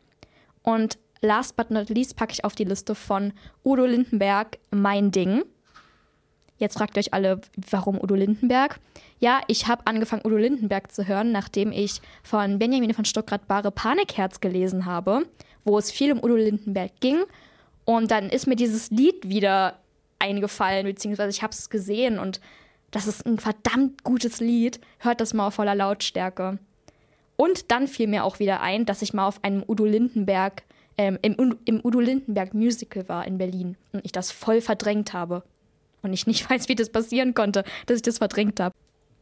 Und 0.62 0.98
last 1.22 1.56
but 1.56 1.72
not 1.72 1.90
least 1.90 2.16
packe 2.16 2.34
ich 2.34 2.46
auf 2.46 2.56
die 2.56 2.64
Liste 2.64 2.96
von 2.96 3.34
Udo 3.64 3.86
Lindenberg 3.86 4.58
Mein 4.72 5.12
Ding. 5.12 5.44
Jetzt 6.58 6.78
fragt 6.78 6.96
ihr 6.96 7.02
euch 7.02 7.14
alle, 7.14 7.42
warum 7.72 8.02
Udo 8.02 8.16
Lindenberg? 8.16 8.80
Ja, 9.20 9.42
ich 9.48 9.68
habe 9.68 9.86
angefangen, 9.86 10.26
Udo 10.26 10.38
Lindenberg 10.38 10.92
zu 10.92 11.08
hören, 11.08 11.32
nachdem 11.32 11.72
ich 11.72 12.02
von 12.24 12.60
Benjamin 12.60 12.94
von 12.94 13.06
Stuckrad-Bahre 13.06 13.72
Panikherz 13.72 14.40
gelesen 14.40 14.86
habe, 14.86 15.26
wo 15.66 15.78
es 15.78 15.92
viel 15.92 16.12
um 16.14 16.24
Udo 16.24 16.36
Lindenberg 16.36 16.92
ging. 17.00 17.24
Und 17.86 18.12
dann 18.12 18.30
ist 18.30 18.48
mir 18.48 18.56
dieses 18.56 18.92
Lied 18.92 19.28
wieder 19.28 19.80
eingefallen, 20.20 20.86
beziehungsweise 20.86 21.32
ich 21.32 21.44
habe 21.44 21.52
es 21.52 21.70
gesehen 21.70 22.18
und 22.18 22.40
das 22.92 23.08
ist 23.08 23.26
ein 23.26 23.40
verdammt 23.40 24.04
gutes 24.04 24.40
Lied. 24.40 24.80
Hört 25.00 25.20
das 25.20 25.34
mal 25.34 25.48
auf 25.48 25.56
voller 25.56 25.76
Lautstärke. 25.76 26.60
Und 27.44 27.72
dann 27.72 27.90
fiel 27.90 28.08
mir 28.08 28.24
auch 28.24 28.40
wieder 28.40 28.62
ein, 28.62 28.86
dass 28.86 29.02
ich 29.02 29.14
mal 29.14 29.28
auf 29.28 29.44
einem 29.44 29.66
Udo 29.68 29.84
Lindenberg, 29.84 30.64
ähm, 30.98 31.20
im, 31.22 31.58
im 31.66 31.82
Udo 31.84 32.00
Lindenberg 32.00 32.54
Musical 32.54 33.10
war 33.10 33.28
in 33.28 33.38
Berlin 33.38 33.76
und 33.92 34.06
ich 34.06 34.14
das 34.14 34.32
voll 34.32 34.62
verdrängt 34.62 35.12
habe. 35.12 35.44
Und 36.04 36.14
ich 36.14 36.26
nicht 36.26 36.50
weiß, 36.50 36.70
wie 36.70 36.76
das 36.76 36.90
passieren 36.90 37.34
konnte, 37.34 37.66
dass 37.86 37.98
ich 37.98 38.02
das 38.02 38.20
verdrängt 38.20 38.62
habe. 38.62 38.74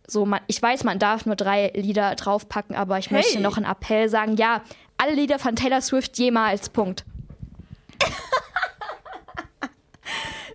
So, 0.06 0.28
man, 0.28 0.42
ich 0.46 0.62
weiß, 0.62 0.84
man 0.84 1.00
darf 1.00 1.26
nur 1.26 1.36
drei 1.36 1.72
Lieder 1.74 2.14
draufpacken, 2.14 2.76
aber 2.76 3.00
ich 3.00 3.10
Hey. 3.10 3.18
möchte 3.18 3.40
noch 3.40 3.58
einen 3.58 3.66
Appell 3.66 4.08
sagen. 4.08 4.38
Ja, 4.38 4.62
alle 5.00 5.16
Lieder 5.16 5.40
von 5.40 5.56
Taylor 5.56 5.82
Swift 5.82 6.16
jemals. 6.20 6.70
Punkt. 6.70 7.04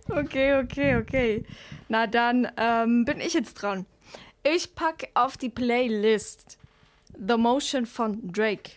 Okay, 0.09 0.55
okay, 0.55 0.95
okay. 0.95 1.43
Na 1.89 2.07
dann 2.07 2.47
ähm, 2.55 3.03
bin 3.03 3.19
ich 3.19 3.33
jetzt 3.33 3.55
dran. 3.55 3.85
Ich 4.41 4.73
packe 4.73 5.09
auf 5.15 5.35
die 5.35 5.49
Playlist 5.49 6.56
The 7.19 7.37
Motion 7.37 7.85
von 7.85 8.31
Drake. 8.31 8.71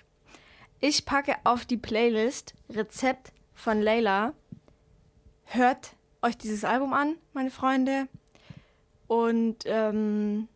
Ich 0.80 1.04
packe 1.04 1.36
auf 1.44 1.64
die 1.64 1.76
Playlist 1.76 2.54
Rezept 2.70 3.32
von 3.54 3.80
Layla. 3.82 4.32
Hört 5.44 5.94
euch 6.22 6.38
dieses 6.38 6.64
Album 6.64 6.92
an, 6.92 7.16
meine 7.32 7.50
Freunde. 7.50 8.08
Und 9.06 9.58
ähm, 9.66 10.48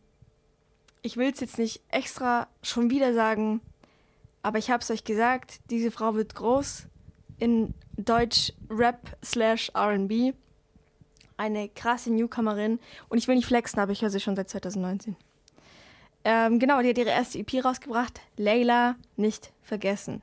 ich 1.03 1.17
will 1.17 1.31
es 1.31 1.41
jetzt 1.41 1.59
nicht 1.59 1.83
extra 1.91 2.49
schon 2.63 2.91
wieder 2.91 3.13
sagen, 3.13 3.61
aber 4.43 4.59
ich 4.59 4.71
habe 4.71 4.83
es 4.83 4.91
euch 4.91 5.05
gesagt, 5.05 5.61
diese 5.71 5.91
Frau 5.91 6.15
wird 6.15 6.35
groß 6.35 6.87
in 7.39 7.75
Deutsch 7.97 8.53
Rap 8.71 9.17
slash 9.23 9.71
R&B 9.75 10.33
eine 11.37 11.69
krasse 11.69 12.13
Newcomerin. 12.13 12.79
Und 13.09 13.19
ich 13.19 13.29
will 13.29 13.37
nicht 13.37 13.47
flexen, 13.47 13.81
aber 13.81 13.93
ich 13.93 14.03
höre 14.03 14.11
sie 14.11 14.21
schon 14.21 14.37
seit 14.37 14.49
2019. 14.49 15.17
Ähm, 16.25 16.59
genau, 16.59 16.81
die 16.81 16.89
hat 16.89 16.99
ihre 16.99 17.11
erste 17.11 17.39
EP 17.39 17.65
rausgebracht. 17.65 18.21
Layla, 18.37 18.97
nicht 19.17 19.53
vergessen. 19.63 20.23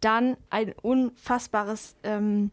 Dann 0.00 0.36
ein 0.50 0.74
unfassbares 0.80 1.96
ähm, 2.04 2.50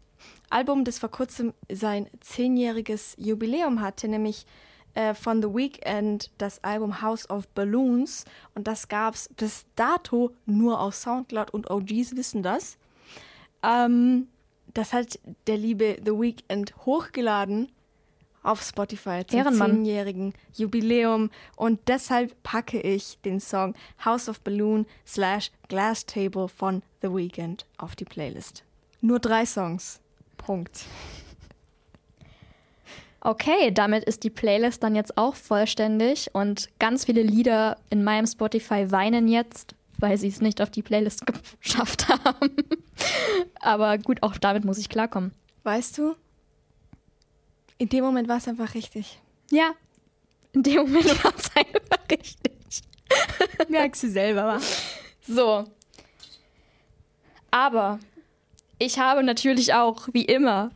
Album, 0.49 0.83
das 0.83 0.97
vor 0.99 1.09
kurzem 1.09 1.53
sein 1.71 2.07
zehnjähriges 2.21 3.15
Jubiläum 3.17 3.81
hatte, 3.81 4.07
nämlich 4.07 4.45
äh, 4.95 5.13
von 5.13 5.41
The 5.41 5.49
Weeknd 5.49 6.31
das 6.37 6.63
Album 6.63 7.01
House 7.01 7.29
of 7.29 7.47
Balloons. 7.49 8.25
Und 8.55 8.67
das 8.67 8.87
gab 8.87 9.13
es 9.13 9.29
bis 9.35 9.65
dato 9.75 10.31
nur 10.45 10.79
auf 10.79 10.95
Soundcloud 10.95 11.51
und 11.51 11.69
OGs 11.69 12.15
wissen 12.15 12.41
das. 12.41 12.77
Ähm, 13.61 14.27
das 14.73 14.93
hat 14.93 15.19
der 15.47 15.57
liebe 15.57 15.97
The 16.03 16.11
Weeknd 16.11 16.75
hochgeladen 16.85 17.71
auf 18.43 18.61
Spotify 18.61 19.25
zum 19.25 19.53
zehnjährigen 19.53 20.33
Jubiläum 20.53 21.31
und 21.55 21.79
deshalb 21.87 22.41
packe 22.43 22.79
ich 22.79 23.17
den 23.25 23.39
Song 23.39 23.73
House 24.03 24.29
of 24.29 24.41
Balloon 24.41 24.85
slash 25.07 25.51
Glass 25.69 26.05
Table 26.05 26.47
von 26.47 26.83
The 27.01 27.09
Weeknd 27.09 27.65
auf 27.77 27.95
die 27.95 28.05
Playlist. 28.05 28.63
Nur 29.01 29.19
drei 29.19 29.45
Songs. 29.45 29.99
Punkt. 30.37 30.85
Okay, 33.25 33.71
damit 33.71 34.03
ist 34.03 34.23
die 34.25 34.29
Playlist 34.29 34.83
dann 34.83 34.95
jetzt 34.95 35.17
auch 35.17 35.35
vollständig 35.35 36.29
und 36.33 36.67
ganz 36.77 37.05
viele 37.05 37.21
Lieder 37.21 37.77
in 37.89 38.03
meinem 38.03 38.27
Spotify 38.27 38.91
weinen 38.91 39.29
jetzt, 39.29 39.75
weil 39.97 40.17
sie 40.17 40.27
es 40.27 40.41
nicht 40.41 40.61
auf 40.61 40.69
die 40.69 40.81
Playlist 40.81 41.23
geschafft 41.61 42.09
haben. 42.09 42.51
Aber 43.61 43.97
gut, 43.97 44.21
auch 44.23 44.37
damit 44.37 44.65
muss 44.65 44.77
ich 44.77 44.89
klarkommen. 44.89 45.31
Weißt 45.63 45.97
du, 45.97 46.15
in 47.77 47.89
dem 47.89 48.03
Moment 48.03 48.27
war 48.27 48.37
es 48.37 48.47
einfach 48.47 48.73
richtig. 48.73 49.19
Ja, 49.51 49.71
in 50.53 50.63
dem 50.63 50.83
Moment 50.83 51.05
war 51.23 51.33
es 51.35 51.49
einfach 51.55 52.09
richtig. 52.09 52.83
Merkst 53.69 54.03
du 54.03 54.09
selber, 54.09 54.45
wa? 54.45 54.59
So. 55.27 55.65
Aber 57.51 57.99
ich 58.79 58.99
habe 58.99 59.23
natürlich 59.23 59.73
auch, 59.73 60.07
wie 60.11 60.25
immer, 60.25 60.71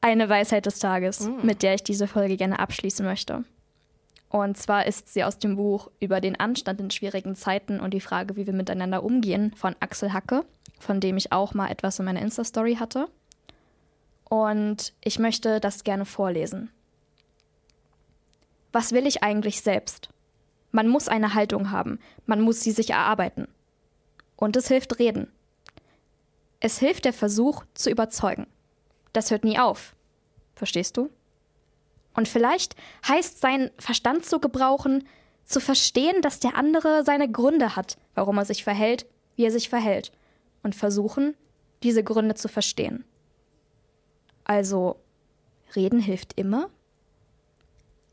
eine 0.00 0.28
Weisheit 0.28 0.66
des 0.66 0.78
Tages, 0.78 1.28
mit 1.42 1.62
der 1.62 1.74
ich 1.74 1.84
diese 1.84 2.08
Folge 2.08 2.36
gerne 2.36 2.58
abschließen 2.58 3.04
möchte. 3.04 3.44
Und 4.28 4.56
zwar 4.56 4.86
ist 4.86 5.12
sie 5.12 5.24
aus 5.24 5.38
dem 5.38 5.56
Buch 5.56 5.90
über 6.00 6.20
den 6.20 6.40
Anstand 6.40 6.80
in 6.80 6.90
schwierigen 6.90 7.36
Zeiten 7.36 7.80
und 7.80 7.92
die 7.92 8.00
Frage, 8.00 8.34
wie 8.34 8.46
wir 8.46 8.54
miteinander 8.54 9.04
umgehen, 9.04 9.52
von 9.54 9.76
Axel 9.80 10.12
Hacke, 10.12 10.44
von 10.80 11.00
dem 11.00 11.18
ich 11.18 11.32
auch 11.32 11.52
mal 11.52 11.70
etwas 11.70 11.98
in 11.98 12.06
meiner 12.06 12.22
Insta-Story 12.22 12.76
hatte. 12.76 13.08
Und 14.32 14.94
ich 15.02 15.18
möchte 15.18 15.60
das 15.60 15.84
gerne 15.84 16.06
vorlesen. 16.06 16.70
Was 18.72 18.92
will 18.92 19.06
ich 19.06 19.22
eigentlich 19.22 19.60
selbst? 19.60 20.08
Man 20.70 20.88
muss 20.88 21.06
eine 21.06 21.34
Haltung 21.34 21.70
haben, 21.70 21.98
man 22.24 22.40
muss 22.40 22.62
sie 22.62 22.70
sich 22.70 22.88
erarbeiten. 22.88 23.46
Und 24.36 24.56
es 24.56 24.68
hilft 24.68 24.98
reden. 24.98 25.30
Es 26.60 26.78
hilft 26.78 27.04
der 27.04 27.12
Versuch 27.12 27.64
zu 27.74 27.90
überzeugen. 27.90 28.46
Das 29.12 29.30
hört 29.30 29.44
nie 29.44 29.58
auf. 29.58 29.94
Verstehst 30.54 30.96
du? 30.96 31.10
Und 32.14 32.26
vielleicht 32.26 32.74
heißt 33.06 33.38
seinen 33.38 33.70
Verstand 33.76 34.24
zu 34.24 34.40
gebrauchen, 34.40 35.06
zu 35.44 35.60
verstehen, 35.60 36.22
dass 36.22 36.40
der 36.40 36.56
andere 36.56 37.04
seine 37.04 37.30
Gründe 37.30 37.76
hat, 37.76 37.98
warum 38.14 38.38
er 38.38 38.46
sich 38.46 38.64
verhält, 38.64 39.04
wie 39.36 39.44
er 39.44 39.52
sich 39.52 39.68
verhält 39.68 40.10
und 40.62 40.74
versuchen, 40.74 41.36
diese 41.82 42.02
Gründe 42.02 42.34
zu 42.34 42.48
verstehen. 42.48 43.04
Also, 44.44 44.96
reden 45.74 46.00
hilft 46.00 46.38
immer? 46.38 46.70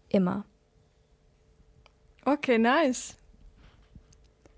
Immer. 0.09 0.45
Okay, 2.25 2.57
nice. 2.57 3.15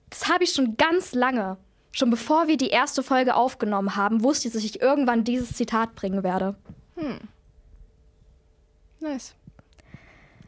Das 0.09 0.28
habe 0.28 0.43
ich 0.43 0.53
schon 0.53 0.76
ganz 0.78 1.13
lange. 1.13 1.57
Schon 1.93 2.09
bevor 2.09 2.47
wir 2.47 2.57
die 2.57 2.69
erste 2.69 3.03
Folge 3.03 3.36
aufgenommen 3.36 3.95
haben, 3.95 4.24
wusste 4.24 4.47
ich, 4.47 4.53
dass 4.53 4.63
ich 4.63 4.82
irgendwann 4.82 5.24
dieses 5.24 5.53
Zitat 5.53 5.95
bringen 5.95 6.24
werde. 6.24 6.55
Hm. 6.95 7.19
Nice. 8.99 9.36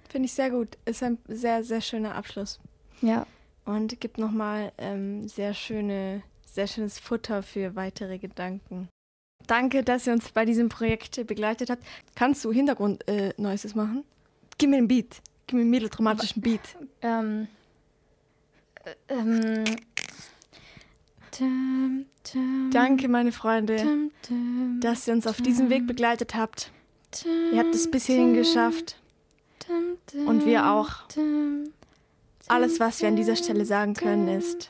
Finde 0.10 0.28
ich 0.28 0.34
sehr 0.34 0.52
gut. 0.52 0.78
Ist 0.86 1.04
ein 1.04 1.18
sehr, 1.28 1.64
sehr 1.64 1.82
schöner 1.82 2.16
Abschluss. 2.16 2.60
Ja. 3.02 3.26
Und 3.66 4.00
gibt 4.00 4.18
nochmal 4.18 4.72
ähm, 4.78 5.28
sehr 5.28 5.54
schöne, 5.54 6.22
sehr 6.46 6.68
schönes 6.68 7.00
Futter 7.00 7.42
für 7.44 7.76
weitere 7.76 8.20
Gedanken. 8.20 8.90
Danke, 9.48 9.84
dass 9.84 10.08
ihr 10.08 10.14
uns 10.14 10.32
bei 10.32 10.46
diesem 10.46 10.70
Projekt 10.70 11.26
begleitet 11.28 11.70
habt. 11.70 11.84
Kannst 12.16 12.44
du 12.46 12.52
Hintergrund-Noises 12.52 13.74
äh, 13.74 13.78
machen? 13.78 14.04
Gib 14.58 14.70
mir 14.70 14.78
einen 14.78 14.88
Beat. 14.88 15.22
Gib 15.48 15.56
mir 15.56 15.62
einen 15.62 15.70
mitteltraumatischen 15.70 16.42
Beat. 16.42 16.62
Ähm. 17.02 17.48
Äh, 19.08 19.14
ähm. 19.14 19.64
Danke, 22.72 23.08
meine 23.08 23.32
Freunde, 23.32 24.10
dass 24.80 25.08
ihr 25.08 25.14
uns 25.14 25.26
auf 25.26 25.42
diesem 25.42 25.70
Weg 25.70 25.88
begleitet 25.88 26.36
habt. 26.36 26.72
Ihr 27.52 27.60
habt 27.60 27.74
es 27.74 27.90
bis 27.90 28.06
hierhin 28.06 28.34
geschafft. 28.34 28.98
Und 30.26 30.46
wir 30.46 30.70
auch. 30.70 30.92
Alles, 32.48 32.80
was 32.80 33.02
wir 33.02 33.08
an 33.08 33.16
dieser 33.16 33.36
Stelle 33.36 33.66
sagen 33.66 33.94
können, 33.94 34.28
ist 34.28 34.70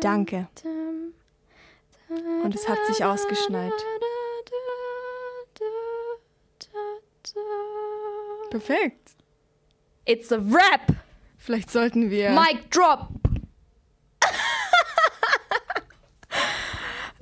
Danke. 0.00 0.48
Und 2.08 2.54
es 2.54 2.68
hat 2.68 2.78
sich 2.86 3.04
ausgeschneit. 3.04 3.72
Perfekt. 8.50 9.10
It's 10.04 10.30
a 10.30 10.36
rap. 10.36 10.94
Vielleicht 11.36 11.70
sollten 11.70 12.10
wir. 12.10 12.30
Mic 12.30 12.70
drop. 12.70 13.08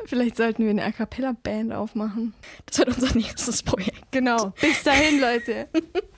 Vielleicht 0.07 0.37
sollten 0.37 0.64
wir 0.64 0.70
eine 0.70 0.85
A 0.85 0.93
cappella 0.93 1.32
Band 1.32 1.72
aufmachen. 1.72 2.35
Das 2.66 2.78
wird 2.78 2.89
unser 2.89 3.14
nächstes 3.16 3.62
Projekt. 3.62 4.12
Genau. 4.12 4.53
Bis 4.61 4.82
dahin, 4.82 5.20
Leute. 5.20 5.68